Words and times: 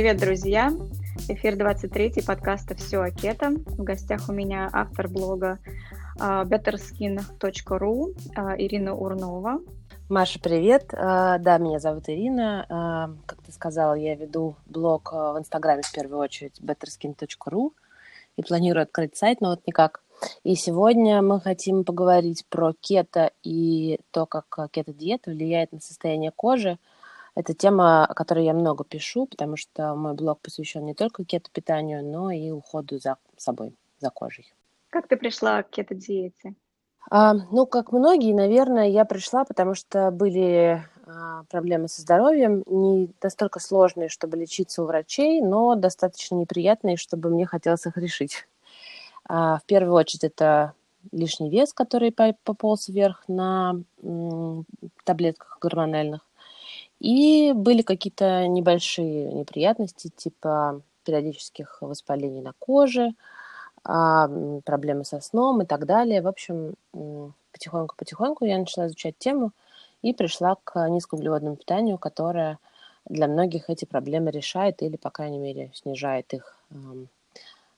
Привет, 0.00 0.16
друзья! 0.16 0.72
Эфир 1.28 1.56
23 1.56 2.22
подкаста 2.26 2.74
«Все 2.74 3.02
о 3.02 3.10
кето». 3.10 3.50
В 3.50 3.84
гостях 3.84 4.30
у 4.30 4.32
меня 4.32 4.70
автор 4.72 5.08
блога 5.08 5.58
uh, 6.18 6.42
betterskin.ru 6.46 8.16
uh, 8.34 8.54
Ирина 8.56 8.94
Урнова. 8.94 9.60
Маша, 10.08 10.40
привет. 10.40 10.94
Uh, 10.94 11.38
да, 11.38 11.58
меня 11.58 11.80
зовут 11.80 12.08
Ирина. 12.08 13.14
Как 13.26 13.42
ты 13.42 13.52
сказала, 13.52 13.92
я 13.92 14.14
веду 14.14 14.56
блог 14.64 15.12
в 15.12 15.36
Инстаграме 15.38 15.82
в 15.84 15.92
первую 15.92 16.20
очередь 16.20 16.58
betterskin.ru 16.62 17.72
и 18.38 18.42
планирую 18.42 18.84
открыть 18.84 19.18
сайт, 19.18 19.42
но 19.42 19.50
вот 19.50 19.66
никак. 19.66 20.02
И 20.44 20.54
сегодня 20.54 21.20
мы 21.20 21.42
хотим 21.42 21.84
поговорить 21.84 22.46
про 22.48 22.72
кето 22.72 23.32
и 23.42 24.00
то, 24.12 24.24
как 24.24 24.46
кето-диета 24.70 25.30
влияет 25.30 25.72
на 25.72 25.80
состояние 25.80 26.32
кожи– 26.34 26.78
это 27.34 27.54
тема, 27.54 28.04
о 28.04 28.14
которой 28.14 28.44
я 28.44 28.54
много 28.54 28.84
пишу, 28.84 29.26
потому 29.26 29.56
что 29.56 29.94
мой 29.94 30.14
блог 30.14 30.40
посвящен 30.40 30.84
не 30.84 30.94
только 30.94 31.24
кето-питанию, 31.24 32.04
но 32.04 32.30
и 32.30 32.50
уходу 32.50 32.98
за 32.98 33.16
собой, 33.36 33.74
за 33.98 34.10
кожей. 34.10 34.52
Как 34.90 35.08
ты 35.08 35.16
пришла 35.16 35.62
к 35.62 35.70
кето-диете? 35.70 36.54
А, 37.10 37.34
ну, 37.34 37.66
как 37.66 37.92
многие, 37.92 38.34
наверное, 38.34 38.88
я 38.88 39.04
пришла, 39.04 39.44
потому 39.44 39.74
что 39.74 40.10
были 40.10 40.84
а, 41.06 41.44
проблемы 41.48 41.88
со 41.88 42.02
здоровьем, 42.02 42.62
не 42.66 43.10
настолько 43.22 43.58
сложные, 43.58 44.08
чтобы 44.08 44.36
лечиться 44.36 44.82
у 44.82 44.86
врачей, 44.86 45.40
но 45.40 45.74
достаточно 45.74 46.36
неприятные, 46.36 46.96
чтобы 46.96 47.30
мне 47.30 47.46
хотелось 47.46 47.86
их 47.86 47.96
решить. 47.96 48.46
А, 49.24 49.58
в 49.58 49.64
первую 49.64 49.94
очередь 49.94 50.24
это 50.24 50.74
лишний 51.12 51.50
вес, 51.50 51.72
который 51.72 52.14
пополз 52.44 52.88
вверх 52.88 53.24
на 53.26 53.80
м, 54.02 54.66
таблетках 55.04 55.58
гормональных. 55.60 56.20
И 57.00 57.52
были 57.54 57.82
какие-то 57.82 58.46
небольшие 58.46 59.32
неприятности, 59.32 60.10
типа 60.14 60.82
периодических 61.04 61.78
воспалений 61.80 62.42
на 62.42 62.52
коже, 62.58 63.14
а, 63.84 64.28
проблемы 64.64 65.04
со 65.04 65.20
сном 65.20 65.62
и 65.62 65.66
так 65.66 65.86
далее. 65.86 66.20
В 66.20 66.28
общем, 66.28 66.74
потихоньку-потихоньку 67.52 68.44
я 68.44 68.58
начала 68.58 68.86
изучать 68.86 69.18
тему 69.18 69.52
и 70.02 70.12
пришла 70.12 70.56
к 70.62 70.88
низкоуглеводному 70.88 71.56
питанию, 71.56 71.98
которое 71.98 72.58
для 73.08 73.26
многих 73.26 73.70
эти 73.70 73.86
проблемы 73.86 74.30
решает 74.30 74.82
или, 74.82 74.96
по 74.96 75.10
крайней 75.10 75.38
мере, 75.38 75.70
снижает 75.74 76.32
их 76.34 76.56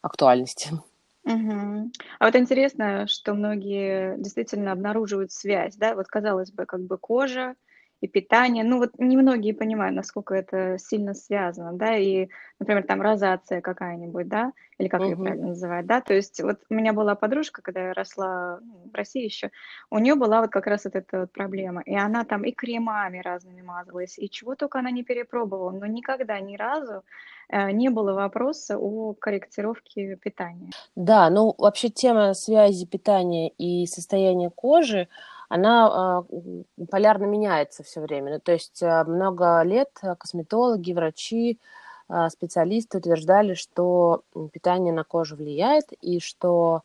актуальность. 0.02 0.68
Угу. 1.24 1.92
А 2.18 2.24
вот 2.26 2.34
интересно, 2.34 3.06
что 3.06 3.34
многие 3.34 4.16
действительно 4.18 4.72
обнаруживают 4.72 5.30
связь, 5.30 5.76
да, 5.76 5.94
вот 5.94 6.08
казалось 6.08 6.50
бы, 6.50 6.66
как 6.66 6.80
бы 6.80 6.98
кожа, 6.98 7.54
и 8.02 8.08
питание. 8.08 8.64
Ну 8.64 8.78
вот 8.78 8.98
немногие 8.98 9.54
понимают, 9.54 9.94
насколько 9.94 10.34
это 10.34 10.76
сильно 10.76 11.14
связано, 11.14 11.72
да, 11.72 11.96
и, 11.96 12.28
например, 12.58 12.82
там 12.82 13.00
розация 13.00 13.60
какая-нибудь, 13.60 14.28
да, 14.28 14.52
или 14.78 14.88
как 14.88 15.02
ее 15.02 15.16
правильно 15.16 15.48
называть, 15.48 15.86
да, 15.86 16.00
то 16.00 16.12
есть 16.12 16.42
вот 16.42 16.58
у 16.68 16.74
меня 16.74 16.92
была 16.92 17.14
подружка, 17.14 17.62
когда 17.62 17.86
я 17.86 17.94
росла 17.94 18.58
в 18.92 18.94
России 18.94 19.22
еще, 19.22 19.52
у 19.88 19.98
нее 19.98 20.16
была 20.16 20.40
вот 20.40 20.50
как 20.50 20.66
раз 20.66 20.84
вот 20.84 20.96
эта 20.96 21.20
вот 21.20 21.32
проблема, 21.32 21.80
и 21.82 21.94
она 21.94 22.24
там 22.24 22.42
и 22.42 22.50
кремами 22.50 23.20
разными 23.20 23.62
мазалась, 23.62 24.18
и 24.18 24.28
чего 24.28 24.56
только 24.56 24.80
она 24.80 24.90
не 24.90 25.04
перепробовала, 25.04 25.70
но 25.70 25.86
никогда 25.86 26.40
ни 26.40 26.56
разу 26.56 27.04
э, 27.50 27.70
не 27.70 27.88
было 27.88 28.14
вопроса 28.14 28.78
о 28.78 29.14
корректировке 29.14 30.16
питания. 30.16 30.70
Да, 30.96 31.30
ну 31.30 31.54
вообще 31.56 31.88
тема 31.88 32.34
связи 32.34 32.84
питания 32.84 33.48
и 33.50 33.86
состояния 33.86 34.50
кожи, 34.50 35.08
она 35.52 36.24
э, 36.30 36.84
полярно 36.90 37.24
меняется 37.26 37.82
все 37.82 38.00
время. 38.00 38.32
Ну, 38.34 38.40
то 38.40 38.52
есть 38.52 38.82
э, 38.82 39.04
много 39.04 39.60
лет 39.62 39.90
косметологи, 40.18 40.94
врачи, 40.94 41.58
э, 42.08 42.28
специалисты 42.30 42.96
утверждали, 42.96 43.52
что 43.52 44.22
питание 44.52 44.94
на 44.94 45.04
кожу 45.04 45.36
влияет 45.36 45.92
и 46.00 46.20
что 46.20 46.84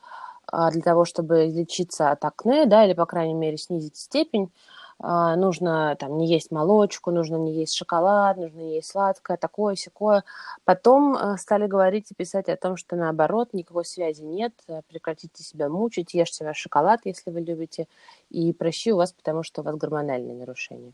э, 0.51 0.57
для 0.71 0.81
того, 0.81 1.05
чтобы 1.05 1.45
лечиться 1.45 2.11
от 2.11 2.25
акне, 2.25 2.65
да, 2.65 2.83
или, 2.83 2.93
по 2.93 3.05
крайней 3.05 3.35
мере, 3.35 3.57
снизить 3.57 3.95
степень, 3.95 4.51
нужно 4.99 5.95
там 5.99 6.17
не 6.17 6.27
есть 6.27 6.51
молочку, 6.51 7.11
нужно 7.11 7.35
не 7.35 7.53
есть 7.53 7.75
шоколад, 7.75 8.37
нужно 8.37 8.59
не 8.59 8.75
есть 8.75 8.89
сладкое, 8.89 9.37
такое, 9.37 9.75
секое. 9.75 10.23
Потом 10.65 11.15
э, 11.15 11.37
стали 11.37 11.67
говорить 11.67 12.09
и 12.09 12.15
писать 12.15 12.49
о 12.49 12.57
том, 12.57 12.77
что 12.77 12.95
наоборот, 12.95 13.49
никакой 13.53 13.85
связи 13.85 14.23
нет, 14.23 14.53
э, 14.67 14.81
прекратите 14.89 15.43
себя 15.43 15.69
мучить, 15.69 16.15
ешьте 16.15 16.45
ваш 16.45 16.57
шоколад, 16.57 17.01
если 17.03 17.29
вы 17.29 17.41
любите, 17.41 17.87
и 18.31 18.51
прощи 18.53 18.91
у 18.91 18.97
вас, 18.97 19.13
потому 19.13 19.43
что 19.43 19.61
у 19.61 19.63
вас 19.63 19.75
гормональные 19.75 20.35
нарушения. 20.35 20.93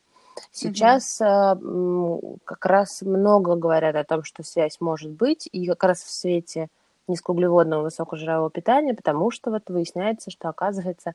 Сейчас 0.51 1.21
угу. 1.21 2.39
как 2.43 2.65
раз 2.65 3.03
много 3.03 3.55
говорят 3.55 3.95
о 3.95 4.03
том, 4.03 4.23
что 4.23 4.43
связь 4.43 4.81
может 4.81 5.11
быть, 5.11 5.47
и 5.51 5.67
как 5.67 5.83
раз 5.83 6.01
в 6.01 6.09
свете 6.09 6.67
низкоуглеводного 7.07 7.83
высокожирового 7.83 8.49
питания, 8.49 8.93
потому 8.93 9.31
что 9.31 9.51
вот 9.51 9.69
выясняется, 9.69 10.31
что 10.31 10.49
оказывается 10.49 11.09
а, 11.09 11.13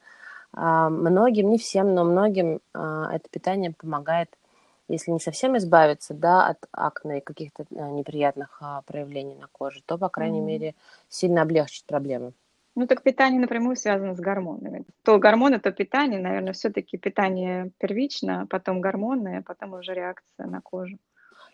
многим, 0.53 1.51
не 1.51 1.59
всем, 1.59 1.95
но 1.95 2.05
многим 2.05 2.61
а, 2.75 3.11
это 3.13 3.29
питание 3.31 3.73
помогает, 3.73 4.29
если 4.89 5.11
не 5.11 5.21
совсем 5.21 5.57
избавиться 5.57 6.15
да, 6.15 6.47
от 6.47 6.59
акне 6.73 7.19
и 7.19 7.21
каких-то 7.21 7.65
а, 7.71 7.91
неприятных 7.91 8.63
проявлений 8.87 9.35
на 9.35 9.49
коже, 9.49 9.83
то, 9.85 9.99
по 9.99 10.09
крайней 10.09 10.41
mm-hmm. 10.41 10.45
мере, 10.45 10.75
сильно 11.09 11.43
облегчить 11.43 11.85
проблемы. 11.85 12.33
Ну, 12.79 12.87
так 12.87 13.03
питание 13.03 13.41
напрямую 13.41 13.75
связано 13.75 14.15
с 14.15 14.21
гормонами. 14.21 14.85
То 15.03 15.19
гормоны, 15.19 15.59
то 15.59 15.73
питание, 15.73 16.21
наверное, 16.21 16.53
все-таки 16.53 16.97
питание 16.97 17.71
первично, 17.79 18.47
потом 18.49 18.81
гормоны, 18.81 19.39
а 19.39 19.43
потом 19.43 19.75
уже 19.75 19.95
реакция 19.95 20.47
на 20.47 20.61
кожу. 20.61 20.97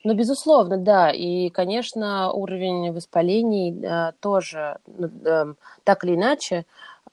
Ну, 0.05 0.13
безусловно, 0.13 0.77
да. 0.77 1.11
И, 1.11 1.49
конечно, 1.49 2.31
уровень 2.31 2.93
воспалений 2.93 3.73
э, 3.73 4.13
тоже, 4.21 4.77
э, 4.87 5.55
так 5.83 6.05
или 6.05 6.15
иначе, 6.15 6.67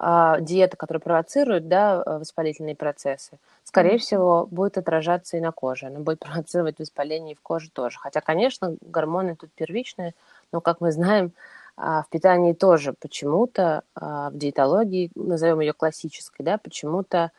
а, 0.04 0.40
диета, 0.40 0.78
которая 0.78 1.00
провоцирует 1.00 1.68
да, 1.68 2.02
э, 2.04 2.18
воспалительные 2.18 2.76
процессы, 2.76 3.38
скорее 3.64 3.98
mm-hmm. 3.98 4.00
всего, 4.00 4.48
будет 4.50 4.80
отражаться 4.80 5.38
и 5.38 5.40
на 5.40 5.52
коже. 5.52 5.86
Она 5.86 6.00
будет 6.00 6.20
провоцировать 6.26 6.80
воспаление 6.80 7.36
в 7.36 7.42
коже 7.42 7.70
тоже. 7.70 8.00
Хотя, 8.00 8.20
конечно, 8.20 8.76
гормоны 8.82 9.36
тут 9.36 9.52
первичные, 9.52 10.16
но, 10.52 10.60
как 10.60 10.82
мы 10.82 10.92
знаем, 10.92 11.34
а, 11.78 12.02
в 12.02 12.10
питании 12.10 12.54
тоже 12.54 12.96
почему-то, 13.00 13.84
а, 13.94 14.32
в 14.32 14.38
диетологии, 14.40 15.12
назовем 15.14 15.60
ее 15.60 15.74
классической, 15.74 16.42
да, 16.44 16.58
почему-то 16.58 17.32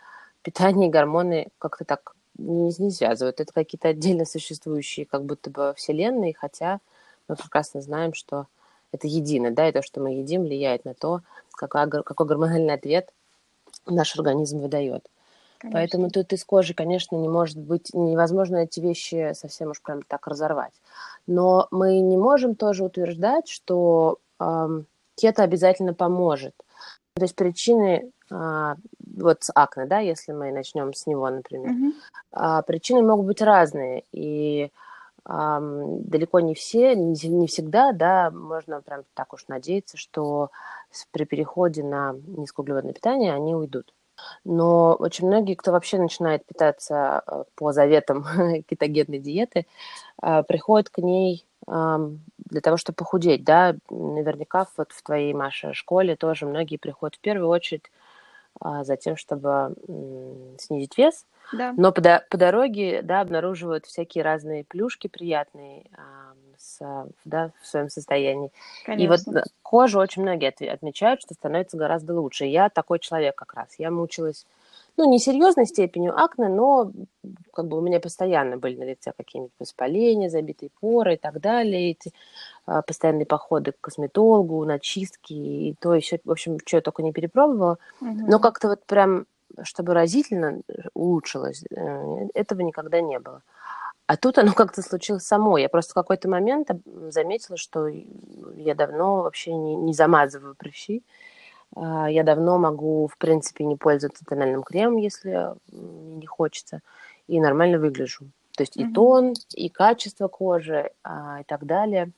питание 0.43 0.87
и 0.89 0.93
гормоны 0.93 1.49
как-то 1.59 1.85
так 1.85 2.13
не, 2.39 2.73
не 2.79 2.93
связывают. 2.93 3.41
Это 3.41 3.53
какие-то 3.53 3.89
отдельно 3.89 4.25
существующие 4.25 5.05
как 5.05 5.25
будто 5.25 5.51
бы 5.51 5.75
вселенные, 5.77 6.33
хотя 6.33 6.79
мы 7.27 7.35
прекрасно 7.35 7.81
знаем, 7.81 8.15
что 8.15 8.47
это 8.93 9.07
едино, 9.07 9.51
да, 9.51 9.69
и 9.69 9.73
то, 9.73 9.83
что 9.83 10.01
мы 10.01 10.13
едим, 10.13 10.43
влияет 10.43 10.85
на 10.85 10.95
то, 10.95 11.23
какой, 11.53 11.89
какой 12.03 12.27
гормональный 12.27 12.75
ответ 12.75 13.11
наш 13.87 14.17
организм 14.17 14.59
выдает. 14.59 15.09
Конечно. 15.59 15.79
Поэтому 15.79 16.11
тут 16.11 16.33
из 16.33 16.45
кожи, 16.45 16.75
конечно, 16.75 17.17
не 17.17 17.29
может 17.29 17.57
быть, 17.57 17.91
невозможно 17.95 18.57
эти 18.57 18.81
вещи 18.81 19.33
совсем 19.35 19.71
уж 19.71 19.81
прям 19.81 20.03
так 20.03 20.27
разорвать. 20.27 20.73
Но 21.27 21.69
мы 21.71 22.01
не 22.01 22.17
можем 22.17 22.57
тоже 22.57 22.85
утверждать, 22.85 23.49
что 23.49 24.19
э, 24.41 24.83
кето 25.15 25.43
обязательно 25.45 25.95
поможет. 25.95 26.55
То 27.15 27.23
есть 27.23 27.37
причины 27.37 28.11
э, 28.31 28.75
вот 29.17 29.45
с 29.45 29.53
акне, 29.55 29.87
да, 29.87 30.01
если 30.01 30.33
мы 30.33 30.51
начнем 30.51 30.93
с 30.95 31.07
него, 31.07 31.31
например, 31.31 31.71
mm-hmm. 31.71 32.59
э, 32.61 32.63
причины 32.67 33.03
могут 33.03 33.27
быть 33.27 33.41
разные. 33.41 34.03
И 34.11 34.73
далеко 35.25 36.41
не 36.41 36.55
все, 36.55 36.95
не, 36.97 37.47
всегда, 37.47 37.93
да, 37.93 38.31
можно 38.31 38.81
прям 38.83 39.05
так 39.15 39.33
уж 39.33 39.47
надеяться, 39.49 39.97
что 39.97 40.51
при 41.13 41.25
переходе 41.25 41.85
на 41.85 42.15
низкоуглеводное 42.27 42.93
питание 42.93 43.33
они 43.33 43.55
уйдут. 43.55 43.95
Но 44.45 44.95
очень 44.95 45.27
многие, 45.27 45.55
кто 45.55 45.73
вообще 45.73 45.99
начинает 45.99 46.45
питаться 46.45 47.23
э, 47.27 47.45
по 47.57 47.73
заветам 47.73 48.25
кетогенной 48.69 49.19
диеты, 49.19 49.67
э, 50.23 50.43
приходят 50.45 50.91
к 50.91 50.99
ней 50.99 51.47
для 51.65 52.61
того, 52.61 52.77
чтобы 52.77 52.97
похудеть, 52.97 53.45
да, 53.45 53.77
наверняка 53.89 54.67
вот 54.77 54.91
в 54.91 55.03
твоей, 55.03 55.33
Маша, 55.33 55.75
школе 55.75 56.17
тоже 56.17 56.45
многие 56.45 56.77
приходят 56.77 57.15
в 57.15 57.21
первую 57.21 57.49
очередь 57.49 57.85
а, 57.85 58.02
за 58.61 58.97
тем, 58.97 59.17
чтобы 59.17 59.75
снизить 60.59 60.99
вес, 60.99 61.25
да. 61.53 61.75
Но 61.77 61.93
по, 61.93 62.03
по 62.31 62.37
дороге, 62.39 63.03
да, 63.03 63.21
обнаруживают 63.21 63.85
всякие 63.87 64.25
разные 64.25 64.65
плюшки 64.65 65.07
приятные 65.07 65.85
а, 65.95 66.33
с, 66.57 66.81
да, 67.25 67.51
в 67.61 67.67
своем 67.67 67.91
состоянии. 67.91 68.51
Конечно. 68.85 69.05
И 69.05 69.35
вот 69.35 69.45
кожу 69.63 69.99
очень 70.01 70.23
многие 70.23 70.49
от, 70.49 70.63
отмечают, 70.63 71.21
что 71.21 71.35
становится 71.35 71.77
гораздо 71.77 72.19
лучше. 72.19 72.47
Я 72.47 72.71
такой 72.71 72.99
человек 72.99 73.35
как 73.35 73.55
раз. 73.55 73.75
Я 73.79 73.91
мучилась, 73.91 74.47
ну, 74.97 75.11
не 75.11 75.19
серьезной 75.19 75.67
степенью 75.67 76.19
акне, 76.19 76.49
но 76.49 76.93
как 77.53 77.67
бы 77.67 77.79
у 77.79 77.81
меня 77.81 78.01
постоянно 78.01 78.57
были 78.57 78.77
на 78.77 78.85
лице 78.85 79.13
какие-нибудь 79.17 79.55
воспаления, 79.59 80.29
забитые 80.29 80.71
поры 80.81 81.15
и 81.15 81.17
так 81.17 81.41
далее. 81.41 81.93
Эти 81.93 82.13
а, 82.67 82.83
постоянные 82.83 83.27
походы 83.27 83.73
к 83.73 83.81
косметологу, 83.81 84.65
на 84.65 84.79
чистки 84.79 85.33
и 85.33 85.75
то 85.81 85.95
еще, 85.95 86.21
в 86.25 86.31
общем, 86.31 86.59
что 86.65 86.77
я 86.77 86.81
только 86.83 87.03
не 87.03 87.13
перепробовала. 87.13 87.79
Угу. 88.01 88.27
Но 88.29 88.39
как-то 88.39 88.69
вот 88.69 88.85
прям 88.87 89.27
чтобы 89.65 89.95
разительно 89.95 90.63
улучшилось, 90.95 91.65
э, 91.71 92.29
этого 92.35 92.63
никогда 92.63 93.01
не 93.01 93.19
было. 93.19 93.43
А 94.07 94.17
тут 94.17 94.39
оно 94.39 94.53
как-то 94.55 94.83
случилось 94.83 95.25
само. 95.25 95.59
Я 95.59 95.69
просто 95.69 95.93
в 95.93 95.95
какой-то 95.95 96.29
момент 96.29 96.71
заметила, 97.11 97.57
что 97.57 97.87
я 97.87 98.75
давно 98.75 99.23
вообще 99.23 99.55
не, 99.55 99.77
не 99.77 99.93
замазываю 99.93 100.55
прыщи. 100.55 101.03
А, 101.03 101.07
я 101.75 102.23
давно 102.23 102.59
могу, 102.59 103.07
в 103.07 103.17
принципе, 103.17 103.65
не 103.65 103.77
пользоваться 103.77 104.25
тональным 104.25 104.63
кремом, 104.63 104.97
если 104.99 105.55
не 105.71 106.27
хочется, 106.27 106.81
и 107.27 107.41
нормально 107.41 107.79
выгляжу. 107.79 108.27
То 108.57 108.63
есть 108.63 108.77
mm-hmm. 108.77 108.91
и 108.91 108.93
тон, 108.93 109.35
и 109.55 109.69
качество 109.69 110.29
кожи, 110.29 110.91
а, 111.03 111.41
и 111.41 111.45
так 111.45 111.65
далее 111.65 112.11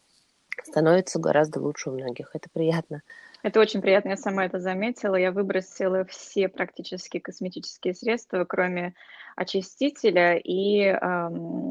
становится 0.62 1.18
гораздо 1.18 1.60
лучше 1.60 1.90
у 1.90 1.92
многих. 1.94 2.30
Это 2.34 2.48
приятно. 2.52 3.02
Это 3.42 3.60
очень 3.60 3.82
приятно, 3.82 4.10
я 4.10 4.16
сама 4.16 4.46
это 4.46 4.58
заметила. 4.58 5.16
Я 5.16 5.30
выбросила 5.30 6.04
все 6.06 6.48
практически 6.48 7.18
косметические 7.18 7.94
средства, 7.94 8.44
кроме 8.44 8.94
очистителя 9.36 10.36
и, 10.36 10.82
эм, 10.82 11.70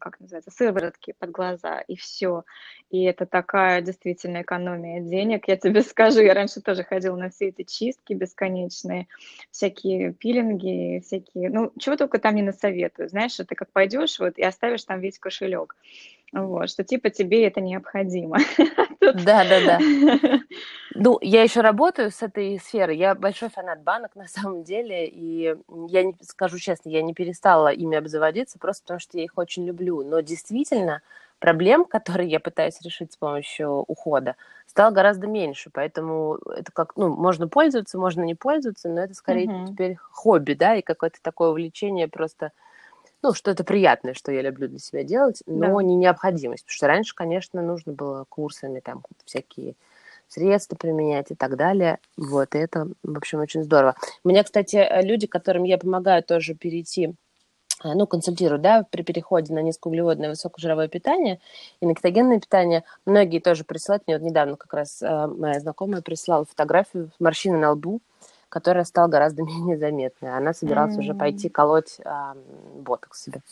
как 0.00 0.20
называется, 0.20 0.50
сыворотки 0.50 1.14
под 1.18 1.30
глаза, 1.30 1.80
и 1.80 1.96
все. 1.96 2.44
И 2.90 3.04
это 3.04 3.26
такая 3.26 3.82
действительно 3.82 4.42
экономия 4.42 5.00
денег, 5.00 5.48
я 5.48 5.56
тебе 5.56 5.82
скажу. 5.82 6.20
Я 6.20 6.34
раньше 6.34 6.60
тоже 6.60 6.84
ходила 6.84 7.16
на 7.16 7.30
все 7.30 7.48
эти 7.48 7.62
чистки 7.62 8.14
бесконечные, 8.14 9.08
всякие 9.50 10.12
пилинги, 10.12 11.00
всякие, 11.04 11.50
ну, 11.50 11.72
чего 11.78 11.96
только 11.96 12.18
там 12.18 12.34
не 12.34 12.42
насоветую. 12.42 13.08
Знаешь, 13.08 13.36
ты 13.36 13.54
как 13.54 13.70
пойдешь 13.72 14.18
вот 14.18 14.38
и 14.38 14.42
оставишь 14.42 14.84
там 14.84 15.00
весь 15.00 15.18
кошелек. 15.18 15.76
Вот, 16.32 16.68
что 16.68 16.84
типа 16.84 17.10
тебе 17.10 17.46
это 17.46 17.60
необходимо. 17.60 18.38
Да, 19.00 19.44
да, 19.44 19.60
да. 19.64 20.40
Ну, 20.94 21.18
я 21.20 21.42
еще 21.42 21.60
работаю 21.60 22.10
с 22.10 22.22
этой 22.22 22.58
сферой. 22.58 22.96
Я 22.96 23.14
большой 23.14 23.50
фанат 23.50 23.82
банок 23.82 24.12
на 24.16 24.26
самом 24.26 24.64
деле, 24.64 25.06
и 25.06 25.54
я 25.88 26.02
не 26.02 26.14
скажу 26.22 26.58
честно, 26.58 26.88
я 26.88 27.02
не 27.02 27.14
перестала 27.14 27.68
ими 27.68 27.96
обзаводиться 27.96 28.58
просто 28.58 28.82
потому, 28.82 29.00
что 29.00 29.18
я 29.18 29.24
их 29.24 29.32
очень 29.36 29.64
люблю. 29.64 30.02
Но 30.02 30.20
действительно, 30.20 31.02
проблем, 31.38 31.84
которые 31.84 32.28
я 32.28 32.40
пытаюсь 32.40 32.80
решить 32.82 33.12
с 33.12 33.16
помощью 33.16 33.70
ухода, 33.70 34.34
стало 34.66 34.90
гораздо 34.90 35.26
меньше, 35.26 35.70
поэтому 35.72 36.38
это 36.54 36.72
как, 36.72 36.96
ну, 36.96 37.14
можно 37.14 37.48
пользоваться, 37.48 37.98
можно 37.98 38.22
не 38.22 38.34
пользоваться, 38.34 38.88
но 38.88 39.00
это 39.00 39.14
скорее 39.14 39.48
угу. 39.48 39.66
теперь 39.68 39.96
хобби, 40.10 40.54
да, 40.54 40.74
и 40.74 40.82
какое-то 40.82 41.18
такое 41.22 41.50
увлечение 41.50 42.08
просто 42.08 42.52
ну, 43.22 43.34
что-то 43.34 43.64
приятное, 43.64 44.14
что 44.14 44.30
я 44.32 44.42
люблю 44.42 44.68
для 44.68 44.78
себя 44.78 45.02
делать, 45.02 45.42
но 45.46 45.76
да. 45.76 45.82
не 45.82 45.96
необходимость. 45.96 46.64
Потому 46.64 46.76
что 46.76 46.86
раньше, 46.86 47.14
конечно, 47.14 47.62
нужно 47.62 47.92
было 47.92 48.24
курсами 48.28 48.80
там 48.80 49.02
всякие 49.24 49.74
средства 50.28 50.76
применять 50.76 51.30
и 51.30 51.34
так 51.34 51.56
далее. 51.56 51.98
Вот, 52.16 52.54
и 52.54 52.58
это, 52.58 52.88
в 53.02 53.16
общем, 53.16 53.40
очень 53.40 53.64
здорово. 53.64 53.96
У 54.24 54.28
меня, 54.28 54.44
кстати, 54.44 54.86
люди, 55.02 55.26
которым 55.26 55.64
я 55.64 55.78
помогаю 55.78 56.22
тоже 56.22 56.54
перейти 56.54 57.14
э, 57.82 57.94
ну, 57.94 58.06
консультирую, 58.06 58.60
да, 58.60 58.84
при 58.90 59.02
переходе 59.02 59.52
на 59.54 59.60
низкоуглеводное 59.60 60.28
высокожировое 60.28 60.88
питание 60.88 61.40
и 61.80 61.86
на 61.86 61.94
кетогенное 61.94 62.40
питание, 62.40 62.84
многие 63.06 63.40
тоже 63.40 63.64
присылают, 63.64 64.04
мне 64.06 64.18
вот 64.18 64.24
недавно 64.24 64.56
как 64.56 64.74
раз 64.74 65.02
э, 65.02 65.26
моя 65.26 65.58
знакомая 65.60 66.02
прислала 66.02 66.44
фотографию 66.44 67.10
с 67.16 67.20
морщиной 67.20 67.58
на 67.58 67.72
лбу, 67.72 68.00
которая 68.48 68.84
стала 68.84 69.08
гораздо 69.08 69.42
менее 69.44 69.78
заметной. 69.78 70.36
Она 70.36 70.54
собиралась 70.54 70.96
mm-hmm. 70.96 71.00
уже 71.00 71.14
пойти 71.14 71.48
колоть 71.48 71.98
а, 72.04 72.36
ботокс 72.74 73.22
себе. 73.22 73.42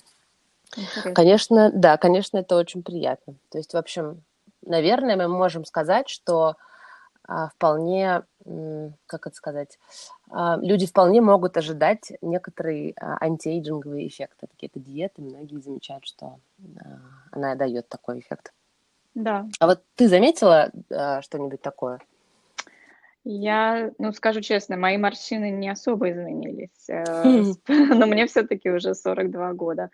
Интересно. 0.76 1.12
Конечно, 1.12 1.70
да, 1.72 1.96
конечно, 1.96 2.38
это 2.38 2.56
очень 2.56 2.82
приятно. 2.82 3.34
То 3.50 3.58
есть, 3.58 3.72
в 3.72 3.76
общем, 3.76 4.22
наверное, 4.62 5.16
мы 5.16 5.28
можем 5.28 5.64
сказать, 5.64 6.08
что 6.08 6.56
а, 7.28 7.48
вполне, 7.48 8.22
как 9.06 9.26
это 9.26 9.36
сказать, 9.36 9.78
а, 10.30 10.58
люди 10.60 10.86
вполне 10.86 11.20
могут 11.20 11.56
ожидать 11.56 12.12
некоторый 12.20 12.94
а, 13.00 13.16
антиэйджинговый 13.20 14.06
эффект 14.06 14.42
от 14.42 14.50
какие-то 14.50 14.80
диеты. 14.80 15.22
Многие 15.22 15.60
замечают, 15.60 16.06
что 16.06 16.38
а, 16.78 16.98
она 17.30 17.54
дает 17.54 17.88
такой 17.88 18.20
эффект. 18.20 18.52
Да. 19.14 19.48
А 19.58 19.66
вот 19.66 19.82
ты 19.94 20.08
заметила 20.08 20.70
а, 20.90 21.22
что-нибудь 21.22 21.62
такое? 21.62 22.00
Я, 23.28 23.90
ну, 23.98 24.12
скажу 24.12 24.40
честно, 24.40 24.76
мои 24.76 24.98
морщины 24.98 25.50
не 25.50 25.68
особо 25.68 26.12
изменились, 26.12 26.88
э, 26.88 27.02
но 27.68 28.06
мне 28.06 28.26
все-таки 28.26 28.70
уже 28.70 28.94
42 28.94 29.52
года. 29.54 29.90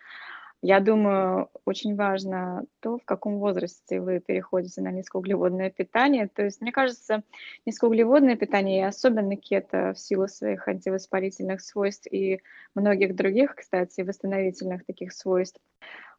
Я 0.60 0.80
думаю, 0.80 1.48
очень 1.64 1.96
важно 1.96 2.66
то, 2.80 2.98
в 2.98 3.04
каком 3.06 3.38
возрасте 3.38 4.02
вы 4.02 4.20
переходите 4.20 4.82
на 4.82 4.90
низкоуглеводное 4.90 5.70
питание. 5.70 6.28
То 6.28 6.42
есть, 6.42 6.60
мне 6.60 6.72
кажется, 6.72 7.22
низкоуглеводное 7.64 8.36
питание, 8.36 8.80
и 8.82 8.84
особенно 8.84 9.34
кето 9.36 9.94
в 9.94 9.98
силу 9.98 10.28
своих 10.28 10.68
антивоспалительных 10.68 11.62
свойств 11.62 12.06
и 12.12 12.42
многих 12.74 13.16
других, 13.16 13.56
кстати, 13.56 14.02
восстановительных 14.02 14.84
таких 14.84 15.14
свойств, 15.14 15.58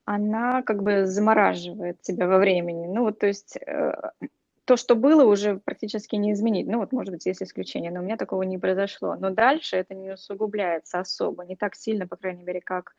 она 0.05 0.63
как 0.63 0.81
бы 0.81 1.05
замораживает 1.05 2.01
тебя 2.01 2.27
во 2.27 2.39
времени. 2.39 2.87
Ну 2.87 3.03
вот, 3.03 3.19
то 3.19 3.27
есть 3.27 3.55
э, 3.57 3.93
то, 4.65 4.77
что 4.77 4.95
было, 4.95 5.25
уже 5.25 5.57
практически 5.57 6.15
не 6.15 6.31
изменить. 6.33 6.67
Ну, 6.67 6.79
вот, 6.79 6.91
может 6.91 7.13
быть, 7.13 7.25
есть 7.25 7.43
исключение, 7.43 7.91
но 7.91 7.99
у 7.99 8.03
меня 8.03 8.17
такого 8.17 8.43
не 8.43 8.57
произошло. 8.57 9.15
Но 9.15 9.29
дальше 9.29 9.77
это 9.77 9.93
не 9.93 10.11
усугубляется 10.11 10.99
особо, 10.99 11.45
не 11.45 11.55
так 11.55 11.75
сильно, 11.75 12.07
по 12.07 12.15
крайней 12.15 12.43
мере, 12.43 12.61
как 12.61 12.93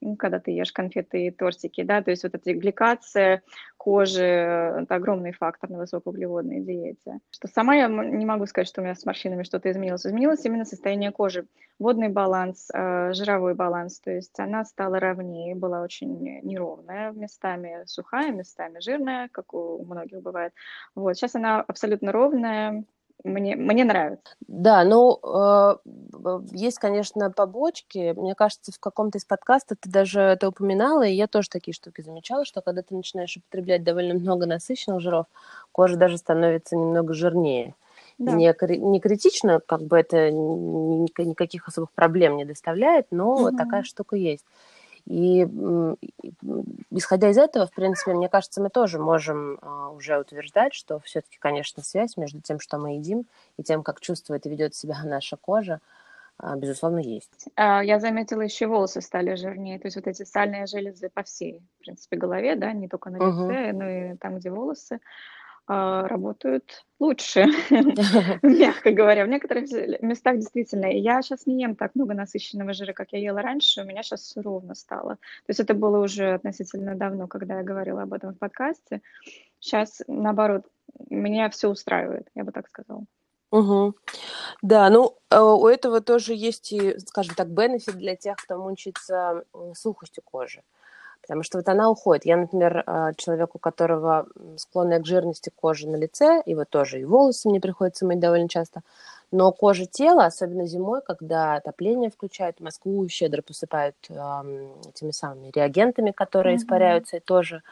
ну, 0.00 0.16
когда 0.16 0.40
ты 0.40 0.50
ешь 0.50 0.72
конфеты 0.72 1.26
и 1.26 1.30
тортики, 1.30 1.82
да, 1.82 2.02
то 2.02 2.10
есть 2.10 2.22
вот 2.22 2.34
эта 2.34 2.52
гликация 2.52 3.42
кожи– 3.76 4.22
это 4.22 4.94
огромный 4.94 5.32
фактор 5.32 5.70
на 5.70 5.78
высокоуглеводной 5.78 6.60
диете. 6.60 7.20
Что 7.30 7.48
сама 7.48 7.76
я 7.76 7.88
не 7.88 8.26
могу 8.26 8.46
сказать, 8.46 8.68
что 8.68 8.80
у 8.80 8.84
меня 8.84 8.94
с 8.94 9.04
морщинами 9.04 9.44
что-то 9.44 9.70
изменилось. 9.70 10.04
Изменилось 10.04 10.44
именно 10.44 10.64
состояние 10.64 11.12
кожи, 11.12 11.46
водный 11.78 12.08
баланс, 12.08 12.68
э, 12.72 13.12
жировой 13.12 13.54
баланс, 13.54 14.00
то 14.00 14.10
есть 14.10 14.38
она 14.40 14.64
стала 14.64 14.98
ровнее, 14.98 15.54
была 15.54 15.82
очень 15.82 16.40
неровная, 16.42 17.12
местами 17.12 17.82
сухая, 17.86 18.32
местами 18.32 18.80
жирная, 18.80 19.28
как 19.28 19.54
у 19.54 19.84
многих 19.84 20.20
бывает. 20.20 20.52
Сейчас 21.14 21.34
она 21.34 21.60
абсолютно 21.60 22.12
ровная, 22.12 22.84
мне, 23.24 23.56
мне 23.56 23.84
нравится. 23.84 24.34
Да, 24.46 24.84
ну, 24.84 25.18
э, 25.22 25.76
есть, 26.52 26.78
конечно, 26.78 27.30
побочки. 27.30 28.12
Мне 28.16 28.34
кажется, 28.34 28.72
в 28.72 28.78
каком-то 28.78 29.18
из 29.18 29.24
подкастов 29.24 29.78
ты 29.80 29.90
даже 29.90 30.20
это 30.20 30.48
упоминала, 30.48 31.02
и 31.02 31.14
я 31.14 31.26
тоже 31.26 31.48
такие 31.48 31.74
штуки 31.74 32.02
замечала, 32.02 32.44
что 32.44 32.60
когда 32.60 32.82
ты 32.82 32.94
начинаешь 32.94 33.36
употреблять 33.36 33.82
довольно 33.82 34.14
много 34.14 34.46
насыщенных 34.46 35.00
жиров, 35.00 35.26
кожа 35.72 35.96
даже 35.96 36.18
становится 36.18 36.76
немного 36.76 37.14
жирнее. 37.14 37.74
Да. 38.18 38.32
Не, 38.32 38.54
не 38.78 39.00
критично, 39.00 39.60
как 39.60 39.82
бы 39.82 39.98
это 39.98 40.30
никаких 40.30 41.68
особых 41.68 41.90
проблем 41.92 42.36
не 42.36 42.44
доставляет, 42.44 43.08
но 43.10 43.34
вот 43.34 43.56
такая 43.56 43.82
штука 43.82 44.16
есть. 44.16 44.44
И 45.06 45.46
исходя 46.90 47.30
из 47.30 47.38
этого, 47.38 47.66
в 47.66 47.72
принципе, 47.72 48.12
мне 48.12 48.28
кажется, 48.28 48.60
мы 48.60 48.70
тоже 48.70 48.98
можем 48.98 49.58
а, 49.62 49.90
уже 49.90 50.18
утверждать, 50.18 50.74
что 50.74 50.98
все-таки, 51.00 51.38
конечно, 51.38 51.82
связь 51.82 52.16
между 52.16 52.40
тем, 52.40 52.58
что 52.58 52.78
мы 52.78 52.96
едим, 52.96 53.24
и 53.56 53.62
тем, 53.62 53.82
как 53.84 54.00
чувствует 54.00 54.46
и 54.46 54.48
ведет 54.48 54.74
себя 54.74 54.96
наша 55.04 55.36
кожа, 55.36 55.80
а, 56.38 56.56
безусловно, 56.56 56.98
есть. 56.98 57.48
А, 57.54 57.82
я 57.82 58.00
заметила, 58.00 58.40
еще 58.42 58.66
волосы 58.66 59.00
стали 59.00 59.36
жирнее, 59.36 59.78
то 59.78 59.86
есть 59.86 59.96
вот 59.96 60.08
эти 60.08 60.24
сальные 60.24 60.66
железы 60.66 61.08
по 61.08 61.22
всей, 61.22 61.62
в 61.78 61.84
принципе, 61.84 62.16
голове, 62.16 62.56
да, 62.56 62.72
не 62.72 62.88
только 62.88 63.10
на 63.10 63.16
лице, 63.16 63.70
угу. 63.70 63.78
но 63.78 63.88
и 63.88 64.16
там, 64.16 64.38
где 64.38 64.50
волосы, 64.50 65.00
работают 65.68 66.84
лучше, 67.00 67.46
мягко 68.42 68.92
говоря. 68.92 69.24
В 69.24 69.28
некоторых 69.28 69.70
местах 70.00 70.36
действительно. 70.36 70.86
Я 70.86 71.22
сейчас 71.22 71.46
не 71.46 71.60
ем 71.60 71.74
так 71.74 71.94
много 71.94 72.14
насыщенного 72.14 72.72
жира, 72.72 72.92
как 72.92 73.12
я 73.12 73.18
ела 73.18 73.42
раньше. 73.42 73.82
У 73.82 73.84
меня 73.84 74.02
сейчас 74.02 74.34
ровно 74.36 74.74
стало. 74.74 75.16
То 75.16 75.48
есть 75.48 75.60
это 75.60 75.74
было 75.74 75.98
уже 75.98 76.34
относительно 76.34 76.94
давно, 76.94 77.26
когда 77.26 77.58
я 77.58 77.62
говорила 77.64 78.02
об 78.02 78.12
этом 78.12 78.34
в 78.34 78.38
подкасте. 78.38 79.02
Сейчас, 79.58 80.02
наоборот, 80.06 80.66
меня 81.10 81.50
все 81.50 81.68
устраивает, 81.68 82.28
я 82.34 82.44
бы 82.44 82.52
так 82.52 82.68
сказала. 82.68 83.04
Угу. 83.50 83.94
Да, 84.62 84.90
ну 84.90 85.16
э, 85.30 85.40
у 85.40 85.66
этого 85.66 86.00
тоже 86.00 86.34
есть 86.34 86.72
и, 86.72 86.98
скажем 86.98 87.34
так, 87.34 87.48
бенефит 87.48 87.96
для 87.96 88.16
тех, 88.16 88.36
кто 88.36 88.58
мучается 88.58 89.44
сухостью 89.74 90.22
кожи 90.24 90.62
потому 91.26 91.42
что 91.42 91.58
вот 91.58 91.68
она 91.68 91.90
уходит. 91.90 92.24
Я, 92.24 92.36
например, 92.36 92.84
а, 92.86 93.12
человек, 93.14 93.54
у 93.54 93.58
которого 93.58 94.26
склонная 94.56 95.00
к 95.00 95.06
жирности 95.06 95.50
кожи 95.54 95.88
на 95.88 95.96
лице, 95.96 96.40
и 96.46 96.54
вот 96.54 96.70
тоже 96.70 97.00
и 97.00 97.04
волосы 97.04 97.48
мне 97.48 97.60
приходится 97.60 98.06
мыть 98.06 98.20
довольно 98.20 98.48
часто, 98.48 98.82
но 99.32 99.50
кожа 99.50 99.86
тела, 99.86 100.26
особенно 100.26 100.66
зимой, 100.66 101.00
когда 101.02 101.54
отопление 101.54 102.10
включают, 102.10 102.60
Москву 102.60 103.08
щедро 103.08 103.42
посыпают 103.42 103.96
э, 104.08 104.14
этими 104.88 105.10
самыми 105.10 105.50
реагентами, 105.52 106.12
которые 106.12 106.54
mm-hmm. 106.54 106.58
испаряются 106.58 107.16
и 107.16 107.20
тоже 107.20 107.62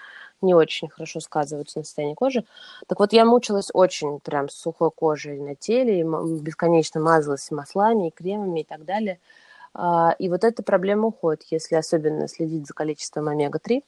не 0.42 0.52
очень 0.52 0.88
хорошо 0.88 1.20
сказываются 1.20 1.78
на 1.78 1.84
состоянии 1.84 2.14
кожи. 2.14 2.44
Так 2.88 2.98
вот, 2.98 3.12
я 3.12 3.24
мучилась 3.24 3.70
очень 3.72 4.18
прям 4.18 4.48
с 4.48 4.54
сухой 4.54 4.90
кожей 4.90 5.38
на 5.38 5.54
теле, 5.54 6.00
и 6.00 6.02
бесконечно 6.02 7.00
мазалась 7.00 7.50
маслами, 7.52 8.08
и 8.08 8.10
кремами 8.10 8.60
и 8.60 8.64
так 8.64 8.84
далее. 8.84 9.20
А, 9.74 10.14
и 10.18 10.28
вот 10.28 10.44
эта 10.44 10.62
проблема 10.62 11.08
уходит, 11.08 11.44
если 11.50 11.74
особенно 11.74 12.28
следить 12.28 12.66
за 12.66 12.74
количеством 12.74 13.28
омега-3. 13.28 13.82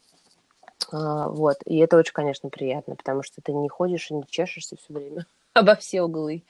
А, 0.92 1.28
вот. 1.28 1.58
И 1.64 1.78
это 1.78 1.96
очень, 1.96 2.12
конечно, 2.12 2.50
приятно, 2.50 2.96
потому 2.96 3.22
что 3.22 3.40
ты 3.40 3.52
не 3.52 3.68
ходишь 3.68 4.10
и 4.10 4.14
не 4.14 4.24
чешешься 4.28 4.76
все 4.76 4.92
время 4.92 5.26
обо 5.54 5.76
все 5.76 6.02
углы, 6.02 6.42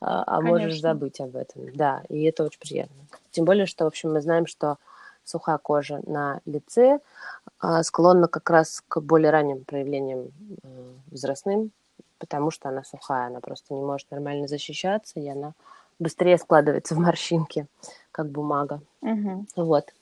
а, 0.00 0.24
а 0.26 0.40
можешь 0.40 0.80
забыть 0.80 1.20
об 1.20 1.36
этом. 1.36 1.74
Да, 1.74 2.02
и 2.08 2.24
это 2.24 2.44
очень 2.44 2.60
приятно. 2.60 2.96
Тем 3.30 3.44
более, 3.44 3.66
что, 3.66 3.84
в 3.84 3.88
общем, 3.88 4.12
мы 4.12 4.20
знаем, 4.20 4.46
что 4.46 4.78
сухая 5.24 5.58
кожа 5.58 6.00
на 6.06 6.40
лице 6.44 7.00
склонна 7.82 8.28
как 8.28 8.50
раз 8.50 8.82
к 8.86 9.00
более 9.00 9.30
ранним 9.30 9.64
проявлениям 9.64 10.32
возрастным, 11.10 11.70
потому 12.18 12.50
что 12.50 12.68
она 12.68 12.84
сухая, 12.84 13.28
она 13.28 13.40
просто 13.40 13.72
не 13.72 13.80
может 13.80 14.10
нормально 14.10 14.48
защищаться, 14.48 15.18
и 15.18 15.26
она 15.26 15.54
быстрее 15.98 16.38
складывается 16.38 16.94
в 16.94 16.98
морщинки, 16.98 17.66
как 18.14 18.30
бумага. 18.30 18.80
Угу. 19.02 19.46
Вот. 19.56 19.92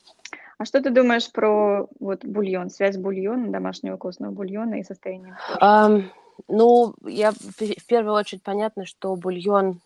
А 0.59 0.64
что 0.66 0.83
ты 0.83 0.90
думаешь 0.90 1.33
про 1.33 1.88
вот 1.99 2.25
бульон, 2.25 2.69
связь 2.69 2.99
бульона, 2.99 3.50
домашнего 3.50 3.97
костного 3.97 4.33
бульона 4.33 4.75
и 4.75 4.85
состояние 4.85 5.37
кожи? 5.59 5.59
Um, 5.61 6.04
ну, 6.47 6.95
я 7.07 7.33
в 7.33 7.87
первую 7.87 8.14
очередь 8.14 8.42
понятно, 8.42 8.85
что 8.85 9.16
бульон 9.16 9.81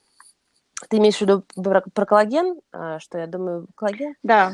ты 0.91 0.99
имеешь 0.99 1.17
в 1.17 1.21
виду 1.23 1.43
про, 1.55 1.83
про 1.95 2.05
коллаген, 2.05 2.61
а, 2.73 2.99
что 2.99 3.19
я 3.19 3.27
думаю, 3.27 3.67
коллаген? 3.75 4.15
Да. 4.23 4.53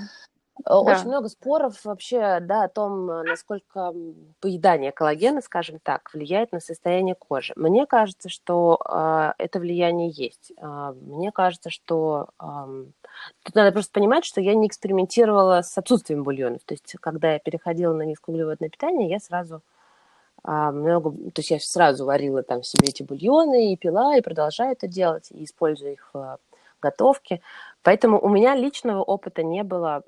Очень 0.64 1.04
да. 1.04 1.09
много 1.09 1.28
споров 1.28 1.85
вообще, 1.85 2.38
да, 2.40 2.64
о 2.64 2.68
том, 2.68 3.06
насколько 3.06 3.92
поедание 4.40 4.92
коллагена, 4.92 5.40
скажем 5.40 5.80
так, 5.82 6.12
влияет 6.12 6.52
на 6.52 6.61
состояние 6.61 7.14
кожи. 7.14 7.52
Мне 7.56 7.87
кажется, 7.87 8.28
что 8.28 8.78
э, 8.88 9.32
это 9.38 9.59
влияние 9.59 10.11
есть. 10.11 10.52
Э, 10.59 10.92
мне 11.00 11.32
кажется, 11.32 11.71
что 11.71 12.28
э, 12.38 12.44
тут 13.42 13.54
надо 13.54 13.73
просто 13.73 13.92
понимать, 13.92 14.25
что 14.25 14.40
я 14.40 14.54
не 14.54 14.68
экспериментировала 14.68 15.62
с 15.62 15.76
отсутствием 15.78 16.23
бульонов. 16.23 16.62
То 16.64 16.75
есть, 16.75 16.97
когда 17.00 17.32
я 17.32 17.38
переходила 17.38 17.94
на 17.94 18.02
низкоуглеводное 18.02 18.68
питание, 18.68 19.09
я 19.09 19.18
сразу 19.18 19.62
а, 20.44 20.73
много, 20.73 21.11
то 21.11 21.38
есть 21.38 21.50
я 21.50 21.61
сразу 21.61 22.04
варила 22.04 22.42
там 22.42 22.62
себе 22.62 22.88
эти 22.88 23.02
бульоны 23.02 23.73
и 23.73 23.76
пила, 23.76 24.16
и 24.16 24.23
продолжаю 24.23 24.73
это 24.73 24.88
делать, 24.88 25.28
и 25.30 25.44
использую 25.44 25.92
их 25.92 26.11
в 26.12 26.38
готовке. 26.83 27.41
Поэтому 27.83 28.21
у 28.21 28.29
меня 28.29 28.55
личного 28.55 29.03
опыта 29.03 29.43
не 29.43 29.62
было 29.62 30.03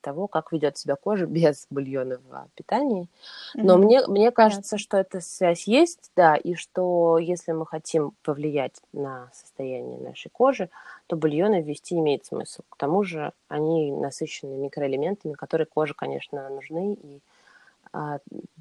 того, 0.00 0.26
как 0.28 0.52
ведет 0.52 0.78
себя 0.78 0.96
кожа 0.96 1.26
без 1.38 1.66
бульонного 1.70 2.48
питания. 2.54 3.06
Но 3.54 3.76
mm-hmm. 3.76 3.78
мне, 3.78 4.06
мне 4.06 4.30
кажется, 4.30 4.78
что 4.78 4.96
эта 4.96 5.20
связь 5.20 5.66
есть, 5.66 6.10
да, 6.16 6.36
и 6.36 6.54
что 6.54 7.18
если 7.18 7.52
мы 7.52 7.66
хотим 7.66 8.12
повлиять 8.22 8.80
на 8.92 9.30
состояние 9.32 9.98
нашей 9.98 10.30
кожи, 10.30 10.70
то 11.06 11.16
бульоны 11.16 11.62
ввести 11.62 11.96
имеет 11.98 12.24
смысл. 12.26 12.62
К 12.68 12.76
тому 12.76 13.02
же 13.02 13.32
они 13.48 13.92
насыщены 13.92 14.56
микроэлементами, 14.56 15.32
которые 15.32 15.66
коже, 15.66 15.94
конечно, 15.94 16.48
нужны, 16.48 16.94
и 16.94 17.20
а, 17.92 18.18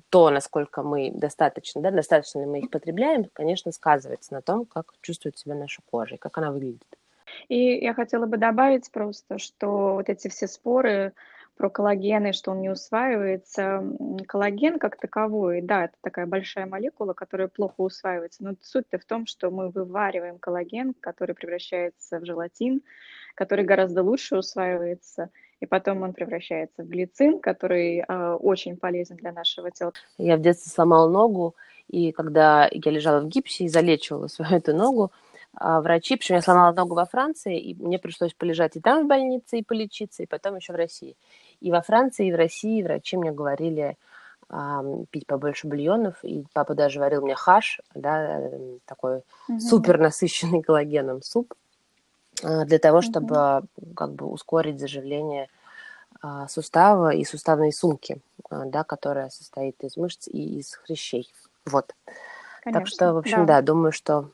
то, 0.09 0.29
насколько 0.31 0.81
мы 0.81 1.11
достаточно, 1.11 1.81
да, 1.81 1.91
достаточно 1.91 2.39
ли 2.39 2.45
мы 2.45 2.59
их 2.59 2.69
потребляем, 2.71 3.25
конечно, 3.33 3.71
сказывается 3.71 4.33
на 4.33 4.41
том, 4.41 4.65
как 4.65 4.93
чувствует 5.01 5.37
себя 5.37 5.55
наша 5.55 5.81
кожа 5.89 6.15
и 6.15 6.17
как 6.17 6.37
она 6.37 6.51
выглядит. 6.51 6.98
И 7.49 7.83
я 7.83 7.93
хотела 7.93 8.27
бы 8.27 8.37
добавить 8.37 8.89
просто, 8.91 9.39
что 9.39 9.95
вот 9.95 10.07
эти 10.07 10.27
все 10.29 10.47
споры 10.47 11.13
про 11.57 11.69
коллаген 11.69 12.27
и 12.27 12.31
что 12.31 12.51
он 12.51 12.61
не 12.61 12.69
усваивается. 12.69 13.83
Коллаген 14.27 14.79
как 14.79 14.97
таковой, 14.97 15.61
да, 15.61 15.85
это 15.85 15.95
такая 16.01 16.25
большая 16.25 16.67
молекула, 16.67 17.13
которая 17.13 17.49
плохо 17.49 17.81
усваивается, 17.81 18.45
но 18.45 18.53
суть-то 18.61 18.97
в 18.97 19.03
том, 19.03 19.25
что 19.25 19.51
мы 19.51 19.69
вывариваем 19.69 20.37
коллаген, 20.37 20.93
который 20.93 21.35
превращается 21.35 22.19
в 22.19 22.25
желатин, 22.25 22.81
который 23.35 23.65
гораздо 23.65 24.03
лучше 24.03 24.37
усваивается, 24.37 25.31
и 25.59 25.65
потом 25.65 26.03
он 26.03 26.13
превращается 26.13 26.83
в 26.83 26.87
глицин, 26.87 27.39
который 27.39 28.05
э, 28.07 28.33
очень 28.35 28.77
полезен 28.77 29.17
для 29.17 29.33
нашего 29.33 29.69
тела. 29.69 29.91
Я 30.17 30.37
в 30.37 30.41
детстве 30.41 30.71
сломала 30.71 31.09
ногу, 31.09 31.55
и 31.89 32.13
когда 32.13 32.69
я 32.71 32.91
лежала 32.91 33.19
в 33.19 33.27
гипсе 33.27 33.65
и 33.65 33.69
залечивала 33.69 34.27
свою 34.27 34.55
эту 34.55 34.73
ногу, 34.73 35.11
а 35.53 35.81
врачи, 35.81 36.15
причем 36.15 36.35
я 36.35 36.41
сломала 36.41 36.73
ногу 36.73 36.95
во 36.95 37.05
Франции, 37.05 37.59
и 37.59 37.75
мне 37.75 37.99
пришлось 37.99 38.33
полежать 38.33 38.75
и 38.75 38.79
там 38.79 39.05
в 39.05 39.07
больнице, 39.07 39.59
и 39.59 39.63
полечиться, 39.63 40.23
и 40.23 40.27
потом 40.27 40.55
еще 40.55 40.73
в 40.73 40.77
России. 40.77 41.15
И 41.59 41.71
во 41.71 41.81
Франции, 41.81 42.27
и 42.27 42.31
в 42.31 42.35
России 42.35 42.83
врачи 42.83 43.17
мне 43.17 43.31
говорили 43.31 43.97
а, 44.47 44.83
пить 45.09 45.27
побольше 45.27 45.67
бульонов, 45.67 46.23
и 46.23 46.45
папа 46.53 46.75
даже 46.75 46.99
варил 46.99 47.21
мне 47.21 47.35
хаш, 47.35 47.81
да, 47.93 48.41
такой 48.85 49.23
угу. 49.47 49.59
супер 49.59 49.99
насыщенный 49.99 50.61
коллагеном 50.61 51.21
суп, 51.21 51.53
а, 52.43 52.65
для 52.65 52.79
того, 52.79 53.01
чтобы 53.01 53.35
mm-hmm. 53.35 53.93
как 53.95 54.13
бы 54.13 54.27
ускорить 54.27 54.79
заживление 54.79 55.49
а, 56.21 56.47
сустава 56.47 57.13
и 57.13 57.23
суставной 57.23 57.71
сумки, 57.71 58.21
а, 58.49 58.65
да, 58.65 58.83
которая 58.83 59.29
состоит 59.29 59.83
из 59.83 59.97
мышц 59.97 60.27
и 60.27 60.59
из 60.59 60.73
хрящей. 60.75 61.31
Вот. 61.65 61.93
Конечно, 62.63 62.79
так 62.79 62.87
что, 62.87 63.13
в 63.13 63.17
общем, 63.17 63.45
да. 63.45 63.57
да, 63.57 63.61
думаю, 63.61 63.91
что 63.91 64.29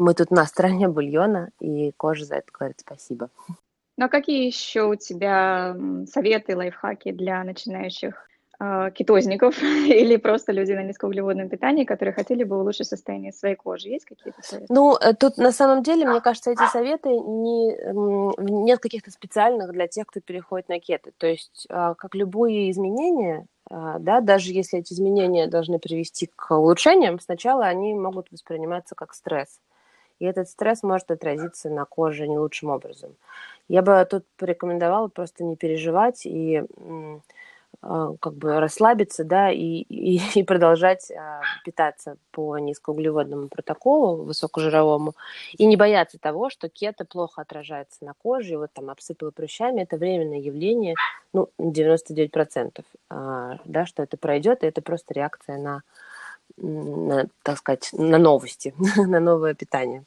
мы 0.00 0.14
тут 0.14 0.30
на 0.30 0.46
стороне 0.46 0.88
бульона, 0.88 1.50
и 1.60 1.92
кожа 1.92 2.24
за 2.24 2.36
это 2.36 2.50
говорит 2.52 2.80
спасибо. 2.80 3.28
Ну 3.96 4.06
а 4.06 4.08
какие 4.08 4.46
еще 4.46 4.84
у 4.84 4.94
тебя 4.94 5.76
советы, 6.10 6.56
лайфхаки 6.56 7.12
для 7.12 7.44
начинающих 7.44 8.26
а, 8.58 8.90
кетозников 8.90 9.62
или 9.62 10.16
просто 10.16 10.52
людей 10.52 10.74
на 10.74 10.82
низкоуглеводном 10.82 11.50
питании, 11.50 11.84
которые 11.84 12.14
хотели 12.14 12.44
бы 12.44 12.58
улучшить 12.58 12.86
состояние 12.88 13.32
своей 13.32 13.56
кожи? 13.56 13.88
Есть 13.88 14.06
какие-то 14.06 14.40
советы? 14.42 14.72
Ну, 14.72 14.96
э, 14.96 15.12
тут 15.14 15.36
на 15.36 15.52
самом 15.52 15.82
деле, 15.82 16.06
мне 16.06 16.22
кажется, 16.22 16.50
эти 16.50 16.66
советы 16.70 17.10
не, 17.10 17.76
нет 18.38 18.78
каких-то 18.80 19.10
специальных 19.10 19.72
для 19.72 19.86
тех, 19.86 20.06
кто 20.06 20.20
переходит 20.20 20.70
на 20.70 20.80
кето. 20.80 21.10
То 21.18 21.26
есть, 21.26 21.66
а, 21.68 21.94
как 21.94 22.14
любые 22.14 22.70
изменения, 22.70 23.46
а, 23.70 23.98
да, 23.98 24.20
даже 24.20 24.52
если 24.52 24.78
эти 24.78 24.94
изменения 24.94 25.46
должны 25.46 25.78
привести 25.78 26.30
к 26.34 26.50
улучшениям, 26.50 27.20
сначала 27.20 27.66
они 27.66 27.92
могут 27.94 28.30
восприниматься 28.30 28.94
как 28.94 29.12
стресс. 29.14 29.58
И 30.20 30.24
этот 30.24 30.48
стресс 30.48 30.82
может 30.82 31.10
отразиться 31.10 31.68
на 31.70 31.84
коже 31.84 32.28
не 32.28 32.38
лучшим 32.38 32.70
образом. 32.70 33.16
Я 33.68 33.82
бы 33.82 34.06
тут 34.08 34.24
порекомендовала 34.36 35.08
просто 35.08 35.42
не 35.44 35.56
переживать 35.56 36.26
и 36.26 36.62
а, 37.82 38.14
как 38.20 38.34
бы 38.34 38.60
расслабиться, 38.60 39.24
да, 39.24 39.50
и, 39.50 39.82
и, 39.88 40.20
и 40.38 40.42
продолжать 40.42 41.10
а, 41.10 41.40
питаться 41.64 42.16
по 42.30 42.58
низкоуглеводному 42.58 43.48
протоколу, 43.48 44.22
высокожировому, 44.24 45.14
и 45.56 45.66
не 45.66 45.76
бояться 45.76 46.18
того, 46.18 46.50
что 46.50 46.68
кето 46.68 47.04
плохо 47.04 47.40
отражается 47.40 48.04
на 48.04 48.14
коже, 48.14 48.54
и 48.54 48.56
вот 48.56 48.70
там 48.72 48.90
обсыпало 48.90 49.30
прыщами, 49.30 49.82
это 49.82 49.96
временное 49.96 50.38
явление, 50.38 50.94
ну, 51.32 51.48
99%, 51.58 52.84
а, 53.08 53.58
да, 53.64 53.86
что 53.86 54.02
это 54.02 54.16
пройдет, 54.18 54.62
и 54.62 54.66
это 54.66 54.82
просто 54.82 55.14
реакция 55.14 55.56
на, 55.56 55.82
на 56.58 57.28
так 57.42 57.56
сказать, 57.58 57.90
на 57.92 58.18
новости, 58.18 58.74
на 58.96 59.20
новое 59.20 59.54
питание. 59.54 60.04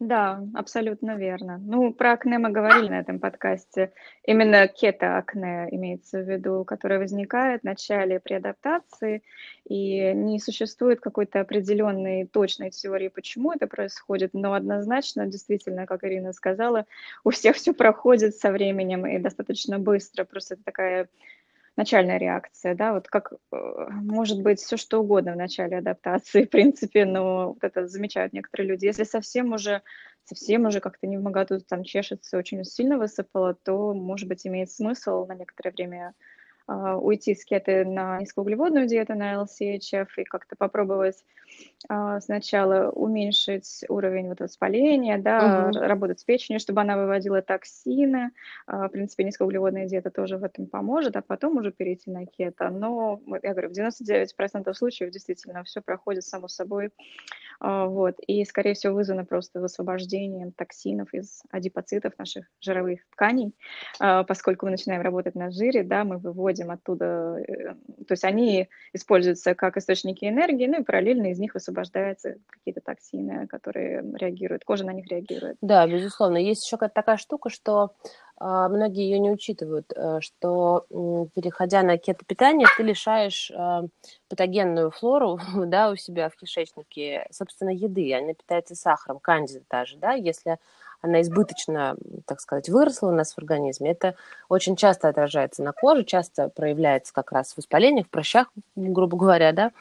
Да, 0.00 0.42
абсолютно 0.54 1.14
верно. 1.16 1.58
Ну, 1.58 1.92
про 1.92 2.12
акне 2.12 2.38
мы 2.38 2.48
говорили 2.48 2.88
на 2.88 3.00
этом 3.00 3.18
подкасте. 3.20 3.92
Именно 4.24 4.66
кето-акне 4.66 5.68
имеется 5.72 6.20
в 6.22 6.26
виду, 6.30 6.64
которое 6.64 6.98
возникает 6.98 7.60
в 7.60 7.64
начале 7.64 8.18
при 8.18 8.32
адаптации, 8.32 9.22
и 9.68 10.14
не 10.14 10.38
существует 10.40 11.00
какой-то 11.00 11.40
определенной 11.40 12.24
точной 12.26 12.70
теории, 12.70 13.08
почему 13.08 13.52
это 13.52 13.66
происходит, 13.66 14.30
но 14.32 14.54
однозначно, 14.54 15.26
действительно, 15.26 15.84
как 15.84 16.02
Ирина 16.02 16.32
сказала, 16.32 16.86
у 17.22 17.28
всех 17.28 17.56
все 17.56 17.74
проходит 17.74 18.34
со 18.34 18.52
временем 18.52 19.04
и 19.04 19.18
достаточно 19.18 19.78
быстро. 19.78 20.24
Просто 20.24 20.54
это 20.54 20.64
такая 20.64 21.08
начальная 21.76 22.18
реакция, 22.18 22.74
да, 22.74 22.92
вот 22.92 23.08
как 23.08 23.32
э, 23.32 23.56
может 23.90 24.42
быть 24.42 24.60
все 24.60 24.76
что 24.76 25.00
угодно 25.00 25.32
в 25.32 25.36
начале 25.36 25.78
адаптации, 25.78 26.44
в 26.46 26.50
принципе, 26.50 27.04
но 27.04 27.52
вот 27.54 27.62
это 27.64 27.86
замечают 27.86 28.32
некоторые 28.32 28.68
люди. 28.68 28.86
Если 28.86 29.04
совсем 29.04 29.52
уже, 29.52 29.82
совсем 30.24 30.66
уже 30.66 30.80
как-то 30.80 31.06
не 31.06 31.16
в 31.16 31.22
моготу 31.22 31.60
там 31.60 31.84
чешется, 31.84 32.38
очень 32.38 32.64
сильно 32.64 32.98
высыпало, 32.98 33.54
то, 33.54 33.94
может 33.94 34.28
быть, 34.28 34.46
имеет 34.46 34.70
смысл 34.70 35.26
на 35.26 35.34
некоторое 35.34 35.70
время 35.70 36.14
уйти 36.96 37.34
с 37.34 37.44
кеты 37.44 37.84
на 37.84 38.18
низкоуглеводную 38.20 38.86
диету, 38.86 39.14
на 39.14 39.34
LCHF, 39.34 40.08
и 40.16 40.24
как-то 40.24 40.56
попробовать 40.56 41.16
а, 41.88 42.20
сначала 42.20 42.90
уменьшить 42.90 43.84
уровень 43.88 44.28
вот 44.28 44.40
воспаления, 44.40 45.18
да, 45.18 45.68
угу. 45.68 45.78
работать 45.78 46.20
с 46.20 46.24
печенью, 46.24 46.60
чтобы 46.60 46.82
она 46.82 46.96
выводила 46.96 47.42
токсины. 47.42 48.32
А, 48.66 48.88
в 48.88 48.90
принципе, 48.90 49.24
низкоуглеводная 49.24 49.86
диета 49.86 50.10
тоже 50.10 50.36
в 50.36 50.44
этом 50.44 50.66
поможет, 50.66 51.16
а 51.16 51.22
потом 51.22 51.56
уже 51.56 51.72
перейти 51.72 52.10
на 52.10 52.26
кето. 52.26 52.68
Но, 52.70 53.20
я 53.42 53.52
говорю, 53.52 53.70
в 53.70 53.72
99% 53.72 54.72
случаев 54.74 55.10
действительно 55.10 55.64
все 55.64 55.80
проходит 55.80 56.24
само 56.24 56.48
собой. 56.48 56.90
Вот. 57.60 58.16
И, 58.26 58.44
скорее 58.44 58.74
всего, 58.74 58.94
вызвано 58.94 59.24
просто 59.24 59.60
высвобождением 59.60 60.52
токсинов 60.52 61.12
из 61.12 61.42
адипоцитов 61.50 62.18
наших 62.18 62.46
жировых 62.60 63.00
тканей. 63.10 63.54
Поскольку 63.98 64.66
мы 64.66 64.72
начинаем 64.72 65.02
работать 65.02 65.34
на 65.34 65.50
жире, 65.50 65.82
да, 65.82 66.04
мы 66.04 66.18
выводим 66.18 66.70
оттуда, 66.70 67.36
э, 67.46 67.74
то 68.06 68.12
есть 68.12 68.24
они 68.24 68.68
используются 68.92 69.54
как 69.54 69.76
источники 69.76 70.24
энергии, 70.24 70.66
ну 70.66 70.80
и 70.80 70.84
параллельно 70.84 71.30
из 71.30 71.38
них 71.38 71.54
высвобождаются 71.54 72.36
какие-то 72.48 72.80
токсины, 72.80 73.46
которые 73.46 74.02
реагируют, 74.18 74.64
кожа 74.64 74.84
на 74.84 74.92
них 74.92 75.06
реагирует. 75.08 75.56
Да, 75.60 75.86
безусловно. 75.86 76.38
Есть 76.38 76.64
еще 76.64 76.76
такая 76.76 77.16
штука, 77.16 77.50
что 77.50 77.94
а, 78.29 78.29
многие 78.40 79.04
ее 79.04 79.18
не 79.18 79.30
учитывают, 79.30 79.92
э, 79.94 80.20
что 80.20 80.86
переходя 81.34 81.82
на 81.82 81.98
кетопитание, 81.98 82.66
ты 82.76 82.82
лишаешь 82.82 83.52
а, 83.54 83.84
патогенную 84.28 84.90
флору 84.90 85.38
да, 85.66 85.90
у 85.90 85.96
себя 85.96 86.30
в 86.30 86.36
кишечнике, 86.36 87.26
собственно, 87.30 87.70
еды. 87.70 88.14
Она 88.14 88.32
питается 88.32 88.74
сахаром, 88.74 89.18
кандида 89.20 89.64
даже, 89.68 89.98
да, 89.98 90.12
если 90.12 90.58
она 91.02 91.20
избыточно, 91.22 91.96
так 92.26 92.40
сказать, 92.40 92.68
выросла 92.68 93.08
у 93.08 93.12
нас 93.12 93.34
в 93.34 93.38
организме, 93.38 93.90
это 93.90 94.16
очень 94.48 94.76
часто 94.76 95.08
отражается 95.08 95.62
на 95.62 95.72
коже, 95.72 96.04
часто 96.04 96.48
проявляется 96.48 97.12
как 97.12 97.32
раз 97.32 97.52
в 97.52 97.58
воспалениях, 97.58 98.06
в 98.06 98.10
прыщах, 98.10 98.50
грубо 98.76 99.16
говоря, 99.16 99.52
да. 99.52 99.72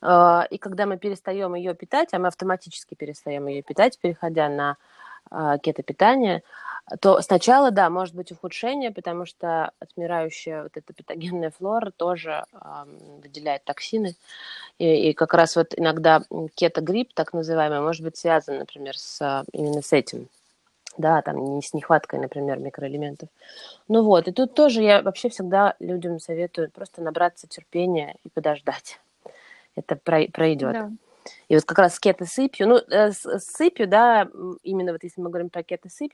А, 0.00 0.46
и 0.50 0.58
когда 0.58 0.86
мы 0.86 0.98
перестаем 0.98 1.54
ее 1.54 1.74
питать, 1.74 2.12
а 2.12 2.18
мы 2.18 2.28
автоматически 2.28 2.94
перестаем 2.94 3.46
ее 3.46 3.62
питать, 3.62 3.98
переходя 3.98 4.48
на 4.48 4.76
а, 5.30 5.58
кетопитание, 5.58 6.42
то 7.00 7.20
сначала, 7.22 7.70
да, 7.70 7.88
может 7.88 8.14
быть 8.14 8.30
ухудшение, 8.30 8.90
потому 8.90 9.24
что 9.24 9.70
отмирающая 9.80 10.64
вот 10.64 10.76
эта 10.76 10.92
патогенная 10.92 11.50
флора 11.50 11.90
тоже 11.90 12.44
э, 12.52 12.58
выделяет 13.22 13.64
токсины. 13.64 14.14
И, 14.78 15.10
и 15.10 15.12
как 15.14 15.32
раз 15.32 15.56
вот 15.56 15.72
иногда 15.76 16.22
кетогрипп, 16.54 17.14
так 17.14 17.32
называемый, 17.32 17.80
может 17.80 18.02
быть 18.02 18.18
связан, 18.18 18.58
например, 18.58 18.98
с, 18.98 19.44
именно 19.52 19.80
с 19.80 19.92
этим. 19.94 20.28
Да, 20.98 21.22
там 21.22 21.56
не 21.56 21.62
с 21.62 21.72
нехваткой, 21.72 22.20
например, 22.20 22.58
микроэлементов. 22.58 23.28
Ну 23.88 24.04
вот, 24.04 24.28
и 24.28 24.32
тут 24.32 24.54
тоже 24.54 24.82
я 24.82 25.02
вообще 25.02 25.28
всегда 25.28 25.74
людям 25.80 26.20
советую 26.20 26.70
просто 26.70 27.02
набраться 27.02 27.48
терпения 27.48 28.14
и 28.24 28.28
подождать. 28.28 29.00
Это 29.74 29.96
пройдет. 29.96 30.72
Да. 30.72 30.90
И 31.48 31.54
вот 31.54 31.64
как 31.64 31.78
раз 31.78 31.94
с 31.94 32.00
кетосыпью, 32.00 32.68
ну, 32.68 32.76
э, 32.76 33.12
с 33.12 33.38
сыпью, 33.40 33.86
да, 33.86 34.28
именно 34.62 34.92
вот 34.92 35.02
если 35.02 35.20
мы 35.20 35.30
говорим 35.30 35.50
про 35.50 35.62
кетосыпь, 35.62 36.12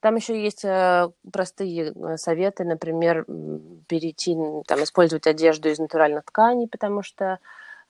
там 0.00 0.16
еще 0.16 0.42
есть 0.42 0.64
э, 0.64 1.10
простые 1.30 1.92
э, 1.92 2.16
советы, 2.16 2.64
например, 2.64 3.24
перейти, 3.86 4.36
там, 4.66 4.82
использовать 4.82 5.26
одежду 5.26 5.68
из 5.68 5.78
натуральных 5.78 6.24
тканей, 6.24 6.68
потому 6.68 7.02
что 7.02 7.38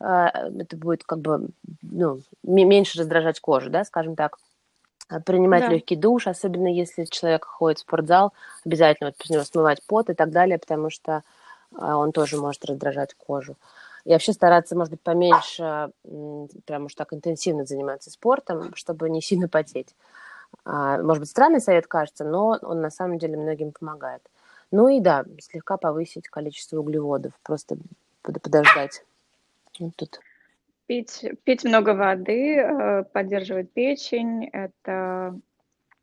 это 0.03 0.79
будет 0.79 1.05
как 1.05 1.19
бы 1.19 1.49
ну, 1.83 2.21
меньше 2.43 2.99
раздражать 2.99 3.39
кожу, 3.39 3.69
да, 3.69 3.85
скажем 3.85 4.17
так. 4.17 4.39
Принимать 5.27 5.67
да. 5.67 5.69
легкий 5.69 5.95
душ, 5.95 6.27
особенно 6.27 6.69
если 6.69 7.05
человек 7.05 7.45
ходит 7.45 7.81
в 7.81 7.83
спортзал, 7.83 8.33
обязательно 8.65 9.11
вот 9.11 9.19
после 9.19 9.35
него 9.35 9.45
смывать 9.45 9.83
пот 9.87 10.09
и 10.09 10.15
так 10.15 10.31
далее, 10.31 10.59
потому 10.59 10.89
что 10.89 11.23
он 11.77 12.13
тоже 12.13 12.39
может 12.39 12.65
раздражать 12.65 13.13
кожу. 13.13 13.57
И 14.05 14.11
вообще 14.11 14.33
стараться, 14.33 14.77
может 14.77 14.93
быть, 14.93 15.01
поменьше, 15.03 15.91
прям 16.65 16.87
уж 16.87 16.95
так 16.95 17.13
интенсивно 17.13 17.65
заниматься 17.65 18.11
спортом, 18.11 18.75
чтобы 18.75 19.11
не 19.11 19.21
сильно 19.21 19.49
потеть. 19.49 19.95
А, 20.65 20.99
может 21.03 21.21
быть, 21.21 21.31
странный 21.31 21.61
совет 21.61 21.87
кажется, 21.87 22.25
но 22.25 22.59
он 22.63 22.81
на 22.81 22.91
самом 22.91 23.19
деле 23.19 23.37
многим 23.37 23.73
помогает. 23.73 24.23
Ну 24.71 24.89
и 24.89 25.01
да, 25.01 25.25
слегка 25.41 25.77
повысить 25.77 26.29
количество 26.29 26.79
углеводов, 26.79 27.33
просто 27.43 27.77
подождать. 28.23 29.05
Вот 29.79 29.97
тут. 29.97 30.21
Пить, 30.87 31.25
пить 31.45 31.65
много 31.65 31.91
воды, 31.91 32.57
э, 32.57 33.05
поддерживать 33.05 33.71
печень, 33.73 34.47
это 34.47 35.39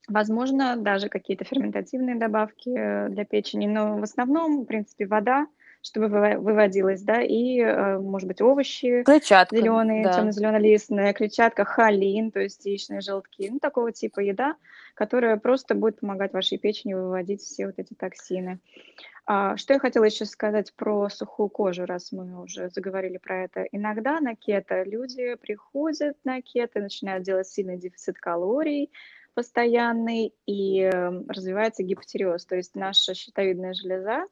возможно 0.07 0.77
даже 0.77 1.09
какие-то 1.09 1.43
ферментативные 1.43 2.15
добавки 2.15 2.69
э, 2.69 3.09
для 3.09 3.25
печени, 3.25 3.67
но 3.67 3.97
в 3.97 4.03
основном, 4.03 4.61
в 4.61 4.65
принципе, 4.65 5.05
вода, 5.05 5.47
чтобы 5.81 6.07
выводилось, 6.07 7.01
да, 7.01 7.22
и, 7.22 7.60
э, 7.60 7.98
может 8.00 8.27
быть, 8.27 8.41
овощи 8.41 9.03
клетчатка, 9.03 9.55
зеленые, 9.55 10.03
да. 10.03 10.13
темно-зеленолистные, 10.13 11.13
клетчатка, 11.13 11.65
холин, 11.65 12.31
то 12.31 12.39
есть 12.39 12.65
яичные 12.65 13.01
желтки, 13.01 13.50
ну, 13.50 13.60
такого 13.60 13.91
типа 13.91 14.19
еда, 14.19 14.55
которая 14.93 15.38
просто 15.38 15.75
будет 15.75 16.00
помогать 16.00 16.34
вашей 16.34 16.57
печени 16.57 16.93
выводить 16.93 17.41
все 17.41 17.67
вот 17.67 17.75
эти 17.77 17.93
токсины. 17.93 18.60
А, 19.29 19.57
что 19.57 19.74
я 19.74 19.79
хотела 19.79 20.05
еще 20.05 20.25
сказать 20.25 20.74
про 20.74 21.10
сухую 21.10 21.50
кожу, 21.50 21.86
раз 21.86 22.13
мы 22.13 22.41
уже 22.41 22.69
заговорили 22.69 23.17
про 23.17 23.43
это. 23.43 23.63
Иногда 23.74 24.22
на 24.22 24.36
кето 24.36 24.84
люди 24.84 25.36
приходят 25.36 26.15
на 26.24 26.41
кето, 26.41 26.79
начинают 26.79 27.24
делать 27.24 27.48
сильный 27.48 27.77
дефицит 27.77 28.17
калорий, 28.19 28.89
постоянный, 29.38 30.34
и 30.48 30.82
эм, 30.82 31.29
развивается 31.29 31.84
гипотереоз, 31.84 32.44
то 32.48 32.56
есть 32.56 32.74
наша 32.74 33.13
щитовидная 33.13 33.75
железа 33.75 34.25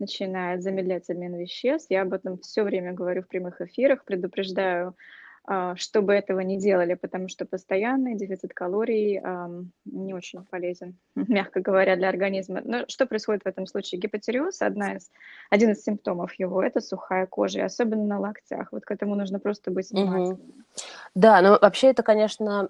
начинает 0.00 0.64
замедлять 0.64 1.08
обмен 1.10 1.36
веществ. 1.36 1.86
Я 1.92 2.02
об 2.02 2.12
этом 2.12 2.40
все 2.40 2.64
время 2.64 2.92
говорю 2.92 3.22
в 3.22 3.28
прямых 3.28 3.60
эфирах, 3.60 4.04
предупреждаю 4.04 4.96
чтобы 5.76 6.12
этого 6.12 6.40
не 6.40 6.58
делали, 6.58 6.94
потому 6.94 7.28
что 7.28 7.46
постоянный 7.46 8.14
дефицит 8.14 8.52
калорий 8.52 9.20
не 9.84 10.14
очень 10.14 10.44
полезен, 10.44 10.98
мягко 11.14 11.60
говоря, 11.60 11.96
для 11.96 12.08
организма. 12.08 12.60
Но 12.64 12.84
что 12.88 13.06
происходит 13.06 13.44
в 13.44 13.48
этом 13.48 13.66
случае? 13.66 14.00
Гипотереоз, 14.00 14.62
одна 14.62 14.96
из, 14.96 15.10
один 15.50 15.70
из 15.70 15.82
симптомов 15.82 16.34
его, 16.34 16.62
это 16.62 16.80
сухая 16.80 17.26
кожа, 17.26 17.60
и 17.60 17.62
особенно 17.62 18.04
на 18.04 18.20
локтях. 18.20 18.72
Вот 18.72 18.84
к 18.84 18.90
этому 18.90 19.14
нужно 19.14 19.38
просто 19.38 19.70
быть 19.70 19.90
внимательным. 19.90 20.32
Угу. 20.32 20.52
Да, 21.14 21.40
но 21.40 21.58
вообще 21.60 21.88
это, 21.88 22.02
конечно, 22.02 22.68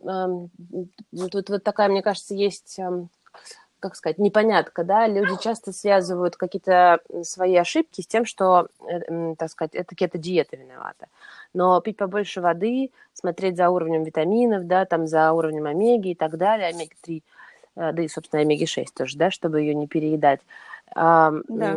тут 1.30 1.50
вот 1.50 1.64
такая, 1.64 1.88
мне 1.88 2.02
кажется, 2.02 2.34
есть 2.34 2.78
как 3.80 3.94
сказать, 3.94 4.18
непонятка, 4.18 4.82
да, 4.82 5.06
люди 5.06 5.40
часто 5.40 5.72
связывают 5.72 6.36
какие-то 6.36 7.00
свои 7.22 7.56
ошибки 7.56 8.00
с 8.00 8.06
тем, 8.06 8.24
что, 8.24 8.68
э, 8.80 9.34
так 9.38 9.50
сказать, 9.50 9.74
это 9.74 9.94
какая-то 9.94 10.18
диета 10.18 10.56
виновата. 10.56 11.06
Но 11.54 11.80
пить 11.80 11.96
побольше 11.96 12.40
воды, 12.40 12.90
смотреть 13.12 13.56
за 13.56 13.70
уровнем 13.70 14.04
витаминов, 14.04 14.66
да, 14.66 14.84
там 14.84 15.06
за 15.06 15.32
уровнем 15.32 15.66
омеги 15.66 16.10
и 16.10 16.14
так 16.14 16.36
далее, 16.36 16.68
омега-3, 16.68 17.22
э, 17.76 17.92
да 17.92 18.02
и, 18.02 18.08
собственно, 18.08 18.42
омеги-6 18.42 18.86
тоже, 18.94 19.16
да, 19.16 19.30
чтобы 19.30 19.60
ее 19.60 19.74
не 19.74 19.86
переедать. 19.86 20.40
Да. 20.94 21.30
Я 21.48 21.74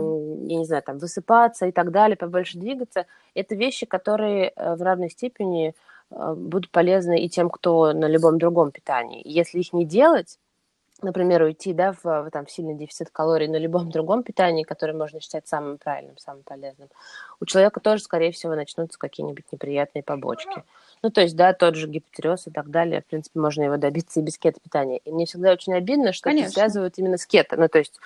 не 0.57 0.65
знаю, 0.65 0.83
там, 0.83 0.97
высыпаться 0.97 1.65
и 1.65 1.71
так 1.73 1.91
далее, 1.91 2.15
побольше 2.15 2.57
двигаться. 2.57 3.07
Это 3.33 3.55
вещи, 3.55 3.85
которые 3.85 4.53
э, 4.55 4.75
в 4.75 4.81
равной 4.81 5.09
степени 5.09 5.73
будут 6.09 6.71
полезны 6.71 7.21
и 7.21 7.29
тем, 7.29 7.49
кто 7.49 7.93
на 7.93 8.05
любом 8.05 8.37
другом 8.37 8.71
питании. 8.71 9.21
Если 9.23 9.59
их 9.59 9.71
не 9.71 9.85
делать, 9.85 10.39
например, 11.03 11.43
уйти 11.43 11.73
да, 11.73 11.93
в, 11.93 12.03
в, 12.03 12.29
там, 12.31 12.45
в 12.45 12.51
сильный 12.51 12.75
дефицит 12.75 13.09
калорий 13.11 13.47
на 13.47 13.57
любом 13.57 13.89
другом 13.89 14.23
питании, 14.23 14.63
которое 14.63 14.93
можно 14.93 15.19
считать 15.19 15.47
самым 15.47 15.77
правильным, 15.77 16.17
самым 16.17 16.43
полезным, 16.43 16.89
у 17.39 17.45
человека 17.45 17.79
тоже, 17.79 18.03
скорее 18.03 18.31
всего, 18.31 18.55
начнутся 18.55 18.97
какие-нибудь 18.97 19.45
неприятные 19.51 20.03
побочки. 20.03 20.63
Ну, 21.03 21.09
то 21.09 21.21
есть, 21.21 21.35
да, 21.35 21.53
тот 21.53 21.75
же 21.75 21.87
гипотереоз 21.87 22.47
и 22.47 22.51
так 22.51 22.69
далее, 22.69 23.01
в 23.01 23.05
принципе, 23.05 23.39
можно 23.39 23.63
его 23.63 23.77
добиться 23.77 24.19
и 24.19 24.23
без 24.23 24.37
кето-питания. 24.37 24.99
И 24.99 25.11
мне 25.11 25.25
всегда 25.25 25.51
очень 25.51 25.73
обидно, 25.73 26.13
что 26.13 26.29
Конечно. 26.29 26.45
это 26.45 26.53
связывают 26.53 26.97
именно 26.97 27.17
с 27.17 27.25
кето. 27.25 27.57
Ну, 27.57 27.67
то 27.67 27.79
есть, 27.79 27.99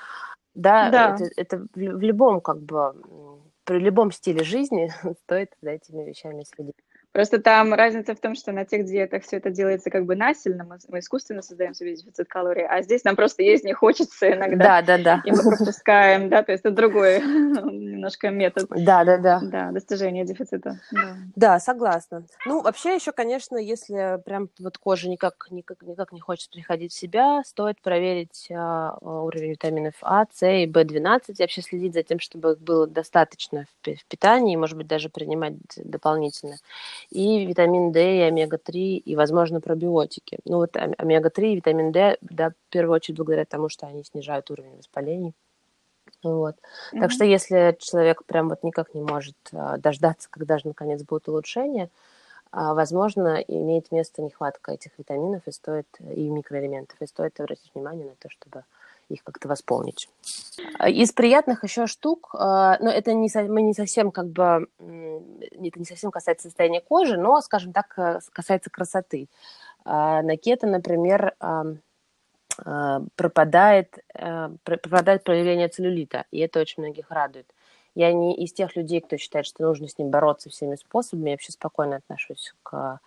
да, 0.53 0.89
да. 0.89 1.15
это, 1.15 1.29
это 1.35 1.67
в 1.75 2.01
любом, 2.01 2.39
как 2.39 2.61
бы, 2.61 2.93
при 3.65 3.79
любом 3.79 4.11
стиле 4.11 4.43
жизни 4.43 4.93
стоит 5.25 5.51
за 5.61 5.71
этими 5.71 6.03
вещами 6.03 6.43
следить. 6.43 6.75
Просто 7.15 7.39
там 7.39 7.73
разница 7.73 8.13
в 8.13 8.19
том, 8.19 8.35
что 8.35 8.51
на 8.51 8.65
тех 8.65 8.83
диетах 8.83 9.23
все 9.23 9.37
это 9.37 9.49
делается 9.49 9.89
как 9.89 10.05
бы 10.05 10.17
насильно, 10.17 10.65
мы, 10.65 10.79
мы 10.89 10.99
искусственно 10.99 11.41
создаем 11.41 11.73
себе 11.73 11.95
дефицит 11.95 12.27
калорий, 12.27 12.67
а 12.67 12.81
здесь 12.81 13.05
нам 13.05 13.15
просто 13.15 13.41
есть 13.41 13.63
не 13.63 13.71
хочется 13.71 14.33
иногда. 14.33 14.81
Да, 14.81 14.81
да, 14.81 14.97
да. 14.97 15.21
И 15.23 15.31
мы 15.31 15.41
пропускаем, 15.41 16.27
да, 16.27 16.43
то 16.43 16.51
есть 16.51 16.65
это 16.65 16.75
другой 16.75 17.21
немножко 17.21 18.31
метод. 18.31 18.67
Да, 18.69 19.05
да, 19.05 19.17
да. 19.17 19.39
Да, 19.41 19.71
достижения 19.71 20.25
дефицита. 20.25 20.81
Да. 20.91 21.15
да, 21.37 21.59
согласна. 21.61 22.25
Ну, 22.45 22.61
вообще 22.61 22.95
еще, 22.95 23.13
конечно, 23.13 23.55
если 23.55 24.21
прям 24.25 24.49
вот 24.59 24.77
кожа 24.77 25.07
никак, 25.07 25.47
никак, 25.51 25.83
никак 25.83 26.11
не 26.11 26.19
хочет 26.19 26.49
приходить 26.49 26.91
в 26.91 26.99
себя, 26.99 27.43
стоит 27.45 27.81
проверить 27.81 28.49
а, 28.51 28.97
уровень 28.99 29.51
витаминов 29.51 29.93
А, 30.01 30.25
С 30.33 30.45
и 30.45 30.67
В12, 30.67 31.21
и 31.29 31.41
вообще 31.41 31.61
следить 31.61 31.93
за 31.93 32.03
тем, 32.03 32.19
чтобы 32.19 32.51
их 32.51 32.59
было 32.59 32.87
достаточно 32.87 33.67
в, 33.83 33.87
в 33.87 34.05
питании, 34.09 34.57
может 34.57 34.75
быть, 34.75 34.87
даже 34.87 35.07
принимать 35.07 35.55
дополнительно 35.77 36.57
и 37.09 37.45
витамин 37.45 37.91
D, 37.91 38.17
и 38.17 38.21
омега-3, 38.21 38.73
и, 38.97 39.15
возможно, 39.15 39.61
пробиотики. 39.61 40.39
Ну 40.45 40.57
вот 40.57 40.75
омега-3 40.75 41.53
и 41.53 41.55
витамин 41.55 41.91
D, 41.91 42.17
да, 42.21 42.49
в 42.49 42.71
первую 42.71 42.95
очередь 42.95 43.17
благодаря 43.17 43.45
тому, 43.45 43.69
что 43.69 43.87
они 43.87 44.03
снижают 44.03 44.49
уровень 44.51 44.77
воспалений. 44.77 45.33
Вот. 46.23 46.55
Mm-hmm. 46.55 46.99
Так 46.99 47.11
что 47.11 47.25
если 47.25 47.75
человек 47.79 48.25
прям 48.25 48.49
вот 48.49 48.63
никак 48.63 48.93
не 48.93 49.01
может 49.01 49.35
а, 49.53 49.77
дождаться, 49.77 50.27
когда 50.29 50.57
же 50.57 50.67
наконец 50.67 51.03
будет 51.03 51.27
улучшение, 51.27 51.89
а, 52.51 52.73
возможно, 52.73 53.43
имеет 53.47 53.91
место 53.91 54.21
нехватка 54.21 54.71
этих 54.71 54.91
витаминов 54.97 55.43
и 55.45 55.51
стоит 55.51 55.87
и 55.99 56.29
микроэлементов, 56.29 57.01
и 57.01 57.07
стоит 57.07 57.39
обратить 57.39 57.71
внимание 57.73 58.05
на 58.05 58.15
то, 58.15 58.29
чтобы 58.29 58.63
их 59.09 59.23
как-то 59.23 59.47
восполнить. 59.47 60.09
А, 60.79 60.89
из 60.89 61.11
приятных 61.11 61.63
еще 61.63 61.87
штук, 61.87 62.29
а, 62.33 62.77
но 62.79 62.89
это 62.89 63.13
не, 63.13 63.29
мы 63.47 63.61
не 63.61 63.73
совсем 63.73 64.11
как 64.11 64.27
бы, 64.29 64.67
это 64.79 65.79
не 65.79 65.85
совсем 65.85 66.11
касается 66.11 66.47
состояния 66.47 66.81
кожи, 66.81 67.17
но, 67.17 67.41
скажем 67.41 67.73
так, 67.73 67.97
э, 67.97 68.19
касается 68.31 68.69
красоты. 68.69 69.27
А, 69.83 70.21
на 70.21 70.37
кето, 70.37 70.67
например, 70.67 71.35
пропадает, 73.17 73.97
э, 74.13 74.49
пропадает 74.63 75.25
проявление 75.25 75.67
целлюлита, 75.67 76.23
и 76.31 76.39
это 76.39 76.61
очень 76.61 76.83
многих 76.83 77.11
радует. 77.11 77.53
Я 77.95 78.13
не 78.13 78.35
из 78.35 78.53
тех 78.53 78.75
людей, 78.77 79.01
кто 79.01 79.17
считает, 79.17 79.45
что 79.45 79.63
нужно 79.63 79.87
с 79.87 79.97
ним 79.97 80.09
бороться 80.09 80.49
всеми 80.49 80.75
способами. 80.75 81.31
Я 81.31 81.33
вообще 81.33 81.51
спокойно 81.51 81.97
отношусь 81.97 82.53
к 82.63 82.99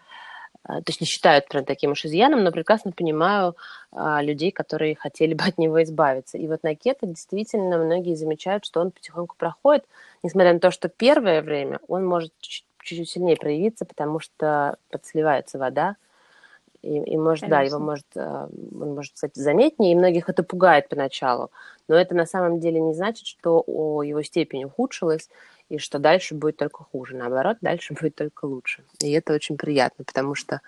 а, 0.68 0.82
то 0.82 0.84
есть 0.88 1.00
не 1.00 1.06
считают 1.06 1.48
прям 1.48 1.64
таким 1.64 1.92
уж 1.92 2.04
изъяном, 2.04 2.44
но 2.44 2.52
прекрасно 2.52 2.92
понимаю 2.92 3.56
а, 3.90 4.22
людей, 4.22 4.52
которые 4.52 4.96
хотели 4.96 5.32
бы 5.32 5.44
от 5.44 5.56
него 5.56 5.82
избавиться. 5.82 6.36
И 6.36 6.46
вот 6.46 6.62
на 6.62 6.74
кето 6.74 7.06
действительно 7.06 7.78
многие 7.78 8.14
замечают, 8.14 8.66
что 8.66 8.80
он 8.80 8.90
потихоньку 8.90 9.34
проходит, 9.38 9.86
несмотря 10.22 10.52
на 10.52 10.60
то, 10.60 10.70
что 10.70 10.90
первое 10.90 11.40
время 11.40 11.80
он 11.88 12.04
может 12.04 12.32
чуть-чуть 12.40 13.08
сильнее 13.08 13.36
проявиться, 13.36 13.86
потому 13.86 14.20
что 14.20 14.76
подсливается 14.90 15.58
вода, 15.58 15.96
И, 16.82 16.96
и 16.96 17.16
может, 17.16 17.44
Конечно. 17.44 17.48
да, 17.48 17.62
его 17.62 17.78
может, 17.78 18.06
э, 18.14 18.48
он 18.80 18.94
может 18.94 19.16
стать 19.16 19.34
заметнее, 19.34 19.92
и 19.92 19.96
многих 19.96 20.28
это 20.28 20.42
пугает 20.42 20.88
поначалу. 20.88 21.50
Но 21.88 21.96
это 21.96 22.14
на 22.14 22.26
самом 22.26 22.60
деле 22.60 22.78
не 22.78 22.94
значит, 22.94 23.26
что 23.26 23.64
его 24.04 24.22
степень 24.22 24.64
ухудшилась, 24.64 25.28
и 25.68 25.78
что 25.78 25.98
дальше 25.98 26.34
будет 26.34 26.56
только 26.56 26.84
хуже. 26.84 27.16
Наоборот, 27.16 27.58
дальше 27.60 27.94
будет 28.00 28.14
только 28.14 28.46
лучше. 28.46 28.84
И 29.00 29.10
это 29.12 29.32
очень 29.32 29.56
приятно, 29.56 30.04
потому 30.04 30.34
что 30.34 30.60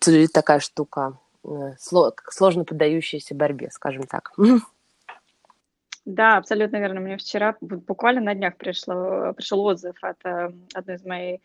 целлюлит 0.00 0.32
такая 0.32 0.60
штука, 0.60 1.18
э, 1.44 1.74
сложно 1.78 2.64
поддающаяся 2.64 3.34
борьбе, 3.34 3.70
скажем 3.70 4.04
так. 4.06 4.32
Да, 6.06 6.36
абсолютно 6.36 6.76
верно. 6.76 7.00
Мне 7.00 7.16
вчера 7.16 7.56
буквально 7.60 8.20
на 8.20 8.34
днях 8.36 8.56
пришло, 8.56 9.32
пришел 9.32 9.60
отзыв 9.64 9.96
от 10.02 10.16
э, 10.24 10.52
одной 10.72 10.94
из 10.94 11.04
моих 11.04 11.40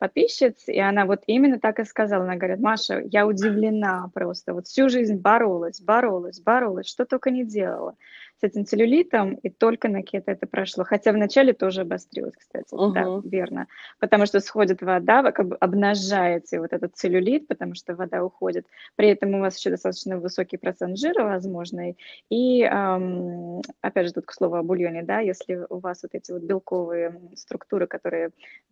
подписчиц, 0.00 0.66
и 0.66 0.80
она 0.80 1.04
вот 1.04 1.22
именно 1.26 1.60
так 1.60 1.78
и 1.78 1.84
сказала. 1.84 2.24
Она 2.24 2.36
говорит, 2.36 2.58
Маша, 2.58 3.02
я 3.04 3.26
удивлена 3.26 4.10
просто. 4.14 4.54
Вот 4.54 4.66
всю 4.66 4.88
жизнь 4.88 5.16
боролась, 5.16 5.80
боролась, 5.80 6.40
боролась, 6.40 6.88
что 6.88 7.04
только 7.04 7.30
не 7.30 7.44
делала 7.44 7.94
с 8.40 8.42
этим 8.42 8.64
целлюлитом, 8.64 9.34
и 9.34 9.50
только 9.50 9.90
на 9.90 10.02
кето 10.02 10.32
это 10.32 10.46
прошло. 10.46 10.84
Хотя 10.84 11.12
вначале 11.12 11.52
тоже 11.52 11.82
обострилось, 11.82 12.34
кстати. 12.34 12.72
Угу. 12.72 12.92
Да, 12.92 13.20
верно. 13.24 13.66
Потому 13.98 14.24
что 14.24 14.40
сходит 14.40 14.80
вода, 14.80 15.20
вы 15.20 15.32
как 15.32 15.48
бы 15.48 15.56
обнажаете 15.56 16.60
вот 16.60 16.72
этот 16.72 16.96
целлюлит, 16.96 17.46
потому 17.46 17.74
что 17.74 17.94
вода 17.94 18.24
уходит. 18.24 18.66
При 18.96 19.08
этом 19.08 19.34
у 19.34 19.40
вас 19.40 19.58
еще 19.58 19.68
достаточно 19.68 20.18
высокий 20.18 20.56
процент 20.56 20.96
жира 20.96 21.24
возможный. 21.24 21.98
И, 22.30 22.62
эм, 22.62 23.60
опять 23.82 24.06
же, 24.06 24.14
тут 24.14 24.24
к 24.24 24.32
слову 24.32 24.56
о 24.56 24.62
бульоне, 24.62 25.02
да, 25.02 25.20
если 25.20 25.66
у 25.68 25.78
вас 25.78 26.02
вот 26.02 26.14
эти 26.14 26.32
вот 26.32 26.42
белковые 26.42 27.20
структуры, 27.36 27.86
которые 27.86 28.30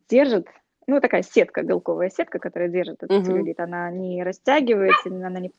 держат 0.09 0.47
ну, 0.89 1.01
такая 1.01 1.23
сетка, 1.23 1.63
белковая 1.63 2.11
сетка, 2.11 2.39
которая 2.39 2.69
держит 2.69 3.03
этот 3.03 3.11
uh-huh. 3.11 3.25
целлюлит, 3.25 3.61
она 3.61 3.91
не 3.91 4.25
растягивается, 4.25 5.11
она 5.11 5.39
не 5.39 5.53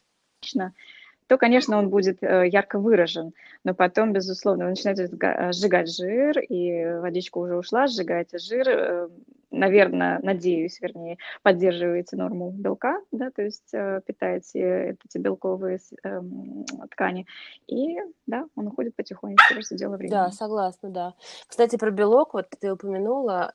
то, 1.28 1.38
конечно, 1.38 1.78
он 1.78 1.90
будет 1.90 2.24
э, 2.24 2.48
ярко 2.48 2.80
выражен. 2.80 3.34
Но 3.64 3.76
потом, 3.76 4.14
безусловно, 4.14 4.66
вы 4.66 4.72
начинаете 4.72 5.08
сжигать 5.54 5.96
жир, 5.96 6.40
и 6.40 7.00
водичка 7.00 7.38
уже 7.38 7.56
ушла, 7.56 7.86
сжигаете 7.86 8.40
жир, 8.40 8.68
э, 8.68 9.10
наверное, 9.52 10.20
надеюсь, 10.22 10.80
вернее, 10.82 11.18
поддерживаете 11.42 12.16
норму 12.16 12.52
белка, 12.52 13.02
да, 13.12 13.32
то 13.32 13.42
есть 13.42 13.72
питаете 13.72 14.98
эти 15.06 15.18
белковые 15.18 15.80
эм, 16.04 16.66
ткани, 16.92 17.26
и, 17.68 17.98
да, 18.28 18.46
он 18.56 18.68
уходит 18.68 18.96
потихонечку, 18.96 19.54
просто 19.54 19.76
дело 19.76 19.98
времени. 19.98 20.12
Да, 20.12 20.32
согласна, 20.32 20.90
да. 20.90 21.14
Кстати, 21.48 21.78
про 21.78 21.92
белок, 21.92 22.34
вот 22.34 22.48
ты 22.60 22.72
упомянула, 22.72 23.54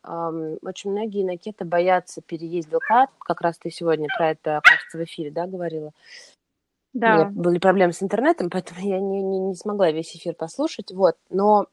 очень 0.63 0.91
многие 0.91 1.25
на 1.25 1.37
кето 1.37 1.65
боятся 1.65 2.23
переесть 2.23 2.69
белка, 2.71 3.09
как 3.19 3.41
раз 3.41 3.59
ты 3.59 3.71
сегодня 3.71 4.09
про 4.17 4.31
это, 4.31 4.61
кажется, 4.63 4.99
в 4.99 5.05
эфире, 5.05 5.31
да, 5.31 5.47
говорила, 5.47 5.93
да. 6.95 7.15
У 7.15 7.17
меня 7.17 7.31
были 7.43 7.59
проблемы 7.59 7.93
с 7.93 8.03
интернетом, 8.03 8.51
поэтому 8.51 8.81
я 8.81 9.01
не, 9.01 9.21
не, 9.21 9.41
не 9.41 9.55
смогла 9.57 9.91
весь 9.91 10.15
эфир 10.15 10.35
послушать. 10.35 10.93
Вот. 10.93 11.17
Но 11.29 11.67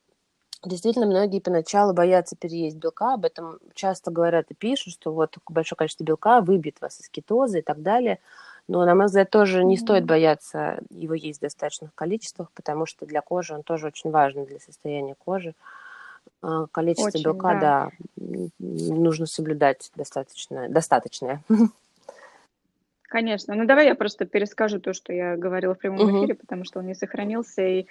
действительно 0.64 1.06
многие 1.06 1.40
поначалу 1.40 1.94
боятся 1.94 2.36
переесть 2.36 2.78
белка, 2.78 3.14
об 3.14 3.26
этом 3.26 3.60
часто 3.74 4.12
говорят 4.12 4.52
и 4.52 4.54
пишут, 4.54 4.94
что 4.94 5.14
вот 5.14 5.38
большое 5.50 5.78
количество 5.78 6.04
белка 6.04 6.42
выбьет 6.42 6.80
вас 6.82 7.00
из 7.00 7.10
кетоза 7.10 7.60
и 7.60 7.62
так 7.62 7.82
далее. 7.82 8.20
Но, 8.68 8.86
на 8.86 8.96
мой 8.96 9.08
взгляд, 9.08 9.30
тоже 9.30 9.64
не 9.64 9.76
mm-hmm. 9.76 9.80
стоит 9.80 10.06
бояться 10.06 10.80
его 10.90 11.14
есть 11.14 11.40
в 11.40 11.42
достаточных 11.42 11.94
количествах, 11.96 12.52
потому 12.54 12.86
что 12.86 13.06
для 13.06 13.22
кожи 13.22 13.54
он 13.54 13.64
тоже 13.64 13.88
очень 13.88 14.12
важен 14.12 14.46
для 14.46 14.60
состояния 14.60 15.16
кожи. 15.16 15.56
А, 16.42 16.68
количество 16.68 17.08
очень, 17.08 17.24
белка, 17.24 17.60
да. 17.60 17.92
да, 18.16 18.50
нужно 18.60 19.26
соблюдать 19.26 19.92
достаточно, 19.96 20.70
достаточное. 20.70 21.42
Конечно. 23.04 23.56
Ну, 23.56 23.66
давай 23.66 23.88
я 23.88 23.96
просто 23.96 24.26
перескажу 24.26 24.80
то, 24.80 24.94
что 24.94 25.12
я 25.12 25.36
говорила 25.36 25.76
в 25.76 25.80
прямом 25.80 26.02
угу. 26.02 26.20
эфире, 26.20 26.36
потому 26.36 26.64
что 26.64 26.80
он 26.80 26.88
не 26.88 26.96
сохранился. 26.96 27.62
И 27.62 27.88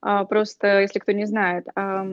просто, 0.00 0.80
если 0.80 0.98
кто 0.98 1.12
не 1.12 1.26
знает, 1.26 1.66
а, 1.74 2.04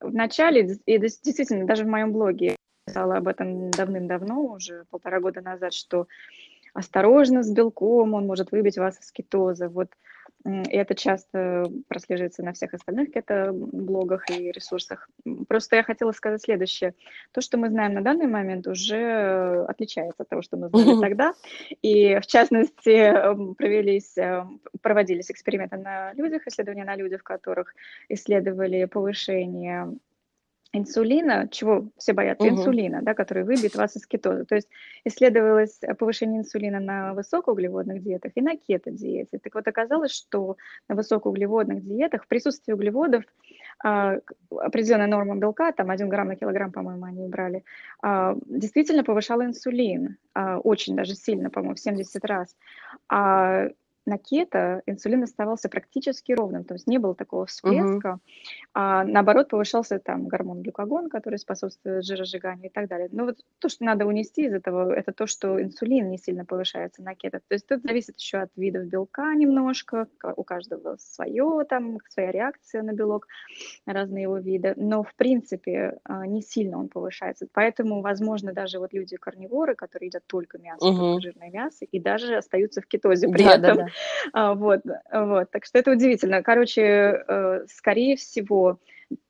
в 0.00 0.14
начале, 0.14 0.78
и 0.86 0.98
действительно, 0.98 1.66
даже 1.66 1.84
в 1.84 1.88
моем 1.88 2.12
блоге 2.12 2.56
писала 2.86 3.16
об 3.16 3.28
этом 3.28 3.70
давным-давно, 3.70 4.42
уже 4.44 4.84
полтора 4.90 5.20
года 5.20 5.40
назад, 5.40 5.72
что 5.72 6.08
осторожно 6.74 7.42
с 7.42 7.50
белком, 7.50 8.14
он 8.14 8.26
может 8.26 8.50
выбить 8.50 8.78
вас 8.78 8.98
из 9.00 9.12
кетоза. 9.12 9.68
Вот 9.68 9.88
и 10.44 10.76
это 10.76 10.94
часто 10.94 11.70
прослеживается 11.88 12.42
на 12.42 12.52
всех 12.52 12.74
остальных 12.74 13.12
кето-блогах 13.12 14.28
и 14.30 14.50
ресурсах. 14.50 15.08
Просто 15.48 15.76
я 15.76 15.82
хотела 15.82 16.12
сказать 16.12 16.42
следующее. 16.42 16.94
То, 17.32 17.40
что 17.40 17.58
мы 17.58 17.68
знаем 17.68 17.94
на 17.94 18.02
данный 18.02 18.26
момент, 18.26 18.66
уже 18.66 19.64
отличается 19.68 20.22
от 20.22 20.28
того, 20.28 20.42
что 20.42 20.56
мы 20.56 20.68
знали 20.68 21.00
тогда. 21.00 21.34
И, 21.82 22.18
в 22.18 22.26
частности, 22.26 23.12
провелись, 23.54 24.16
проводились 24.80 25.30
эксперименты 25.30 25.76
на 25.76 26.12
людях, 26.14 26.46
исследования 26.46 26.84
на 26.84 26.96
людях, 26.96 27.20
в 27.20 27.24
которых 27.24 27.74
исследовали 28.08 28.84
повышение 28.86 29.92
инсулина, 30.72 31.48
чего 31.50 31.88
все 31.98 32.12
боятся, 32.12 32.46
угу. 32.46 32.54
инсулина, 32.54 33.02
да, 33.02 33.14
который 33.14 33.44
выбьет 33.44 33.74
вас 33.76 33.96
из 33.96 34.06
кетоза. 34.06 34.44
То 34.44 34.54
есть 34.54 34.68
исследовалось 35.04 35.78
повышение 35.98 36.40
инсулина 36.40 36.80
на 36.80 37.14
высокоуглеводных 37.14 38.02
диетах 38.02 38.32
и 38.34 38.40
на 38.40 38.56
кето-диете. 38.56 39.38
Так 39.38 39.54
вот, 39.54 39.68
оказалось, 39.68 40.12
что 40.12 40.56
на 40.88 40.94
высокоуглеводных 40.94 41.84
диетах 41.84 42.24
в 42.24 42.28
присутствии 42.28 42.72
углеводов 42.72 43.24
а, 43.84 44.18
определенная 44.50 45.08
норма 45.08 45.36
белка, 45.36 45.72
там 45.72 45.90
1 45.90 46.08
грамм 46.08 46.28
на 46.28 46.36
килограмм, 46.36 46.72
по-моему, 46.72 47.04
они 47.04 47.28
брали, 47.28 47.64
а, 48.02 48.34
действительно 48.46 49.04
повышала 49.04 49.44
инсулин, 49.44 50.16
а, 50.34 50.58
очень 50.58 50.96
даже 50.96 51.14
сильно, 51.14 51.50
по-моему, 51.50 51.74
в 51.74 51.80
70 51.80 52.24
раз. 52.24 52.56
А 53.10 53.68
на 54.06 54.18
кето 54.18 54.82
инсулин 54.86 55.22
оставался 55.22 55.68
практически 55.68 56.32
ровным, 56.32 56.64
то 56.64 56.74
есть 56.74 56.86
не 56.86 56.98
было 56.98 57.14
такого 57.14 57.46
всплеска, 57.46 58.08
uh-huh. 58.08 58.18
а 58.74 59.04
наоборот 59.04 59.48
повышался 59.48 59.98
там 59.98 60.26
гормон 60.26 60.62
глюкагон, 60.62 61.08
который 61.08 61.38
способствует 61.38 62.04
жиросжиганию 62.04 62.66
и 62.66 62.72
так 62.72 62.88
далее. 62.88 63.08
Но 63.12 63.26
вот 63.26 63.38
то, 63.58 63.68
что 63.68 63.84
надо 63.84 64.06
унести 64.06 64.46
из 64.46 64.52
этого, 64.52 64.92
это 64.92 65.12
то, 65.12 65.26
что 65.26 65.62
инсулин 65.62 66.10
не 66.10 66.18
сильно 66.18 66.44
повышается 66.44 67.02
на 67.02 67.14
кето. 67.14 67.40
То 67.46 67.54
есть 67.54 67.66
тут 67.66 67.82
зависит 67.82 68.18
еще 68.18 68.38
от 68.38 68.50
видов 68.56 68.86
белка 68.86 69.34
немножко, 69.34 70.08
у 70.36 70.42
каждого 70.42 70.96
свое, 70.98 71.64
там, 71.68 71.98
своя 72.08 72.32
реакция 72.32 72.82
на 72.82 72.92
белок, 72.92 73.28
разные 73.86 74.22
его 74.22 74.38
виды, 74.38 74.74
но 74.76 75.02
в 75.02 75.14
принципе 75.14 75.98
а, 76.04 76.26
не 76.26 76.42
сильно 76.42 76.78
он 76.78 76.88
повышается. 76.88 77.46
Поэтому, 77.52 78.02
возможно, 78.02 78.52
даже 78.52 78.78
вот 78.78 78.92
люди 78.92 79.16
карниворы, 79.16 79.74
которые 79.74 80.08
едят 80.08 80.24
только 80.26 80.58
мясо, 80.58 80.84
uh-huh. 80.84 80.96
только 80.96 81.20
жирное 81.22 81.50
мясо, 81.50 81.84
и 81.84 82.00
даже 82.00 82.36
остаются 82.36 82.80
в 82.80 82.86
кетозе 82.86 83.28
при 83.28 83.44
да, 83.44 83.54
этом. 83.54 83.76
Да, 83.76 83.84
да. 83.84 83.91
А, 84.32 84.54
вот, 84.54 84.80
вот, 85.12 85.50
так 85.50 85.64
что 85.64 85.78
это 85.78 85.90
удивительно. 85.92 86.42
Короче, 86.42 86.82
э, 86.82 87.66
скорее 87.68 88.16
всего, 88.16 88.78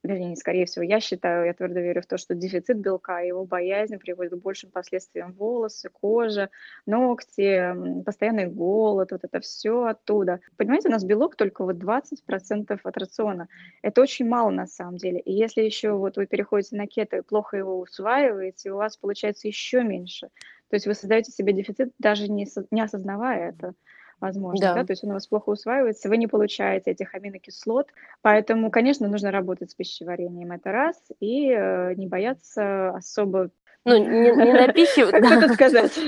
вернее, 0.02 0.30
не 0.30 0.36
скорее 0.36 0.66
всего, 0.66 0.84
я 0.84 1.00
считаю, 1.00 1.46
я 1.46 1.54
твердо 1.54 1.80
верю 1.80 2.02
в 2.02 2.06
то, 2.06 2.18
что 2.18 2.34
дефицит 2.34 2.78
белка 2.78 3.22
и 3.22 3.28
его 3.28 3.44
боязнь 3.44 3.98
приводит 3.98 4.32
к 4.32 4.42
большим 4.42 4.70
последствиям 4.70 5.32
волосы, 5.32 5.88
кожа, 5.88 6.50
ногти, 6.86 7.74
постоянный 8.04 8.46
голод, 8.46 9.12
вот 9.12 9.24
это 9.24 9.40
все 9.40 9.84
оттуда. 9.84 10.40
Понимаете, 10.56 10.88
у 10.88 10.92
нас 10.92 11.04
белок 11.04 11.36
только 11.36 11.64
вот 11.64 11.76
20% 11.76 12.78
от 12.82 12.96
рациона. 12.96 13.48
Это 13.82 14.00
очень 14.00 14.28
мало 14.28 14.50
на 14.50 14.66
самом 14.66 14.96
деле. 14.96 15.20
И 15.20 15.32
если 15.32 15.62
еще 15.62 15.92
вот 15.92 16.16
вы 16.16 16.26
переходите 16.26 16.76
на 16.76 16.86
кето 16.86 17.18
и 17.18 17.22
плохо 17.22 17.56
его 17.56 17.78
усваиваете, 17.80 18.72
у 18.72 18.76
вас 18.76 18.96
получается 18.96 19.48
еще 19.48 19.82
меньше. 19.82 20.28
То 20.68 20.76
есть 20.76 20.86
вы 20.86 20.94
создаете 20.94 21.32
себе 21.32 21.52
дефицит, 21.52 21.92
даже 21.98 22.28
не, 22.28 22.46
не 22.70 22.80
осознавая 22.80 23.50
это 23.50 23.74
возможно, 24.22 24.60
да. 24.60 24.74
да, 24.74 24.84
то 24.84 24.92
есть 24.92 25.04
он 25.04 25.10
у 25.10 25.14
вас 25.14 25.26
плохо 25.26 25.50
усваивается, 25.50 26.08
вы 26.08 26.16
не 26.16 26.26
получаете 26.26 26.92
этих 26.92 27.14
аминокислот, 27.14 27.88
поэтому, 28.22 28.70
конечно, 28.70 29.08
нужно 29.08 29.30
работать 29.30 29.72
с 29.72 29.74
пищеварением, 29.74 30.52
это 30.52 30.72
раз, 30.72 30.96
и 31.20 31.50
э, 31.50 31.94
не 31.96 32.06
бояться 32.06 32.90
особо 32.90 33.50
ну, 33.84 33.96
не, 33.96 34.30
не 34.30 34.52
напихивать. 34.52 35.12
Как 35.28 35.42
это 35.42 35.54
сказать? 35.54 35.98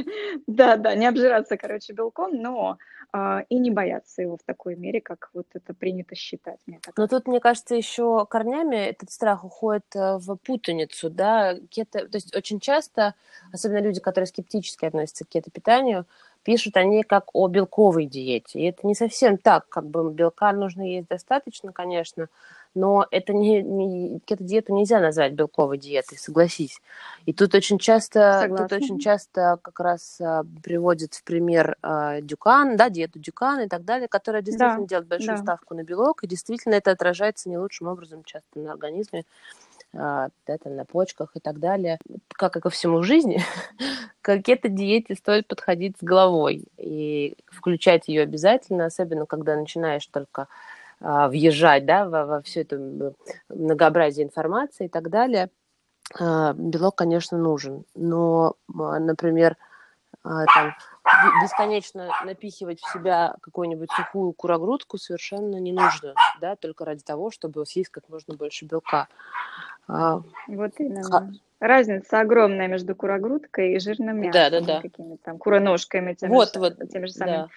Да, 0.47 0.77
да, 0.77 0.95
не 0.95 1.07
обжираться, 1.07 1.57
короче, 1.57 1.93
белком, 1.93 2.41
но 2.41 2.79
а, 3.13 3.45
и 3.49 3.61
не 3.61 3.71
бояться 3.71 4.23
его 4.23 4.37
в 4.37 4.43
такой 4.43 4.75
мере, 4.75 5.01
как 5.01 5.31
вот 5.35 5.47
это 5.53 5.73
принято 5.73 6.17
считать. 6.17 6.59
Мне 6.67 6.81
так. 6.83 6.97
Но 6.97 7.07
тут, 7.07 7.29
мне 7.29 7.39
кажется, 7.39 7.77
еще 7.77 8.27
корнями 8.29 8.75
этот 8.75 9.13
страх 9.13 9.45
уходит 9.45 9.87
э, 9.95 10.19
в 10.19 10.37
путаницу, 10.37 11.11
да, 11.11 11.57
кето, 11.71 12.09
то 12.09 12.17
есть 12.17 12.35
очень 12.35 12.59
часто, 12.59 13.15
особенно 13.53 13.83
люди, 13.83 14.01
которые 14.01 14.27
скептически 14.27 14.85
относятся 14.85 15.25
к 15.25 15.29
кето-питанию, 15.29 16.07
пишут 16.45 16.77
они 16.77 17.03
как 17.03 17.31
о 17.33 17.49
белковой 17.49 18.07
диете. 18.07 18.61
И 18.61 18.65
это 18.65 18.87
не 18.87 18.95
совсем 18.95 19.39
так, 19.39 19.69
как 19.69 19.87
бы 19.87 20.11
белка 20.13 20.53
нужно 20.53 20.83
есть 20.83 21.09
достаточно, 21.09 21.73
конечно, 21.73 22.29
но 22.75 23.07
это 23.11 23.33
не, 23.33 23.63
не 23.63 24.19
кето-диету 24.25 24.75
нельзя 24.75 25.01
назвать 25.01 25.33
белковой 25.33 25.79
диетой, 25.79 26.19
согласись. 26.19 26.81
И 27.25 27.33
тут 27.33 27.55
очень 27.55 27.79
часто, 27.79 28.53
тут 28.57 28.73
очень 28.73 28.99
часто 28.99 29.59
как 29.63 29.79
раз 29.81 30.21
а, 30.21 30.43
приводят 30.63 31.15
в 31.15 31.23
пример 31.23 31.77
а, 31.83 32.21
Дюкан, 32.21 32.77
да, 32.77 32.91
диету 32.91 33.19
Дюкан 33.19 33.61
и 33.61 33.69
так 33.69 33.85
далее, 33.85 34.09
которая 34.09 34.43
действительно 34.43 34.81
да, 34.81 34.87
делает 34.87 35.09
большую 35.09 35.37
да. 35.37 35.43
ставку 35.43 35.75
на 35.75 35.85
белок, 35.85 36.25
и 36.25 36.27
действительно 36.27 36.75
это 36.75 36.91
отражается 36.91 37.49
не 37.49 37.59
лучшим 37.59 37.87
образом 37.87 38.25
часто 38.25 38.59
на 38.59 38.73
организме 38.73 39.25
да, 39.95 40.59
там, 40.63 40.77
на 40.77 40.85
почках 40.85 41.31
и 41.35 41.41
так 41.41 41.59
далее. 41.61 41.99
Как 42.29 42.57
и 42.57 42.61
ко 42.61 42.71
всему 42.71 42.99
в 42.99 43.05
жизни, 43.05 43.41
к 44.23 44.39
кето-диете 44.39 45.15
стоит 45.15 45.47
подходить 45.47 45.97
с 45.99 46.03
головой 46.03 46.65
и 46.77 47.37
включать 47.47 48.09
ее 48.09 48.23
обязательно, 48.23 48.87
особенно 48.87 49.27
когда 49.27 49.57
начинаешь 49.57 50.07
только 50.07 50.49
а, 51.01 51.29
въезжать 51.29 51.87
да, 51.87 52.09
во, 52.09 52.27
во 52.27 52.43
все 52.43 52.63
это 52.63 53.15
многообразие 53.49 54.27
информации 54.27 54.87
и 54.87 54.89
так 54.89 55.11
далее. 55.11 55.51
А, 56.19 56.53
белок, 56.55 56.97
конечно, 56.97 57.39
нужен, 57.39 57.85
но, 57.95 58.57
например, 58.69 59.57
там, 60.23 60.75
бесконечно 61.43 62.11
напихивать 62.25 62.81
в 62.81 62.93
себя 62.93 63.37
какую-нибудь 63.43 63.91
сухую 63.95 64.33
курогрудку 64.33 64.97
совершенно 64.97 65.57
не 65.57 65.73
нужно, 65.73 66.15
да, 66.41 66.57
только 66.57 66.85
ради 66.85 67.03
того, 67.03 67.31
чтобы 67.31 67.67
съесть 67.67 67.91
как 67.91 68.09
можно 68.09 68.35
больше 68.35 68.65
белка. 68.65 69.09
А, 69.89 70.23
вот 70.49 70.73
именно. 70.79 71.33
Разница 71.61 72.21
огромная 72.21 72.69
между 72.69 72.95
курогрудкой 72.95 73.75
и 73.75 73.79
жирным 73.79 74.19
мясом. 74.19 74.33
Да, 74.33 74.51
да, 74.51 74.61
да. 74.61 74.81
Какими-то 74.83 75.23
там 75.25 75.39
куроножками, 75.39 76.13
теми 76.13 76.31
вот, 76.31 76.53
же, 76.53 76.61
вот, 76.61 76.77
теми 76.91 77.07
же 77.07 77.13
самыми. 77.13 77.37
Да. 77.37 77.49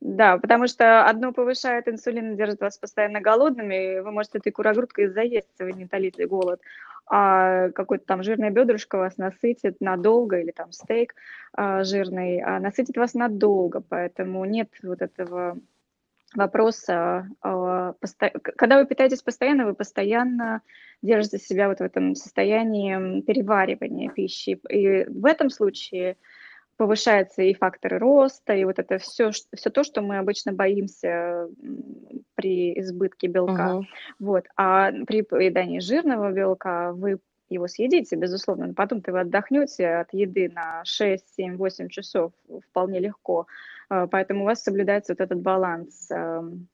Да, 0.00 0.36
потому 0.36 0.66
что 0.66 1.06
одно 1.06 1.32
повышает 1.32 1.88
инсулин, 1.88 2.36
держит 2.36 2.60
вас 2.60 2.76
постоянно 2.76 3.22
голодными, 3.22 4.00
вы 4.00 4.10
можете 4.10 4.36
этой 4.36 4.52
курогрудкой 4.52 5.06
заесть, 5.06 5.48
вы 5.58 5.72
не 5.72 5.86
утолите 5.86 6.26
голод 6.26 6.60
а 7.06 7.70
какое-то 7.70 8.06
там 8.06 8.22
жирное 8.22 8.50
бедрышко 8.50 8.96
вас 8.96 9.18
насытит 9.18 9.80
надолго, 9.80 10.40
или 10.40 10.52
там 10.52 10.72
стейк 10.72 11.14
а, 11.52 11.84
жирный, 11.84 12.40
а 12.40 12.58
насытит 12.60 12.96
вас 12.96 13.14
надолго, 13.14 13.82
поэтому 13.86 14.44
нет 14.44 14.70
вот 14.82 15.02
этого 15.02 15.58
вопроса. 16.34 17.28
А, 17.42 17.92
посто... 17.94 18.30
Когда 18.30 18.78
вы 18.78 18.86
питаетесь 18.86 19.22
постоянно, 19.22 19.66
вы 19.66 19.74
постоянно 19.74 20.62
держите 21.02 21.38
себя 21.38 21.68
вот 21.68 21.78
в 21.78 21.82
этом 21.82 22.14
состоянии 22.14 23.20
переваривания 23.22 24.10
пищи. 24.10 24.60
И 24.68 25.04
в 25.04 25.26
этом 25.26 25.50
случае 25.50 26.16
повышается 26.76 27.42
и 27.42 27.54
факторы 27.54 27.98
роста, 27.98 28.52
и 28.54 28.64
вот 28.64 28.78
это 28.78 28.98
все, 28.98 29.30
все 29.30 29.70
то, 29.70 29.84
что 29.84 30.02
мы 30.02 30.18
обычно 30.18 30.52
боимся 30.52 31.48
при 32.34 32.78
избытке 32.80 33.28
белка. 33.28 33.76
Uh-huh. 33.76 33.82
Вот. 34.18 34.46
А 34.56 34.90
при 35.06 35.22
поедании 35.22 35.78
жирного 35.78 36.32
белка 36.32 36.92
вы 36.92 37.18
его 37.48 37.68
съедите, 37.68 38.16
безусловно, 38.16 38.68
но 38.68 38.74
потом-то 38.74 39.12
вы 39.12 39.20
отдохнете 39.20 39.88
от 39.88 40.12
еды 40.12 40.50
на 40.54 40.84
6, 40.84 41.24
7, 41.36 41.56
8 41.56 41.88
часов 41.88 42.32
вполне 42.70 43.00
легко. 43.00 43.46
А, 43.88 44.06
поэтому 44.06 44.42
у 44.42 44.44
вас 44.46 44.62
соблюдается 44.62 45.12
вот 45.12 45.20
этот 45.20 45.40
баланс 45.40 46.10
эм, 46.10 46.68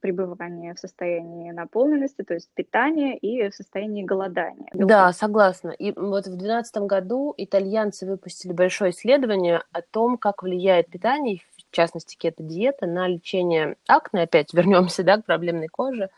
пребывания 0.00 0.74
в 0.74 0.78
состоянии 0.78 1.50
наполненности, 1.50 2.22
то 2.22 2.34
есть 2.34 2.50
питания 2.54 3.16
и 3.16 3.48
в 3.48 3.54
состоянии 3.54 4.04
голодания. 4.04 4.68
Да, 4.74 5.12
согласна. 5.12 5.70
И 5.70 5.92
вот 5.92 6.26
в 6.26 6.36
2012 6.36 6.76
году 6.78 7.34
итальянцы 7.36 8.06
выпустили 8.06 8.52
большое 8.52 8.90
исследование 8.90 9.62
о 9.72 9.82
том, 9.82 10.18
как 10.18 10.42
влияет 10.42 10.88
питание, 10.88 11.40
в 11.55 11.55
частности 11.76 12.16
кето-диета, 12.16 12.86
на 12.86 13.08
лечение 13.08 13.76
акне. 13.86 14.22
Опять 14.22 14.52
вернемся 14.54 15.02
да, 15.02 15.18
к 15.18 15.24
проблемной 15.24 15.68
коже. 15.68 16.10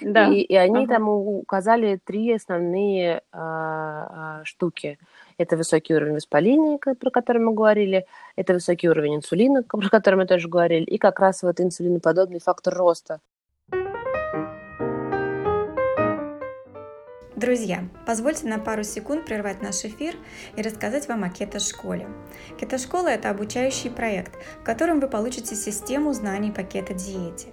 Да. 0.00 0.28
И, 0.28 0.40
и 0.40 0.54
они 0.54 0.84
ага. 0.84 0.94
там 0.94 1.08
указали 1.08 1.98
три 2.04 2.32
основные 2.32 3.22
а, 3.32 4.40
а, 4.40 4.44
штуки– 4.44 4.98
это 5.38 5.56
высокий 5.56 5.94
уровень 5.94 6.14
воспаления, 6.14 6.78
про 6.78 7.10
который 7.10 7.42
мы 7.42 7.52
говорили, 7.52 8.06
это 8.36 8.54
высокий 8.54 8.88
уровень 8.88 9.16
инсулина, 9.16 9.62
про 9.62 9.88
который 9.88 10.16
мы 10.16 10.26
тоже 10.26 10.48
говорили, 10.48 10.84
и 10.84 10.98
как 10.98 11.20
раз 11.20 11.42
вот 11.42 11.60
инсулиноподобный 11.60 12.40
фактор 12.40 12.74
роста. 12.74 13.20
Друзья, 17.36 17.86
позвольте 18.06 18.46
на 18.48 18.58
пару 18.58 18.82
секунд 18.82 19.26
прервать 19.26 19.60
наш 19.60 19.84
эфир 19.84 20.14
и 20.56 20.62
рассказать 20.62 21.06
вам 21.06 21.22
о 21.22 21.28
кето-школе. 21.28 22.08
Кето-школа– 22.58 23.08
это 23.10 23.28
обучающий 23.28 23.90
проект, 23.90 24.32
в 24.62 24.64
котором 24.64 25.00
вы 25.00 25.08
получите 25.08 25.54
систему 25.54 26.14
знаний 26.14 26.50
по 26.50 26.62
кето-диете. 26.62 27.48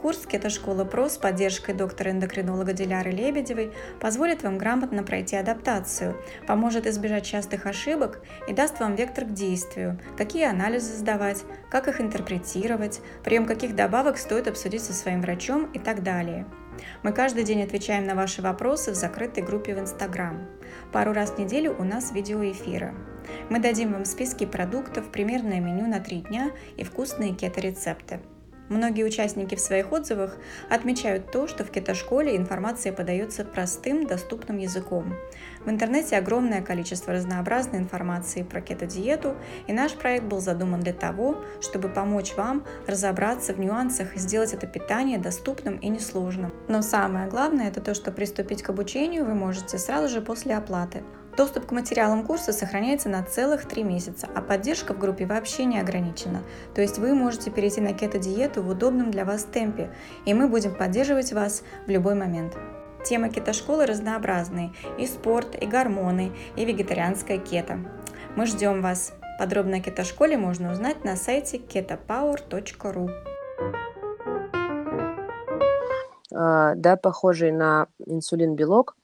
Курс 0.00 0.24
«Кето-школа 0.26 0.84
ПРО» 0.84 1.10
с 1.10 1.18
поддержкой 1.18 1.74
доктора-эндокринолога 1.74 2.72
Диляры 2.72 3.10
Лебедевой 3.10 3.70
позволит 4.00 4.44
вам 4.44 4.56
грамотно 4.56 5.02
пройти 5.02 5.36
адаптацию, 5.36 6.16
поможет 6.46 6.86
избежать 6.86 7.26
частых 7.26 7.66
ошибок 7.66 8.22
и 8.48 8.54
даст 8.54 8.80
вам 8.80 8.94
вектор 8.94 9.26
к 9.26 9.34
действию, 9.34 10.00
какие 10.16 10.46
анализы 10.46 10.96
сдавать, 10.96 11.44
как 11.70 11.86
их 11.88 12.00
интерпретировать, 12.00 13.02
прием 13.24 13.44
каких 13.44 13.74
добавок 13.76 14.16
стоит 14.16 14.48
обсудить 14.48 14.84
со 14.84 14.94
своим 14.94 15.20
врачом 15.20 15.70
и 15.72 15.78
так 15.78 16.02
далее. 16.02 16.46
Мы 17.02 17.12
каждый 17.12 17.44
день 17.44 17.62
отвечаем 17.62 18.06
на 18.06 18.14
ваши 18.14 18.42
вопросы 18.42 18.92
в 18.92 18.94
закрытой 18.94 19.42
группе 19.42 19.74
в 19.74 19.78
Инстаграм. 19.78 20.46
Пару 20.92 21.12
раз 21.12 21.30
в 21.30 21.38
неделю 21.38 21.76
у 21.78 21.84
нас 21.84 22.12
видеоэфиры. 22.12 22.94
Мы 23.50 23.58
дадим 23.58 23.92
вам 23.92 24.04
списки 24.04 24.46
продуктов, 24.46 25.10
примерное 25.10 25.60
меню 25.60 25.86
на 25.86 26.00
три 26.00 26.20
дня 26.20 26.50
и 26.76 26.84
вкусные 26.84 27.34
кето-рецепты. 27.34 28.20
Многие 28.68 29.04
участники 29.04 29.54
в 29.54 29.60
своих 29.60 29.92
отзывах 29.92 30.36
отмечают 30.68 31.32
то, 31.32 31.48
что 31.48 31.64
в 31.64 31.70
кетошколе 31.70 32.36
информация 32.36 32.92
подается 32.92 33.44
простым, 33.44 34.06
доступным 34.06 34.58
языком. 34.58 35.14
В 35.64 35.70
интернете 35.70 36.16
огромное 36.16 36.62
количество 36.62 37.12
разнообразной 37.12 37.78
информации 37.78 38.42
про 38.42 38.60
кето-диету, 38.60 39.36
и 39.66 39.72
наш 39.72 39.94
проект 39.94 40.24
был 40.24 40.40
задуман 40.40 40.80
для 40.80 40.92
того, 40.92 41.42
чтобы 41.60 41.88
помочь 41.88 42.34
вам 42.36 42.64
разобраться 42.86 43.52
в 43.52 43.60
нюансах 43.60 44.16
и 44.16 44.18
сделать 44.18 44.52
это 44.52 44.66
питание 44.66 45.18
доступным 45.18 45.76
и 45.76 45.88
несложным. 45.88 46.52
Но 46.68 46.82
самое 46.82 47.28
главное– 47.28 47.68
это 47.68 47.80
то, 47.80 47.94
что 47.94 48.12
приступить 48.12 48.62
к 48.62 48.70
обучению 48.70 49.24
вы 49.24 49.34
можете 49.34 49.78
сразу 49.78 50.08
же 50.08 50.20
после 50.20 50.56
оплаты. 50.56 51.02
Доступ 51.38 51.66
к 51.66 51.70
материалам 51.70 52.26
курса 52.26 52.52
сохраняется 52.52 53.08
на 53.08 53.22
целых 53.22 53.64
три 53.64 53.84
месяца, 53.84 54.28
а 54.34 54.42
поддержка 54.42 54.92
в 54.92 54.98
группе 54.98 55.24
вообще 55.24 55.66
не 55.66 55.78
ограничена. 55.78 56.42
То 56.74 56.80
есть 56.80 56.98
вы 56.98 57.14
можете 57.14 57.52
перейти 57.52 57.80
на 57.80 57.92
кето-диету 57.92 58.60
в 58.60 58.68
удобном 58.68 59.12
для 59.12 59.24
вас 59.24 59.44
темпе, 59.44 59.88
и 60.26 60.34
мы 60.34 60.48
будем 60.48 60.74
поддерживать 60.74 61.32
вас 61.32 61.62
в 61.86 61.90
любой 61.90 62.16
момент. 62.16 62.56
Темы 63.04 63.30
кето-школы 63.30 63.86
разнообразные– 63.86 64.72
и 64.98 65.06
спорт, 65.06 65.60
и 65.60 65.66
гормоны, 65.66 66.32
и 66.56 66.64
вегетарианская 66.64 67.38
кето. 67.38 67.78
Мы 68.36 68.46
ждем 68.46 68.82
вас. 68.82 69.14
Подробно 69.38 69.76
о 69.76 69.80
кето-школе 69.80 70.36
можно 70.36 70.72
узнать 70.72 71.04
на 71.04 71.16
сайте 71.16 71.58
ketopower.ru. 71.58 73.08
А, 76.34 76.74
да, 76.74 76.96
похожий 76.96 77.52
на 77.52 77.86
инсулин 78.04 78.56
белок, 78.56 78.96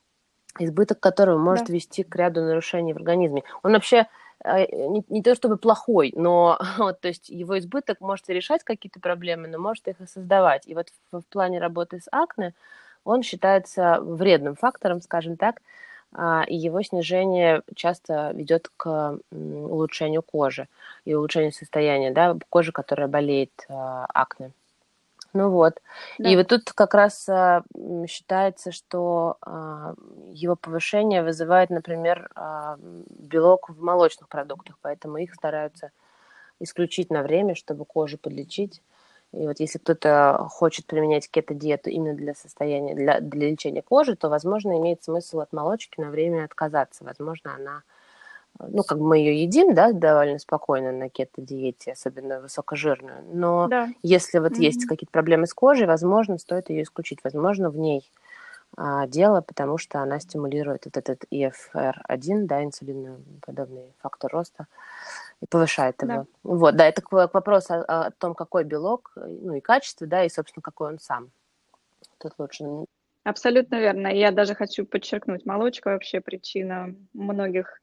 избыток 0.59 1.01
которого 1.01 1.39
может 1.39 1.69
да. 1.69 1.73
вести 1.73 2.03
к 2.03 2.15
ряду 2.17 2.43
нарушений 2.43 2.93
в 2.93 2.97
организме. 2.97 3.45
Он 3.63 3.73
вообще 3.73 4.07
э, 4.45 4.67
не, 4.89 5.05
не 5.09 5.23
то 5.23 5.35
чтобы 5.35 5.57
плохой, 5.57 6.13
но 6.17 6.59
вот, 6.79 7.01
то 7.01 7.09
есть 7.09 7.29
его 7.29 7.59
избыток 7.59 8.01
может 8.01 8.29
решать 8.29 8.65
какие-то 8.65 9.01
проблемы, 9.01 9.49
но 9.49 9.59
может 9.59 9.87
их 9.89 10.01
и 10.01 10.07
создавать. 10.07 10.67
И 10.67 10.75
вот 10.75 10.89
в, 11.13 11.21
в 11.21 11.27
плане 11.27 11.61
работы 11.61 12.01
с 12.01 12.09
акне 12.11 12.55
он 13.05 13.23
считается 13.23 14.01
вредным 14.01 14.57
фактором, 14.57 15.01
скажем 15.01 15.37
так, 15.37 15.61
а, 16.13 16.45
и 16.47 16.55
его 16.55 16.83
снижение 16.83 17.63
часто 17.75 18.31
ведет 18.35 18.71
к 18.77 19.19
улучшению 19.33 20.23
кожи 20.23 20.69
и 21.05 21.15
улучшению 21.15 21.53
состояния 21.53 22.13
да, 22.13 22.37
кожи, 22.51 22.73
которая 22.73 23.09
болеет 23.09 23.53
а, 23.69 24.07
акне. 24.15 24.53
Ну 25.33 25.51
вот. 25.51 25.83
Да. 26.19 26.29
И 26.29 26.37
вот 26.37 26.47
тут 26.47 26.73
как 26.73 26.95
раз 26.95 27.29
а, 27.29 27.65
считается, 28.09 28.71
что 28.71 29.37
его 30.31 30.55
повышение 30.55 31.25
вызывает, 31.25 31.71
например, 31.71 32.31
белок 33.09 33.69
в 33.69 33.83
молочных 33.83 34.29
продуктах, 34.29 34.79
поэтому 34.81 35.19
их 35.19 35.35
стараются 35.35 35.91
исключить 36.61 37.11
на 37.11 37.23
время, 37.23 37.57
чтобы 37.57 37.85
кожу 37.85 38.17
подлечить. 38.17 38.81
И 39.37 39.47
вот 39.47 39.61
если 39.61 39.79
кто-то 39.79 40.47
хочет 40.51 40.87
применять 40.87 41.29
кето-диету 41.29 41.91
именно 41.91 42.15
для 42.15 42.35
состояния, 42.35 42.95
для, 42.95 43.21
для 43.21 43.51
лечения 43.51 43.83
кожи, 43.83 44.17
то, 44.17 44.29
возможно, 44.29 44.79
имеет 44.79 45.03
смысл 45.03 45.41
от 45.41 45.53
молочки 45.53 46.01
на 46.01 46.11
время 46.11 46.45
отказаться. 46.45 47.05
Возможно, 47.05 47.55
она 47.55 47.83
ну, 48.59 48.85
как 48.85 48.99
бы 48.99 49.07
мы 49.07 49.19
ее 49.19 49.43
едим, 49.43 49.75
да, 49.75 49.93
довольно 49.93 50.39
спокойно 50.39 50.93
на 50.93 51.09
кето-диете, 51.09 51.93
особенно 51.93 52.41
высокожирную. 52.41 53.25
Но 53.33 53.67
да. 53.69 53.89
если 54.03 54.39
вот 54.39 54.53
mm-hmm. 54.53 54.63
есть 54.63 54.87
какие-то 54.87 55.11
проблемы 55.11 55.47
с 55.47 55.55
кожей, 55.55 55.87
возможно, 55.87 56.39
стоит 56.39 56.71
ее 56.71 56.85
исключить. 56.85 57.19
Возможно, 57.25 57.71
в 57.71 57.77
ней 57.77 58.09
а, 58.77 59.07
дело, 59.07 59.41
потому 59.41 59.79
что 59.79 60.01
она 60.01 60.21
стимулирует 60.21 60.85
вот 60.85 60.97
этот 60.97 61.25
EFR1, 61.33 62.47
да, 62.47 62.65
инсулиноподобный 62.65 63.93
фактор 64.01 64.33
роста, 64.33 64.67
и 65.41 65.47
повышает 65.47 66.01
его. 66.03 66.13
Да. 66.13 66.27
Вот, 66.43 66.77
да, 66.77 66.87
это 66.87 67.03
к, 67.03 67.09
к 67.09 67.35
вопросу 67.35 67.75
о, 67.75 68.07
о 68.07 68.11
том, 68.11 68.35
какой 68.35 68.65
белок, 68.65 69.13
ну 69.17 69.55
и 69.55 69.61
качество, 69.61 70.07
да, 70.07 70.25
и, 70.25 70.29
собственно, 70.29 70.63
какой 70.63 70.89
он 70.89 70.99
сам. 70.99 71.31
Тут 72.19 72.33
лучше 72.39 72.65
Абсолютно 73.25 73.77
верно. 73.77 74.09
Я 74.09 74.33
даже 74.33 74.55
хочу 74.55 74.85
подчеркнуть, 74.85 75.47
молочка 75.47 75.89
вообще 75.89 76.21
причина 76.21 76.95
многих 77.15 77.81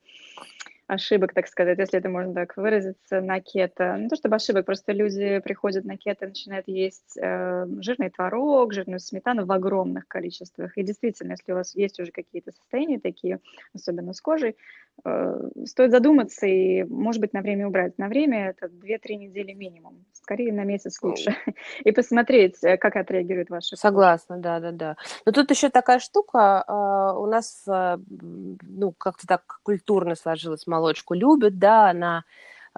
ошибок, 0.91 1.33
так 1.33 1.47
сказать, 1.47 1.79
если 1.79 1.99
это 1.99 2.09
можно 2.09 2.33
так 2.33 2.57
выразиться, 2.57 3.21
на 3.21 3.39
кето. 3.39 3.95
Не 3.97 4.09
то 4.09 4.15
чтобы 4.17 4.35
ошибок, 4.35 4.65
просто 4.65 4.91
люди 4.91 5.39
приходят 5.39 5.85
на 5.85 5.97
кето 5.97 6.25
и 6.25 6.29
начинают 6.29 6.67
есть 6.67 7.17
э, 7.17 7.65
жирный 7.79 8.09
творог, 8.09 8.73
жирную 8.73 8.99
сметану 8.99 9.45
в 9.45 9.51
огромных 9.51 10.07
количествах. 10.07 10.77
И 10.77 10.83
действительно, 10.83 11.31
если 11.31 11.53
у 11.53 11.55
вас 11.55 11.75
есть 11.75 11.99
уже 11.99 12.11
какие-то 12.11 12.51
состояния 12.51 12.99
такие, 12.99 13.39
особенно 13.73 14.13
с 14.13 14.19
кожей, 14.19 14.57
э, 15.05 15.49
стоит 15.65 15.91
задуматься 15.91 16.45
и, 16.45 16.83
может 16.83 17.21
быть, 17.21 17.31
на 17.31 17.41
время 17.41 17.67
убрать. 17.67 17.97
На 17.97 18.09
время 18.09 18.49
это 18.49 18.67
2-3 18.67 19.15
недели 19.15 19.53
минимум. 19.53 20.05
Скорее 20.31 20.53
на 20.53 20.63
месяц 20.63 20.97
лучше. 21.01 21.35
И 21.83 21.91
посмотреть, 21.91 22.63
э, 22.63 22.77
как 22.77 22.95
отреагирует 22.95 23.49
ваша 23.49 23.75
Согласна, 23.75 24.37
да, 24.37 24.61
да, 24.61 24.71
да. 24.71 24.95
Но 25.25 25.33
тут 25.33 25.51
еще 25.51 25.69
такая 25.69 25.99
штука, 25.99 26.63
э, 26.65 27.19
у 27.19 27.25
нас, 27.25 27.65
э, 27.67 27.97
ну, 28.07 28.93
как-то 28.97 29.27
так 29.27 29.59
культурно 29.63 30.15
сложилось 30.15 30.67
молочку 30.67 31.15
любят, 31.15 31.59
да, 31.59 31.89
она 31.89 32.23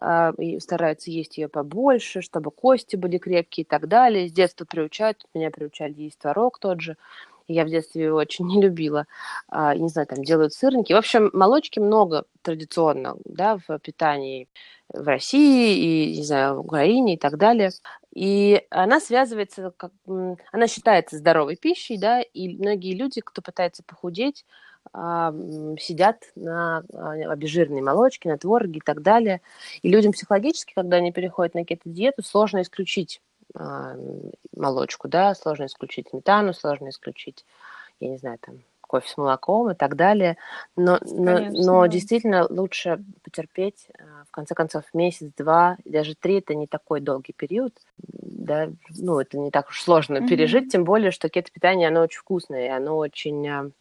э, 0.02 0.32
старается 0.62 1.12
есть 1.12 1.38
ее 1.38 1.48
побольше, 1.48 2.22
чтобы 2.22 2.50
кости 2.50 2.96
были 2.96 3.20
крепкие 3.20 3.66
и 3.66 3.68
так 3.68 3.88
далее. 3.88 4.28
С 4.28 4.32
детства 4.32 4.66
приучают, 4.66 5.24
меня 5.36 5.52
приучали 5.52 5.94
есть 5.94 6.18
творог 6.18 6.58
тот 6.58 6.82
же. 6.82 6.98
Я 7.54 7.66
в 7.66 7.70
детстве 7.70 8.06
его 8.06 8.18
очень 8.18 8.46
не 8.48 8.62
любила. 8.62 9.06
А, 9.48 9.76
не 9.76 9.89
знаю, 9.89 10.08
там 10.08 10.24
делают 10.24 10.54
сырники. 10.54 10.94
В 10.94 10.98
общем, 10.98 11.30
молочки 11.34 11.80
много 11.80 12.26
традиционно 12.42 13.16
да, 13.26 13.58
в 13.68 13.80
питании 13.80 14.48
в 14.89 15.08
России 15.08 15.78
и, 16.13 16.18
не 16.18 16.24
знаю, 16.24 16.58
в 16.58 16.66
Украине 16.66 17.16
и 17.16 17.18
так 17.18 17.38
далее. 17.38 17.72
И 18.13 18.62
она 18.70 19.00
связывается, 19.00 19.74
как, 19.76 19.92
она 20.52 20.68
считается 20.68 21.18
здоровой 21.18 21.56
пищей, 21.56 21.98
да, 21.98 22.22
и 22.22 22.58
многие 22.58 22.94
люди, 22.96 23.22
кто 23.22 23.42
пытается 23.42 23.84
похудеть, 23.84 24.46
сидят 24.92 26.24
на 26.36 26.84
а, 26.94 27.13
обезжиренной 27.32 27.82
молочке, 27.82 28.30
на 28.30 28.38
творге 28.38 28.80
и 28.80 28.82
так 28.82 29.02
далее. 29.02 29.42
И 29.82 29.89
людям 29.89 30.12
психологически, 30.12 30.74
когда 30.76 30.98
они 30.98 31.12
переходят 31.12 31.56
на 31.56 31.66
кето-диету, 31.66 32.22
сложно 32.22 32.62
исключить 32.62 33.20
а, 33.20 33.33
молочку, 34.56 35.08
да, 35.08 35.36
сложно 35.36 35.66
исключить 35.66 36.10
сметану, 36.10 36.54
сложно 36.54 36.89
исключить, 36.89 37.46
я 38.00 38.10
не 38.10 38.18
знаю, 38.18 38.38
там, 38.39 38.60
кофе 38.82 39.10
с 39.10 39.18
молоком 39.18 39.72
и 39.72 39.76
так 39.76 39.96
далее. 39.96 40.38
Но, 40.76 41.00
но, 41.02 41.36
Конечно, 41.36 41.66
но 41.66 41.82
да. 41.82 41.88
действительно 41.88 42.48
лучше 42.48 43.04
потерпеть, 43.24 43.88
а, 43.98 44.26
в 44.28 44.32
конце 44.32 44.54
концов, 44.54 44.84
месяц, 44.94 45.32
два, 45.36 45.78
даже 45.84 46.13
три– 46.16 46.38
это 46.39 46.54
не 46.54 46.68
такой 46.68 47.02
долгий 47.02 47.34
период, 47.34 47.74
да, 47.98 48.70
ну, 48.89 49.20
это 49.20 49.39
не 49.39 49.50
так 49.50 49.70
уж 49.70 49.82
сложно 49.82 50.18
mm-hmm. 50.18 50.28
пережить, 50.28 50.72
тем 50.72 50.84
более, 50.84 51.10
что 51.10 51.30
кето-питание, 51.30 51.88
оно 51.88 52.02
очень 52.02 52.20
вкусное, 52.20 52.66
и 52.66 52.70
оно 52.70 52.98
очень 52.98 53.72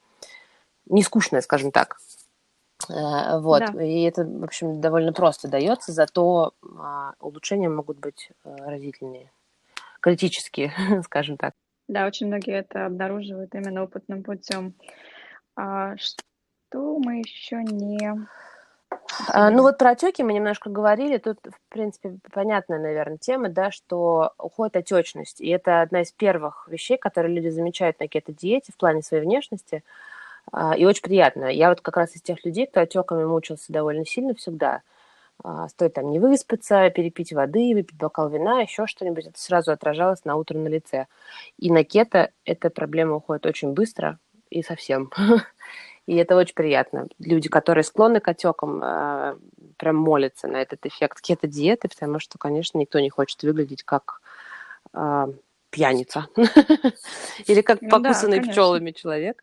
не 0.86 1.02
скучная, 1.02 1.42
скажем 1.42 1.72
так. 1.72 1.98
Э, 2.88 3.38
вот, 3.38 3.62
да. 3.72 3.84
и 3.84 4.02
это, 4.02 4.24
в 4.24 4.44
общем, 4.44 4.80
довольно 4.80 5.12
просто 5.12 5.48
дается, 5.48 5.92
зато 5.92 6.54
а, 6.78 7.12
улучшения 7.20 7.68
могут 7.68 7.98
быть 7.98 8.30
э, 8.44 8.56
критические, 10.02 10.72
скажем 11.04 11.36
так. 11.36 11.54
Да, 11.88 12.06
очень 12.06 12.26
многие 12.26 12.54
это 12.54 12.86
обнаруживают 12.86 13.54
именно 13.54 13.84
опытным 13.84 14.22
путем. 14.22 14.74
А 15.56 15.96
что 15.96 16.98
мы 16.98 17.18
еще 17.18 17.62
не... 17.62 18.26
А, 19.28 19.50
ну 19.50 19.62
вот 19.62 19.78
про 19.78 19.90
отеки 19.90 20.22
мы 20.22 20.32
немножко 20.32 20.68
говорили. 20.68 21.16
Тут, 21.16 21.38
в 21.44 21.70
принципе, 21.70 22.18
понятная, 22.30 22.78
наверное, 22.78 23.18
тема, 23.18 23.48
да, 23.48 23.70
что 23.70 24.32
уходит 24.38 24.76
отечность. 24.76 25.40
И 25.40 25.48
это 25.48 25.80
одна 25.80 26.02
из 26.02 26.12
первых 26.12 26.68
вещей, 26.68 26.98
которые 26.98 27.34
люди 27.34 27.48
замечают 27.48 27.98
на 28.00 28.08
кето-диете 28.08 28.72
в 28.72 28.76
плане 28.76 29.02
своей 29.02 29.22
внешности– 29.22 29.82
а, 30.50 30.74
и 30.76 30.84
очень 30.84 31.02
приятно. 31.02 31.46
Я 31.46 31.68
вот 31.68 31.80
как 31.80 31.96
раз 31.96 32.16
из 32.16 32.22
тех 32.22 32.44
людей, 32.44 32.66
кто 32.66 32.80
отеками 32.80 33.24
мучился 33.24 33.72
довольно 33.72 34.04
сильно 34.04 34.34
всегда. 34.34 34.82
А, 35.42 35.68
стоит 35.68 35.94
там 35.94 36.10
не 36.10 36.18
выспаться, 36.18 36.90
перепить 36.90 37.32
воды, 37.32 37.72
выпить 37.74 37.96
бокал 37.96 38.28
вина, 38.28 38.60
еще 38.60 38.86
что-нибудь, 38.86 39.26
это 39.26 39.40
сразу 39.40 39.72
отражалось 39.72 40.24
на 40.24 40.36
утро 40.36 40.56
на 40.58 40.68
лице. 40.68 41.06
И 41.58 41.70
на 41.70 41.84
кето 41.84 42.30
эта 42.44 42.70
проблема 42.70 43.16
уходит 43.16 43.46
очень 43.46 43.72
быстро 43.72 44.18
и 44.50 44.62
совсем. 44.62 45.10
И 46.06 46.16
это 46.16 46.34
очень 46.34 46.54
приятно. 46.54 47.06
Люди, 47.20 47.48
которые 47.48 47.84
склонны 47.84 48.18
к 48.18 48.26
отекам, 48.26 48.80
а, 48.82 49.36
прям 49.76 49.96
молятся 49.96 50.48
на 50.48 50.56
этот 50.56 50.84
эффект 50.86 51.20
кето-диеты, 51.20 51.88
потому 51.88 52.18
что, 52.18 52.38
конечно, 52.38 52.78
никто 52.78 52.98
не 53.00 53.10
хочет 53.10 53.42
выглядеть 53.42 53.82
как 53.84 54.20
пьяница 55.72 56.26
или 57.46 57.62
как 57.62 57.80
ну, 57.80 57.88
покусанный 57.88 58.42
пчелами 58.42 58.90
человек. 58.90 59.42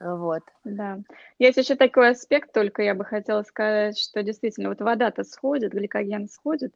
Вот. 0.00 0.42
Да. 0.64 0.98
Есть 1.38 1.58
еще 1.58 1.74
такой 1.76 2.10
аспект, 2.10 2.52
только 2.52 2.82
я 2.82 2.94
бы 2.94 3.04
хотела 3.04 3.42
сказать, 3.42 3.98
что 3.98 4.22
действительно 4.22 4.70
вот 4.70 4.80
вода-то 4.80 5.24
сходит, 5.24 5.72
гликоген 5.72 6.28
сходит, 6.28 6.74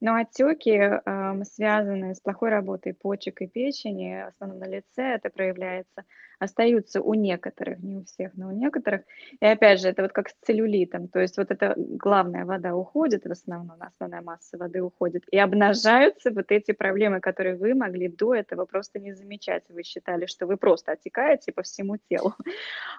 но 0.00 0.16
отеки, 0.16 0.70
э, 0.70 1.44
связанные 1.44 2.14
с 2.14 2.20
плохой 2.20 2.50
работой 2.50 2.94
почек 2.94 3.40
и 3.42 3.46
печени, 3.46 4.24
в 4.24 4.28
основном 4.28 4.58
на 4.58 4.68
лице 4.68 5.02
это 5.14 5.30
проявляется, 5.30 6.04
остаются 6.40 7.00
у 7.00 7.14
некоторых, 7.14 7.78
не 7.78 7.96
у 7.98 8.04
всех, 8.04 8.32
но 8.34 8.48
у 8.48 8.50
некоторых. 8.50 9.02
И 9.40 9.46
опять 9.46 9.80
же, 9.80 9.88
это 9.88 10.02
вот 10.02 10.12
как 10.12 10.30
с 10.30 10.34
целлюлитом, 10.42 11.06
то 11.06 11.20
есть 11.20 11.36
вот 11.36 11.50
эта 11.50 11.74
главная 11.76 12.44
вода 12.44 12.74
уходит, 12.74 13.24
в 13.24 13.30
основном 13.30 13.76
основная 13.80 14.22
масса 14.22 14.58
воды 14.58 14.82
уходит, 14.82 15.24
и 15.30 15.38
обнажаются 15.38 16.30
вот 16.32 16.50
эти 16.50 16.72
проблемы, 16.72 17.20
которые 17.20 17.56
вы 17.56 17.74
могли 17.74 18.08
до 18.08 18.34
этого 18.34 18.64
просто 18.64 18.98
не 18.98 19.12
замечать. 19.12 19.64
Вы 19.68 19.82
считали, 19.82 20.26
что 20.26 20.46
вы 20.46 20.56
просто 20.56 20.92
отекаете 20.92 21.52
по 21.52 21.62
всему 21.62 21.98
телу. 22.08 22.34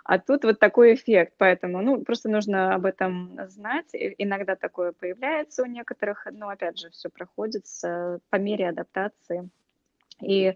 А 0.05 0.19
тут 0.19 0.43
вот 0.43 0.59
такой 0.59 0.93
эффект, 0.93 1.33
поэтому, 1.37 1.81
ну, 1.81 2.03
просто 2.03 2.29
нужно 2.29 2.75
об 2.75 2.85
этом 2.85 3.39
знать. 3.49 3.89
Иногда 3.93 4.55
такое 4.55 4.91
появляется 4.91 5.63
у 5.63 5.65
некоторых, 5.65 6.27
но 6.31 6.49
опять 6.49 6.77
же, 6.77 6.89
все 6.91 7.09
проходит 7.09 7.65
по 7.81 8.35
мере 8.35 8.69
адаптации 8.69 9.49
и 10.21 10.55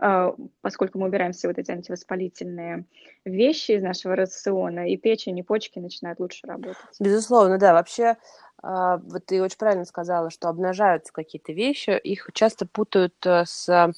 э, 0.00 0.32
поскольку 0.60 0.98
мы 0.98 1.06
убираем 1.06 1.32
все 1.32 1.48
вот 1.48 1.58
эти 1.58 1.70
антивоспалительные 1.70 2.84
вещи 3.24 3.72
из 3.72 3.82
нашего 3.82 4.16
рациона, 4.16 4.88
и 4.88 4.96
печень, 4.96 5.38
и 5.38 5.42
почки 5.42 5.78
начинают 5.78 6.20
лучше 6.20 6.46
работать. 6.46 6.76
Безусловно, 7.00 7.58
да. 7.58 7.72
Вообще, 7.72 8.16
э, 8.62 8.98
вот 9.02 9.26
ты 9.26 9.42
очень 9.42 9.58
правильно 9.58 9.84
сказала, 9.84 10.30
что 10.30 10.48
обнажаются 10.48 11.12
какие-то 11.12 11.52
вещи, 11.52 11.98
их 11.98 12.28
часто 12.32 12.66
путают 12.66 13.14
э, 13.24 13.44
с... 13.46 13.92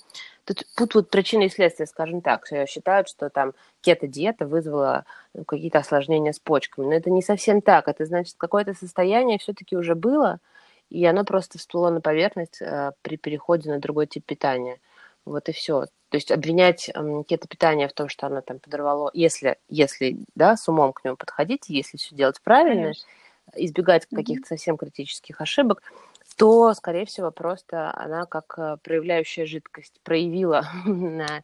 Тут 0.45 0.65
путают 0.77 1.11
причины 1.11 1.45
и 1.45 1.51
следствия, 1.51 1.85
скажем 1.85 2.23
так. 2.23 2.47
Считают, 2.67 3.07
что 3.07 3.29
там 3.29 3.53
кето-диета 3.83 4.47
вызвала 4.47 5.05
ну, 5.35 5.45
какие-то 5.45 5.81
осложнения 5.81 6.33
с 6.33 6.39
почками. 6.39 6.87
Но 6.87 6.95
это 6.95 7.11
не 7.11 7.21
совсем 7.21 7.61
так. 7.61 7.87
Это 7.87 8.07
значит, 8.07 8.37
какое-то 8.39 8.73
состояние 8.73 9.39
все-таки 9.39 9.77
уже 9.77 9.95
было, 9.95 10.41
и 10.91 11.05
оно 11.05 11.25
просто 11.25 11.59
всплыло 11.59 11.91
на 11.91 12.01
поверхность 12.01 12.63
э, 12.63 12.93
при 13.03 13.17
переходе 13.17 13.71
на 13.71 13.79
другой 13.79 14.07
тип 14.07 14.25
питания. 14.25 14.79
Вот 15.29 15.49
и 15.49 15.53
все. 15.53 15.87
То 16.11 16.17
есть 16.17 16.31
обвинять 16.31 16.89
э, 16.89 17.23
кето-питание 17.27 17.89
в 17.89 17.93
том, 17.93 18.09
что 18.09 18.27
оно 18.27 18.41
там 18.41 18.59
подорвало, 18.59 19.11
если, 19.13 19.59
если, 19.69 20.19
да, 20.35 20.57
с 20.57 20.69
умом 20.69 20.93
к 20.93 21.05
нему 21.05 21.17
подходить, 21.17 21.69
если 21.69 21.99
все 21.99 22.15
делать 22.15 22.41
правильно, 22.43 22.93
Конечно. 22.95 23.09
избегать 23.57 24.05
mm-hmm. 24.05 24.17
каких-то 24.17 24.49
совсем 24.49 24.77
критических 24.77 25.41
ошибок, 25.41 25.83
то, 26.39 26.73
скорее 26.75 27.05
всего, 27.05 27.31
просто 27.31 27.93
она 27.95 28.25
как 28.25 28.55
э, 28.59 28.77
проявляющая 28.83 29.45
жидкость 29.45 30.01
проявила 30.03 30.65
на, 30.87 31.43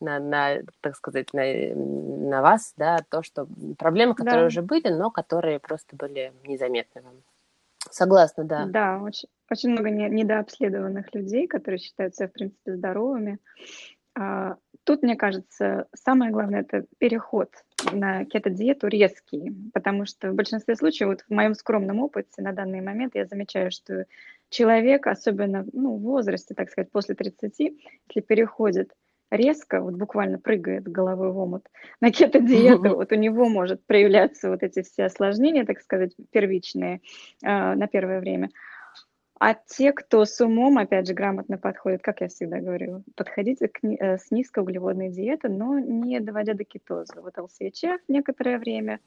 на, 0.00 0.18
на, 0.20 0.62
так 0.80 0.96
сказать, 0.96 1.34
на, 1.34 1.44
на 1.74 2.40
вас, 2.40 2.72
да, 2.76 2.98
то, 3.10 3.22
что 3.22 3.46
проблемы, 3.78 4.14
которые 4.14 4.42
да. 4.42 4.46
уже 4.46 4.62
были, 4.62 4.88
но 4.88 5.10
которые 5.10 5.58
просто 5.58 5.96
были 5.96 6.32
незаметны 6.44 7.02
вам. 7.02 7.22
Согласна, 7.90 8.44
да. 8.44 8.66
Да, 8.66 9.00
очень, 9.02 9.28
очень 9.50 9.70
много 9.70 9.90
недообследованных 9.90 11.14
людей, 11.14 11.46
которые 11.46 11.78
считаются, 11.78 12.28
в 12.28 12.32
принципе, 12.32 12.76
здоровыми. 12.76 13.38
А, 14.14 14.56
тут, 14.84 15.02
мне 15.02 15.16
кажется, 15.16 15.86
самое 15.94 16.32
главное– 16.32 16.60
это 16.68 16.86
переход 16.98 17.50
на 17.92 18.24
кето-диету 18.24 18.88
резкий, 18.88 19.54
потому 19.72 20.06
что 20.06 20.32
в 20.32 20.34
большинстве 20.34 20.74
случаев, 20.76 21.08
вот 21.08 21.20
в 21.22 21.30
моем 21.30 21.54
скромном 21.54 22.00
опыте 22.00 22.42
на 22.42 22.52
данный 22.52 22.80
момент 22.80 23.14
я 23.14 23.26
замечаю, 23.26 23.70
что 23.70 24.06
человек, 24.50 25.06
особенно 25.06 25.64
ну, 25.72 25.96
в 25.96 26.00
возрасте, 26.00 26.54
так 26.54 26.70
сказать, 26.70 26.90
после 26.90 27.14
30, 27.14 27.58
если 27.58 28.20
переходит 28.20 28.92
резко, 29.30 29.80
вот 29.80 29.94
буквально 29.94 30.38
прыгает 30.38 30.88
головой 30.88 31.30
в 31.30 31.38
омут 31.38 31.68
на 32.00 32.10
кето-диету, 32.10 32.96
вот 32.96 33.12
у 33.12 33.16
него 33.16 33.48
может 33.48 33.84
проявляться 33.86 34.50
вот 34.50 34.62
эти 34.62 34.82
все 34.82 35.04
осложнения, 35.04 35.64
так 35.64 35.80
сказать, 35.80 36.12
первичные 36.30 37.00
э, 37.44 37.74
на 37.74 37.86
первое 37.86 38.20
время. 38.20 38.50
А 39.38 39.54
те, 39.54 39.92
кто 39.92 40.24
с 40.24 40.40
умом, 40.40 40.78
опять 40.78 41.06
же, 41.06 41.14
грамотно 41.14 41.58
подходит, 41.58 42.02
как 42.02 42.20
я 42.20 42.28
всегда 42.28 42.58
говорю, 42.58 43.04
подходите 43.14 43.68
к, 43.68 43.78
э, 43.84 44.18
с 44.18 44.30
низкоуглеводной 44.30 45.10
диеты, 45.10 45.48
но 45.48 45.78
не 45.78 46.20
доводя 46.20 46.54
до 46.54 46.64
кетоза. 46.64 47.20
Вот 47.20 47.38
ЛСЧФ 47.38 48.00
некоторое 48.08 48.58
время, 48.58 48.98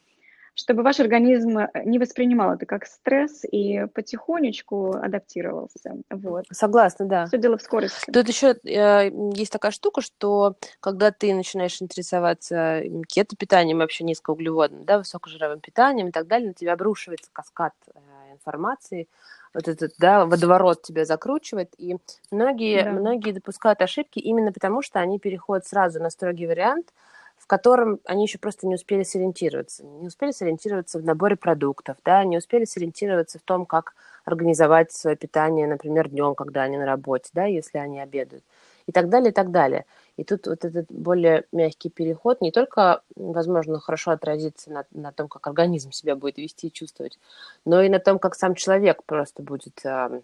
чтобы 0.54 0.84
ваш 0.84 1.00
организм 1.00 1.58
э, 1.58 1.70
не 1.86 2.00
воспринимал 2.00 2.54
это 2.54 2.66
как 2.66 2.86
стресс 2.86 3.44
и 3.44 3.86
потихонечку 3.94 4.92
адаптировался. 4.92 5.98
Вот. 6.10 6.46
Согласна, 6.52 7.06
да. 7.06 7.26
Все 7.26 7.38
дело 7.38 7.58
в 7.58 7.62
скорости. 7.62 8.10
Тут 8.12 8.28
еще 8.30 8.56
э, 8.64 9.12
есть 9.34 9.52
такая 9.52 9.72
штука, 9.72 10.02
что 10.02 10.56
когда 10.80 11.12
ты 11.12 11.34
начинаешь 11.34 11.82
интересоваться 11.82 12.84
кето-питанием, 13.08 13.80
вообще 13.80 14.04
низкоуглеводным, 14.06 14.86
да, 14.86 15.00
высокожировым 15.00 15.60
питанием 15.60 16.08
и 16.08 16.12
так 16.12 16.28
далее, 16.28 16.50
на 16.50 16.54
тебя 16.54 16.74
обрушивается 16.74 17.30
каскад 17.34 17.74
э, 17.94 18.00
информации, 18.32 19.08
вот 19.54 19.68
этот, 19.68 19.94
да, 19.98 20.26
водоворот 20.26 20.82
тебя 20.82 21.06
закручивает, 21.06 21.74
и 21.78 21.98
многие, 22.32 22.84
да. 22.84 22.92
многие 22.92 23.32
допускают 23.32 23.82
ошибки 23.82 24.20
именно 24.20 24.52
потому, 24.52 24.82
что 24.82 25.00
они 25.00 25.20
переходят 25.20 25.68
сразу 25.68 26.02
на 26.02 26.10
строгий 26.10 26.48
вариант, 26.48 26.94
в 27.38 27.48
котором 27.48 28.00
они 28.06 28.24
еще 28.24 28.38
просто 28.38 28.68
не 28.68 28.76
успели 28.76 29.04
сориентироваться. 29.04 29.84
Не 29.84 30.08
успели 30.08 30.32
сориентироваться 30.32 31.00
в 31.00 31.04
наборе 31.04 31.36
продуктов, 31.36 31.98
да, 32.06 32.24
не 32.24 32.38
успели 32.38 32.66
сориентироваться 32.66 33.40
в 33.40 33.42
том, 33.42 33.66
как 33.66 33.94
организовать 34.26 34.92
свое 34.92 35.18
питание, 35.18 35.68
например, 35.68 36.10
днем, 36.10 36.36
когда 36.36 36.62
они 36.64 36.78
на 36.78 36.86
работе, 36.86 37.30
да, 37.34 37.46
если 37.46 37.80
они 37.80 38.00
обедают, 38.00 38.44
и 38.86 38.92
так 38.92 39.10
далее, 39.10 39.32
и 39.32 39.34
так 39.34 39.52
далее. 39.52 39.86
И 40.18 40.24
тут 40.24 40.48
вот 40.48 40.66
этот 40.66 40.88
более 40.90 41.46
мягкий 41.52 41.90
переход 41.90 42.42
не 42.42 42.52
только, 42.52 43.02
возможно, 43.16 43.80
хорошо 43.80 44.12
отразится 44.12 44.72
на, 44.72 44.86
на 44.92 45.12
том, 45.12 45.28
как 45.28 45.48
организм 45.48 45.92
себя 45.92 46.16
будет 46.16 46.38
вести 46.38 46.68
и 46.68 46.72
чувствовать, 46.72 47.18
но 47.66 47.82
и 47.82 47.90
на 47.90 48.00
том, 48.00 48.20
как 48.20 48.36
сам 48.36 48.56
человек 48.56 49.04
просто 49.06 49.42
будет 49.42 49.84
э, 49.86 50.22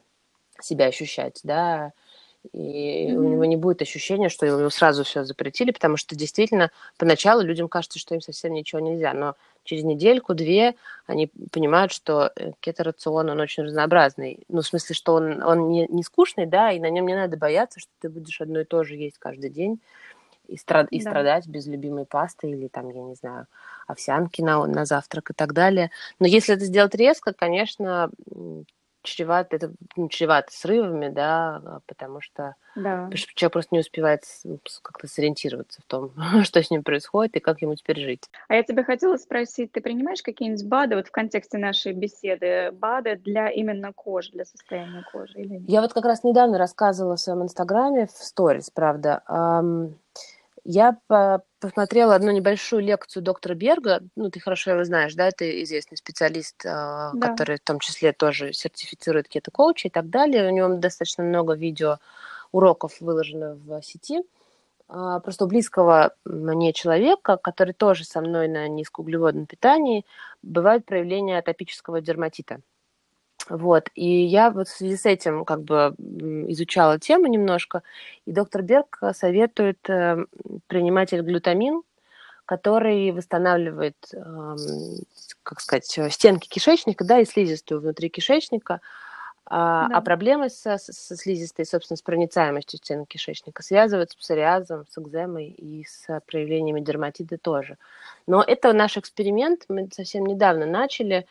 себя 0.61 0.85
ощущать, 0.85 1.39
да, 1.43 1.93
и 2.53 3.07
mm-hmm. 3.07 3.15
у 3.15 3.23
него 3.23 3.45
не 3.45 3.55
будет 3.55 3.81
ощущения, 3.81 4.29
что 4.29 4.45
ему 4.45 4.69
сразу 4.69 5.03
все 5.03 5.23
запретили, 5.23 5.71
потому 5.71 5.97
что 5.97 6.15
действительно 6.15 6.71
поначалу 6.97 7.41
людям 7.41 7.67
кажется, 7.67 7.99
что 7.99 8.15
им 8.15 8.21
совсем 8.21 8.53
ничего 8.53 8.79
нельзя, 8.79 9.13
но 9.13 9.35
через 9.63 9.83
недельку-две 9.83 10.75
они 11.05 11.29
понимают, 11.51 11.91
что 11.91 12.31
э, 12.35 12.51
кето-рацион, 12.59 13.29
он 13.29 13.39
очень 13.39 13.63
разнообразный. 13.63 14.39
Ну, 14.47 14.61
в 14.61 14.67
смысле, 14.67 14.95
что 14.95 15.13
он, 15.13 15.43
он 15.43 15.69
не, 15.69 15.87
не 15.87 16.03
скучный, 16.03 16.45
да, 16.45 16.71
и 16.71 16.79
на 16.79 16.89
нем 16.89 17.07
не 17.07 17.15
надо 17.15 17.37
бояться, 17.37 17.79
что 17.79 17.91
ты 17.99 18.09
будешь 18.09 18.41
одно 18.41 18.61
и 18.61 18.65
то 18.65 18.83
же 18.83 18.95
есть 18.95 19.17
каждый 19.17 19.49
день 19.49 19.79
и, 20.47 20.57
страд, 20.57 20.87
и 20.91 20.99
да. 20.99 21.09
страдать 21.09 21.47
без 21.47 21.67
любимой 21.67 22.05
пасты 22.05 22.49
или 22.49 22.67
там, 22.67 22.89
я 22.89 23.01
не 23.01 23.15
знаю, 23.15 23.47
овсянки 23.85 24.41
на, 24.41 24.65
на 24.65 24.85
завтрак 24.85 25.31
и 25.31 25.33
так 25.33 25.53
далее. 25.53 25.91
Но 26.19 26.27
если 26.27 26.55
это 26.55 26.65
сделать 26.65 26.95
резко, 26.95 27.33
конечно, 27.33 28.09
чревато, 29.07 29.55
это 29.55 29.71
ну, 29.95 30.09
чревато 30.09 30.51
срывами, 30.51 31.09
да, 31.09 31.61
а, 31.65 31.79
потому 31.85 32.21
что, 32.21 32.55
да. 32.75 33.03
потому 33.03 33.17
что 33.17 33.33
человек 33.33 33.53
просто 33.53 33.75
не 33.75 33.79
успевает 33.79 34.23
как-то 34.81 35.07
сориентироваться 35.07 35.81
в 35.81 35.85
том, 35.85 36.11
что 36.43 36.61
с 36.61 36.69
ним 36.69 36.83
происходит 36.83 37.35
и 37.35 37.39
как 37.39 37.61
ему 37.61 37.75
теперь 37.75 37.99
жить. 37.99 38.29
А 38.47 38.55
я 38.55 38.63
тебя 38.63 38.83
хотела 38.83 39.17
спросить, 39.17 39.71
ты 39.71 39.81
принимаешь 39.81 40.21
какие-нибудь 40.21 40.65
БАДы 40.65 40.95
вот 40.95 41.07
в 41.07 41.11
контексте 41.11 41.57
нашей 41.57 41.93
беседы, 41.93 42.71
БАДы 42.71 43.15
для 43.17 43.49
именно 43.49 43.93
кожи, 43.93 44.31
для 44.31 44.45
состояния 44.45 45.03
кожи 45.11 45.33
или 45.39 45.55
нет? 45.55 45.63
Я 45.67 45.81
вот 45.81 45.93
как 45.93 46.05
раз 46.05 46.23
недавно 46.23 46.57
рассказывала 46.57 47.15
в 47.15 47.19
своем 47.19 47.43
инстаграме, 47.43 48.07
в 48.07 48.11
сторис, 48.11 48.69
правда, 48.69 49.23
я 50.67 50.97
посмотрела 51.61 52.13
одну 52.13 52.31
небольшую 52.31 52.83
лекцию 52.83 53.23
доктора 53.23 53.55
Берга, 53.55 54.01
ну, 54.17 54.29
ты 54.29 54.41
хорошо 54.41 54.71
его 54.71 54.83
знаешь, 54.83 55.15
да, 55.15 55.31
ты 55.31 55.63
известный 55.63 55.97
специалист, 55.97 56.61
а, 56.65 57.11
да. 57.13 57.29
который 57.29 57.55
в 57.55 57.61
том 57.61 57.79
числе 57.79 58.11
тоже 58.11 58.51
сертифицирует 58.51 59.29
кето-коуча 59.29 59.87
и 59.87 59.91
так 59.91 60.09
далее. 60.09 60.45
У 60.45 60.51
него 60.51 60.67
достаточно 60.75 61.23
много 61.23 61.53
видео 61.53 61.99
уроков 62.51 62.99
выложено 62.99 63.55
в 63.55 63.81
сети. 63.81 64.23
А, 64.89 65.21
просто 65.21 65.45
у 65.45 65.47
близкого 65.47 66.13
мне 66.25 66.73
человека, 66.73 67.37
который 67.37 67.73
тоже 67.73 68.03
со 68.03 68.19
мной 68.19 68.49
на 68.49 68.67
низкоуглеводном 68.67 69.45
питании, 69.45 70.05
бывают 70.41 70.85
проявления 70.85 71.37
атопического 71.37 72.01
дерматита. 72.01 72.59
Вот, 73.49 73.89
и 73.95 74.05
я 74.05 74.49
вот 74.51 74.67
в 74.67 74.75
связи 74.75 74.97
с 74.97 75.05
этим 75.05 75.45
как 75.45 75.63
бы 75.63 75.95
изучала 76.49 76.99
тему 76.99 77.27
немножко, 77.27 77.81
и 78.25 78.31
доктор 78.31 78.61
Берг 78.61 78.99
советует 79.13 79.79
э, 79.89 80.25
принимать 80.67 81.13
глютамин, 81.13 81.81
который 82.45 83.11
восстанавливает, 83.11 83.97
как 85.43 85.59
сказать, 85.59 85.99
стенки 86.13 86.47
кишечника, 86.47 87.03
да, 87.03 87.19
и 87.19 87.25
слизистую 87.25 87.81
внутри 87.81 88.07
кишечника, 88.07 88.79
а, 89.49 89.87
да. 89.87 89.97
а 89.97 90.01
проблемы 90.01 90.49
со, 90.49 90.77
со 90.77 91.15
слизистой, 91.15 91.65
собственно, 91.65 91.95
с 91.95 92.01
проницаемостью 92.01 92.79
стенок 92.79 93.07
кишечника 93.07 93.63
связываются 93.63 94.17
с 94.17 94.21
псориазом, 94.21 94.85
с 94.89 94.97
экземой 94.97 95.47
и 95.47 95.85
с 95.85 96.21
проявлениями 96.27 96.81
дерматита 96.81 97.37
тоже. 97.37 97.77
Но 98.27 98.43
это 98.43 98.73
наш 98.73 98.97
эксперимент, 98.97 99.63
мы 99.69 99.87
совсем 99.93 100.25
недавно 100.25 100.65
начали, 100.65 101.27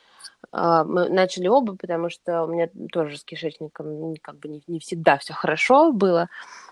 а, 0.50 0.84
мы 0.84 1.10
начали 1.10 1.46
оба, 1.46 1.76
потому 1.76 2.08
что 2.08 2.44
у 2.44 2.46
меня 2.46 2.70
тоже 2.90 3.18
с 3.18 3.24
кишечником 3.24 4.14
как 4.22 4.38
бы 4.38 4.48
не, 4.48 4.62
не 4.66 4.80
всегда 4.80 5.18
все 5.18 5.34
хорошо 5.34 5.92
было. 5.92 6.28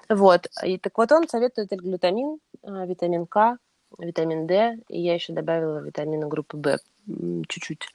Вот. 0.09 0.47
И 0.65 0.79
так 0.79 0.97
вот 0.97 1.13
он 1.13 1.29
советует 1.29 1.69
глютамин, 1.69 2.39
а, 2.63 2.87
витамин 2.87 3.27
К, 3.27 3.59
витамин 3.99 4.47
D, 4.47 4.79
и 4.89 4.99
я 4.99 5.13
еще 5.13 5.35
добавила 5.35 5.81
витамины 5.81 6.27
группы 6.27 6.57
В 6.57 6.79
чуть-чуть. 7.49 7.87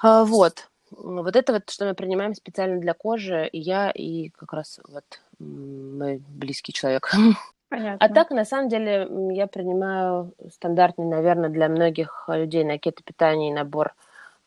Вот. 0.00 0.68
Вот 0.90 1.34
это 1.34 1.52
вот, 1.52 1.70
что 1.70 1.86
мы 1.86 1.94
принимаем 1.94 2.34
специально 2.34 2.80
для 2.80 2.94
кожи, 2.94 3.48
и 3.48 3.58
я, 3.58 3.90
и 3.90 4.30
как 4.30 4.52
раз 4.52 4.80
вот 4.88 5.04
мой 5.38 6.22
близкий 6.28 6.72
человек. 6.72 7.10
Понятно. 7.68 8.06
А 8.06 8.08
так, 8.08 8.30
на 8.30 8.44
самом 8.44 8.68
деле, 8.68 9.08
я 9.34 9.48
принимаю 9.48 10.32
стандартный, 10.52 11.06
наверное, 11.06 11.50
для 11.50 11.68
многих 11.68 12.28
людей 12.28 12.62
на 12.62 12.78
кетопитании 12.78 13.52
набор 13.52 13.94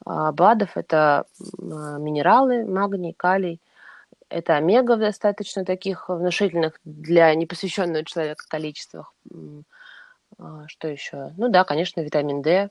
а, 0.06 0.32
БАДов. 0.32 0.78
Это 0.78 1.26
а, 1.60 1.98
минералы, 1.98 2.66
магний, 2.66 3.14
калий. 3.14 3.60
Это 4.30 4.56
омега 4.56 4.96
в 4.96 5.00
достаточно 5.00 5.66
таких 5.66 6.08
внушительных 6.08 6.80
для 6.86 7.34
непосвященного 7.36 8.06
человека 8.06 8.46
количествах. 8.48 9.14
А, 10.38 10.68
что 10.68 10.88
еще? 10.88 11.34
Ну 11.36 11.50
да, 11.50 11.66
конечно, 11.66 12.00
витамин 12.00 12.42
D. 12.42 12.70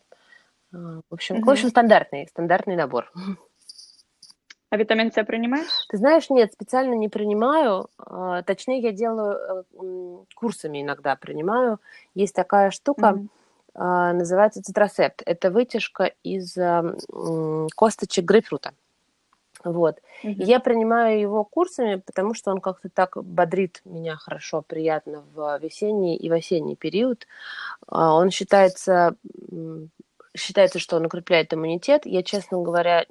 В 0.72 1.02
общем, 1.10 1.36
угу. 1.36 1.46
в 1.46 1.50
общем, 1.50 1.68
стандартный, 1.68 2.26
стандартный 2.28 2.76
набор. 2.76 3.12
А 4.70 4.76
витамин 4.76 5.10
С 5.10 5.24
принимаешь? 5.24 5.86
Ты 5.88 5.96
знаешь, 5.96 6.28
нет, 6.28 6.52
специально 6.52 6.94
не 6.94 7.08
принимаю. 7.08 7.88
А, 7.98 8.42
точнее, 8.42 8.80
я 8.80 8.92
делаю 8.92 9.64
э, 9.80 10.24
курсами 10.34 10.82
иногда 10.82 11.16
принимаю. 11.16 11.80
Есть 12.14 12.34
такая 12.34 12.70
штука, 12.70 13.18
mm-hmm. 13.74 14.12
называется 14.12 14.62
цитросепт. 14.62 15.22
Это 15.24 15.50
вытяжка 15.50 16.12
из 16.22 16.54
косточек 17.74 18.24
грейпфрута. 18.24 18.72
Вот. 19.64 20.00
Mm-hmm. 20.22 20.32
И 20.34 20.44
я 20.44 20.60
принимаю 20.60 21.18
его 21.18 21.44
курсами, 21.44 21.96
потому 21.96 22.34
что 22.34 22.50
он 22.50 22.60
как-то 22.60 22.88
так 22.90 23.16
бодрит 23.16 23.80
меня 23.84 24.16
хорошо, 24.16 24.62
приятно 24.62 25.24
в 25.34 25.58
весенний 25.60 26.16
и 26.16 26.28
в 26.28 26.32
осенний 26.32 26.76
период. 26.76 27.26
А, 27.86 28.14
он 28.14 28.30
считается, 28.30 29.16
считается, 30.36 30.78
что 30.78 30.96
он 30.96 31.06
укрепляет 31.06 31.54
иммунитет. 31.54 32.04
Я, 32.04 32.22
честно 32.22 32.58
говоря, 32.62 33.06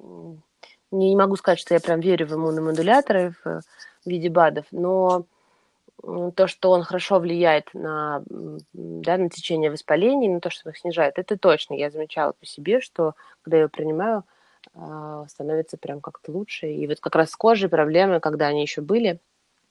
не 0.90 1.16
могу 1.16 1.36
сказать, 1.36 1.58
что 1.58 1.74
я 1.74 1.80
прям 1.80 2.00
верю 2.00 2.26
в 2.26 2.34
иммуномодуляторы 2.34 3.34
в 3.44 3.62
виде 4.06 4.28
БАДов, 4.28 4.66
но 4.70 5.24
то, 6.00 6.46
что 6.46 6.70
он 6.70 6.82
хорошо 6.84 7.18
влияет 7.18 7.74
на, 7.74 8.22
да, 8.28 9.16
на 9.16 9.28
течение 9.30 9.70
воспалений, 9.70 10.28
на 10.28 10.40
то, 10.40 10.48
что 10.48 10.70
их 10.70 10.78
снижает, 10.78 11.18
это 11.18 11.36
точно. 11.36 11.74
Я 11.74 11.90
замечала 11.90 12.32
по 12.32 12.46
себе, 12.46 12.80
что 12.80 13.14
когда 13.42 13.56
я 13.56 13.62
его 13.62 13.70
принимаю, 13.70 14.24
а, 14.74 15.26
становится 15.28 15.76
прям 15.76 16.00
как-то 16.00 16.30
лучше. 16.30 16.68
И 16.68 16.86
вот 16.86 17.00
как 17.00 17.16
раз 17.16 17.30
с 17.30 17.36
кожей 17.36 17.68
проблемы, 17.68 18.20
когда 18.20 18.46
они 18.46 18.62
еще 18.62 18.80
были, 18.80 19.20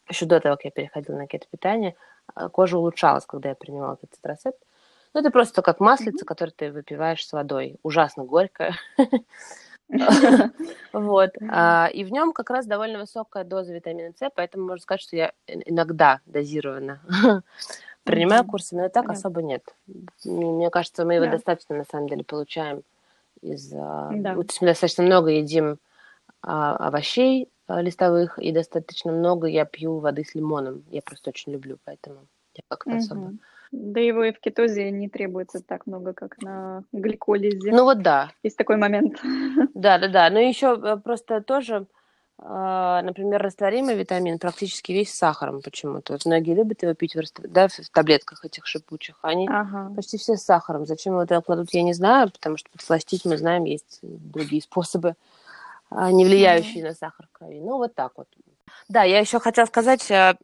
еще 0.10 0.26
до 0.26 0.40
того, 0.40 0.56
как 0.56 0.66
я 0.66 0.72
переходила 0.72 1.16
на 1.16 1.28
кето-питание, 1.28 1.96
а, 2.34 2.50
кожа 2.50 2.78
улучшалась, 2.78 3.26
когда 3.26 3.50
я 3.50 3.56
принимала 3.56 3.94
этот 3.94 4.14
цитросепт. 4.14 4.60
Ну, 5.14 5.22
это 5.22 5.32
просто 5.32 5.62
как 5.62 5.80
маслица, 5.80 6.26
mm-hmm. 6.26 6.28
которое 6.28 6.52
ты 6.52 6.72
выпиваешь 6.72 7.26
с 7.26 7.32
водой. 7.32 7.78
Ужасно 7.84 8.26
горькое. 8.26 8.74
Вот. 10.94 11.32
А, 11.50 11.90
и 11.94 12.04
в 12.04 12.12
нем 12.12 12.34
как 12.34 12.50
раз 12.50 12.66
довольно 12.66 13.00
высокая 13.00 13.44
доза 13.44 13.74
витамина 13.74 14.14
С, 14.20 14.30
поэтому 14.36 14.68
можно 14.68 14.82
сказать, 14.82 15.02
что 15.02 15.16
я 15.16 15.32
иногда 15.48 16.22
дозированно 16.26 17.02
принимаю 18.04 18.46
курсы, 18.46 18.76
но 18.76 18.86
и 18.86 18.90
так 18.90 19.10
особо 19.10 19.42
нет. 19.42 19.64
Мне 20.26 20.70
кажется, 20.70 21.06
мы 21.06 21.16
его 21.16 21.26
достаточно, 21.28 21.76
на 21.76 21.86
самом 21.86 22.10
деле, 22.10 22.24
получаем 22.24 22.84
из... 23.42 23.72
А, 23.74 24.12
есть 24.14 24.62
мы 24.62 24.68
достаточно 24.68 25.04
много 25.04 25.30
едим 25.30 25.78
а, 26.42 26.76
овощей 26.76 27.50
листовых, 27.68 28.40
и 28.40 28.52
достаточно 28.52 29.12
много 29.12 29.48
я 29.48 29.66
пью 29.66 30.00
воды 30.00 30.24
с 30.24 30.36
лимоном. 30.36 30.84
Я 30.90 31.02
просто 31.02 31.30
очень 31.30 31.52
люблю, 31.52 31.78
поэтому 31.84 32.28
я 32.56 32.64
как-то 32.70 32.96
особо 32.96 33.34
да 33.72 34.00
его 34.00 34.24
и 34.24 34.32
в 34.32 34.40
кетозе 34.40 34.92
не 34.92 35.10
требуется 35.10 35.62
так 35.62 35.86
много, 35.88 36.14
как 36.14 36.42
на 36.42 36.84
гликолизе. 36.92 37.72
Ну 37.72 37.84
вот 37.84 38.02
да. 38.02 38.32
Есть 38.44 38.58
такой 38.58 38.78
момент. 38.78 39.20
Да, 39.74 39.98
да, 39.98 40.08
да. 40.08 40.30
Но 40.30 40.40
еще 40.40 40.80
э, 40.82 40.98
просто 40.98 41.42
тоже 41.42 41.88
а, 42.40 43.02
например, 43.02 43.42
растворимый 43.42 43.96
витамин 43.96 44.38
практически 44.38 44.92
весь 44.92 45.12
с 45.12 45.18
сахаром 45.18 45.62
почему-то. 45.62 46.14
Вот 46.14 46.26
многие 46.26 46.54
любят 46.54 46.84
его 46.84 46.94
пить 46.94 47.16
в, 47.16 47.22
да, 47.48 47.68
в 47.68 47.90
таблетках 47.92 48.46
этих 48.46 48.68
шипучих. 48.68 49.18
Они 49.24 49.48
ага. 49.48 49.92
почти 49.96 50.18
все 50.18 50.38
с 50.38 50.44
сахаром. 50.44 50.86
Зачем 50.86 51.14
его 51.14 51.24
туда 51.24 51.42
кладут, 51.42 51.70
я 51.72 51.82
не 51.82 51.94
знаю, 51.94 52.32
потому 52.32 52.58
что 52.58 52.70
подсластить, 52.70 53.26
мы 53.26 53.38
знаем, 53.38 53.64
есть 53.64 54.00
другие 54.04 54.62
способы, 54.62 55.16
а, 55.90 56.12
не 56.12 56.26
влияющие 56.26 56.84
mm-hmm. 56.84 56.88
на 56.88 56.94
сахар 56.94 57.28
в 57.28 57.38
крови. 57.38 57.60
Ну, 57.60 57.78
вот 57.78 57.96
так 57.96 58.12
вот. 58.16 58.28
Да, 58.90 59.04
я 59.04 59.20
еще 59.20 59.40
хотела 59.40 59.66
сказать 59.66 60.10
а, 60.12 60.36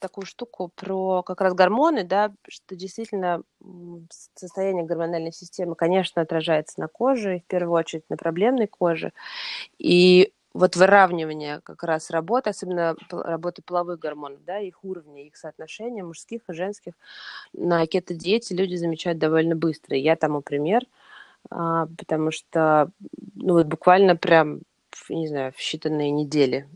такую 0.00 0.26
штуку 0.26 0.72
про 0.74 1.22
как 1.22 1.40
раз 1.40 1.54
гормоны, 1.54 2.02
да, 2.02 2.32
что 2.48 2.74
действительно 2.74 3.42
состояние 4.34 4.84
гормональной 4.84 5.32
системы, 5.32 5.76
конечно, 5.76 6.20
отражается 6.20 6.80
на 6.80 6.88
коже, 6.88 7.38
в 7.40 7.44
первую 7.48 7.78
очередь 7.78 8.04
на 8.10 8.16
проблемной 8.16 8.66
коже. 8.66 9.12
И 9.78 10.32
вот 10.54 10.76
выравнивание 10.76 11.60
как 11.62 11.82
раз 11.84 12.10
работы, 12.10 12.50
особенно 12.50 12.96
работы 13.10 13.62
половых 13.62 13.98
гормонов, 14.00 14.44
да, 14.44 14.58
их 14.58 14.84
уровня, 14.84 15.26
их 15.26 15.36
соотношения 15.36 16.04
мужских 16.04 16.42
и 16.48 16.52
женских 16.54 16.94
на 17.54 17.86
кето-диете 17.86 18.54
люди 18.56 18.76
замечают 18.76 19.18
довольно 19.18 19.56
быстро. 19.56 19.96
Я 19.96 20.16
тому 20.16 20.42
пример, 20.42 20.82
а, 21.50 21.86
потому 21.98 22.30
что, 22.32 22.90
ну 23.36 23.54
вот 23.54 23.66
буквально 23.66 24.16
прям, 24.16 24.60
не 25.08 25.28
знаю, 25.28 25.52
в 25.52 25.60
считанные 25.60 26.10
недели 26.10 26.68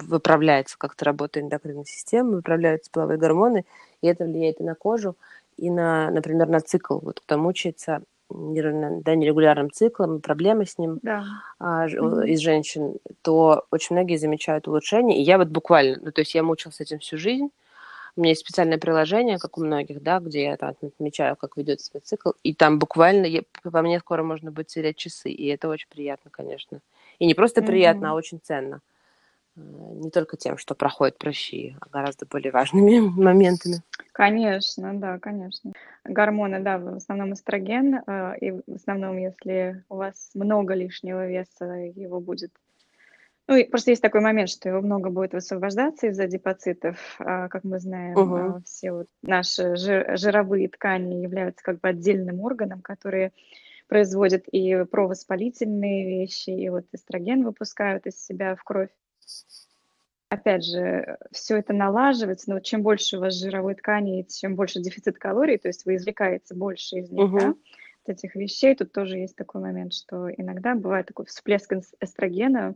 выправляется 0.00 0.76
как-то 0.78 1.04
работа 1.04 1.40
эндокринной 1.40 1.86
системы, 1.86 2.36
выправляются 2.36 2.90
половые 2.90 3.18
гормоны, 3.18 3.64
и 4.02 4.06
это 4.06 4.24
влияет 4.24 4.60
и 4.60 4.64
на 4.64 4.74
кожу, 4.74 5.16
и 5.56 5.70
на, 5.70 6.10
например, 6.10 6.48
на 6.48 6.60
цикл. 6.60 6.98
Вот 6.98 7.20
кто 7.20 7.38
мучается 7.38 8.02
да, 8.30 9.14
нерегулярным 9.14 9.70
циклом, 9.70 10.20
проблемы 10.20 10.66
с 10.66 10.78
ним 10.78 10.98
да. 11.02 11.24
а, 11.58 11.86
mm-hmm. 11.86 12.28
из 12.28 12.40
женщин, 12.40 12.96
то 13.22 13.64
очень 13.70 13.94
многие 13.94 14.16
замечают 14.16 14.66
улучшение. 14.66 15.18
И 15.18 15.22
я 15.22 15.38
вот 15.38 15.48
буквально, 15.48 15.98
ну, 16.02 16.10
то 16.10 16.20
есть 16.20 16.34
я 16.34 16.42
мучилась 16.42 16.80
этим 16.80 16.98
всю 16.98 17.18
жизнь. 17.18 17.50
У 18.16 18.20
меня 18.20 18.30
есть 18.30 18.42
специальное 18.42 18.78
приложение, 18.78 19.38
как 19.38 19.58
у 19.58 19.64
многих, 19.64 20.02
да, 20.02 20.20
где 20.20 20.44
я 20.44 20.56
там 20.56 20.74
отмечаю, 20.80 21.36
как 21.36 21.56
ведет 21.56 21.80
себя 21.80 22.00
цикл, 22.00 22.30
и 22.44 22.54
там 22.54 22.78
буквально 22.78 23.26
я, 23.26 23.42
по 23.62 23.82
мне 23.82 23.98
скоро 23.98 24.22
можно 24.22 24.52
будет 24.52 24.70
сверять 24.70 24.96
часы, 24.96 25.30
и 25.30 25.46
это 25.48 25.68
очень 25.68 25.88
приятно, 25.88 26.30
конечно. 26.30 26.78
И 27.18 27.26
не 27.26 27.34
просто 27.34 27.60
приятно, 27.60 28.06
mm-hmm. 28.06 28.10
а 28.10 28.14
очень 28.14 28.40
ценно. 28.40 28.76
Э, 28.76 28.93
не 29.56 30.10
только 30.10 30.36
тем, 30.36 30.58
что 30.58 30.74
проходят 30.74 31.18
прыщи, 31.18 31.76
а 31.80 31.88
гораздо 31.88 32.26
более 32.26 32.52
важными 32.52 32.98
моментами. 33.20 33.82
Конечно, 34.12 34.94
да, 34.94 35.18
конечно. 35.18 35.72
Гормоны, 36.04 36.60
да, 36.60 36.78
в 36.78 36.96
основном 36.96 37.34
эстроген, 37.34 38.02
э, 38.06 38.38
и 38.40 38.50
в 38.52 38.74
основном, 38.74 39.16
если 39.18 39.84
у 39.88 39.96
вас 39.96 40.30
много 40.34 40.74
лишнего 40.74 41.26
веса, 41.26 41.64
его 41.64 42.20
будет 42.20 42.52
ну, 43.46 43.56
и 43.56 43.64
просто 43.64 43.90
есть 43.90 44.00
такой 44.00 44.22
момент, 44.22 44.48
что 44.48 44.70
его 44.70 44.80
много 44.80 45.10
будет 45.10 45.34
высвобождаться 45.34 46.06
из 46.06 46.18
адипоцитов. 46.18 46.96
А, 47.18 47.48
как 47.48 47.62
мы 47.62 47.78
знаем, 47.78 48.16
угу. 48.16 48.62
все 48.64 48.92
вот 48.92 49.06
наши 49.22 49.76
жировые 49.76 50.70
ткани 50.70 51.16
являются 51.16 51.62
как 51.62 51.80
бы 51.80 51.88
отдельным 51.88 52.40
органом, 52.40 52.80
которые 52.80 53.32
производят 53.86 54.48
и 54.48 54.84
провоспалительные 54.84 56.20
вещи, 56.20 56.50
и 56.50 56.70
вот 56.70 56.86
эстроген 56.92 57.44
выпускают 57.44 58.06
из 58.06 58.24
себя 58.24 58.56
в 58.56 58.64
кровь 58.64 58.88
опять 60.34 60.64
же, 60.64 61.16
все 61.32 61.56
это 61.56 61.72
налаживается, 61.72 62.50
но 62.50 62.60
чем 62.60 62.82
больше 62.82 63.16
у 63.16 63.20
вас 63.20 63.34
жировой 63.34 63.74
ткани, 63.74 64.26
чем 64.28 64.56
больше 64.56 64.80
дефицит 64.80 65.18
калорий, 65.18 65.58
то 65.58 65.68
есть 65.68 65.86
вы 65.86 65.96
извлекаете 65.96 66.54
больше 66.54 66.96
из 66.96 67.10
них, 67.10 67.24
угу. 67.24 67.38
да, 67.38 67.46
вот 68.06 68.16
этих 68.16 68.34
вещей, 68.34 68.74
тут 68.74 68.92
тоже 68.92 69.18
есть 69.18 69.36
такой 69.36 69.62
момент, 69.62 69.94
что 69.94 70.28
иногда 70.30 70.74
бывает 70.74 71.06
такой 71.06 71.26
всплеск 71.26 71.72
эстрогена 72.00 72.74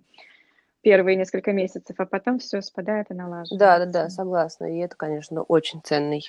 первые 0.81 1.17
несколько 1.17 1.53
месяцев, 1.53 1.97
а 1.99 2.07
потом 2.07 2.39
все 2.39 2.63
спадает 2.63 3.11
и 3.11 3.15
налаживается. 3.15 3.57
Да, 3.57 3.79
да, 3.79 3.87
да, 3.87 4.09
согласна. 4.09 4.73
И 4.73 4.79
это, 4.79 4.97
конечно, 4.97 5.43
очень 5.43 5.83
ценный 5.83 6.25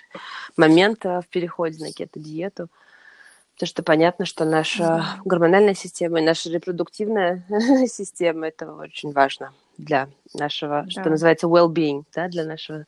момент 0.57 1.05
в 1.05 1.23
переходе 1.29 1.81
на 1.83 1.93
кето-диету. 1.93 2.67
Потому 3.53 3.67
что 3.67 3.83
понятно, 3.83 4.25
что 4.25 4.45
наша 4.45 5.05
гормональная 5.23 5.75
система 5.75 6.19
и 6.19 6.25
наша 6.25 6.49
репродуктивная 6.49 7.45
система 7.87 8.47
это 8.47 8.73
очень 8.73 9.11
важно 9.11 9.53
для 9.79 10.09
нашего, 10.33 10.83
да. 10.83 10.89
что 10.89 11.09
называется, 11.09 11.47
well-being, 11.47 12.03
да, 12.13 12.27
для 12.27 12.43
нашего 12.43 12.85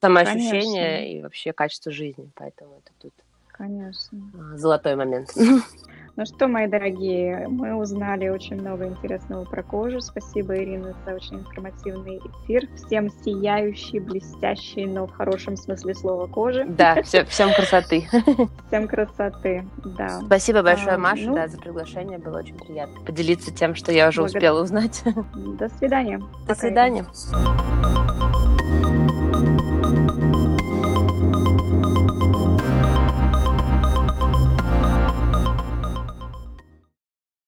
самоощущения 0.00 0.96
Конечно. 0.98 1.18
и 1.18 1.22
вообще 1.22 1.52
качества 1.52 1.92
жизни. 1.92 2.30
Поэтому 2.34 2.74
это 2.74 2.92
тут 3.00 3.14
Конечно. 3.56 4.18
А, 4.34 4.56
золотой 4.56 4.96
момент. 4.96 5.30
Ну 6.16 6.26
что, 6.26 6.46
мои 6.46 6.68
дорогие, 6.68 7.48
мы 7.48 7.74
узнали 7.74 8.28
очень 8.28 8.60
много 8.60 8.86
интересного 8.86 9.44
про 9.44 9.64
кожу. 9.64 10.00
Спасибо, 10.00 10.56
Ирина, 10.56 10.94
за 11.04 11.14
очень 11.14 11.40
информативный 11.40 12.18
эфир. 12.18 12.68
Всем 12.76 13.10
сияющий, 13.24 13.98
блестящий, 13.98 14.86
но 14.86 15.08
в 15.08 15.10
хорошем 15.10 15.56
смысле 15.56 15.92
слова 15.92 16.28
кожи. 16.28 16.66
Да, 16.68 17.02
все, 17.02 17.24
всем 17.24 17.52
красоты. 17.52 18.06
Всем 18.68 18.86
красоты, 18.86 19.66
да. 19.98 20.20
Спасибо 20.26 20.62
большое, 20.62 20.94
а, 20.94 20.98
Маша, 20.98 21.26
ну, 21.26 21.34
да, 21.34 21.48
за 21.48 21.58
приглашение. 21.58 22.18
Было 22.18 22.38
очень 22.38 22.56
приятно 22.56 23.00
поделиться 23.00 23.52
тем, 23.52 23.74
что 23.74 23.90
я 23.90 24.08
уже 24.08 24.20
благодар... 24.20 24.38
успела 24.38 24.62
узнать. 24.62 25.02
До 25.58 25.68
свидания. 25.68 26.18
До 26.18 26.26
Пока 26.46 26.54
свидания. 26.54 27.06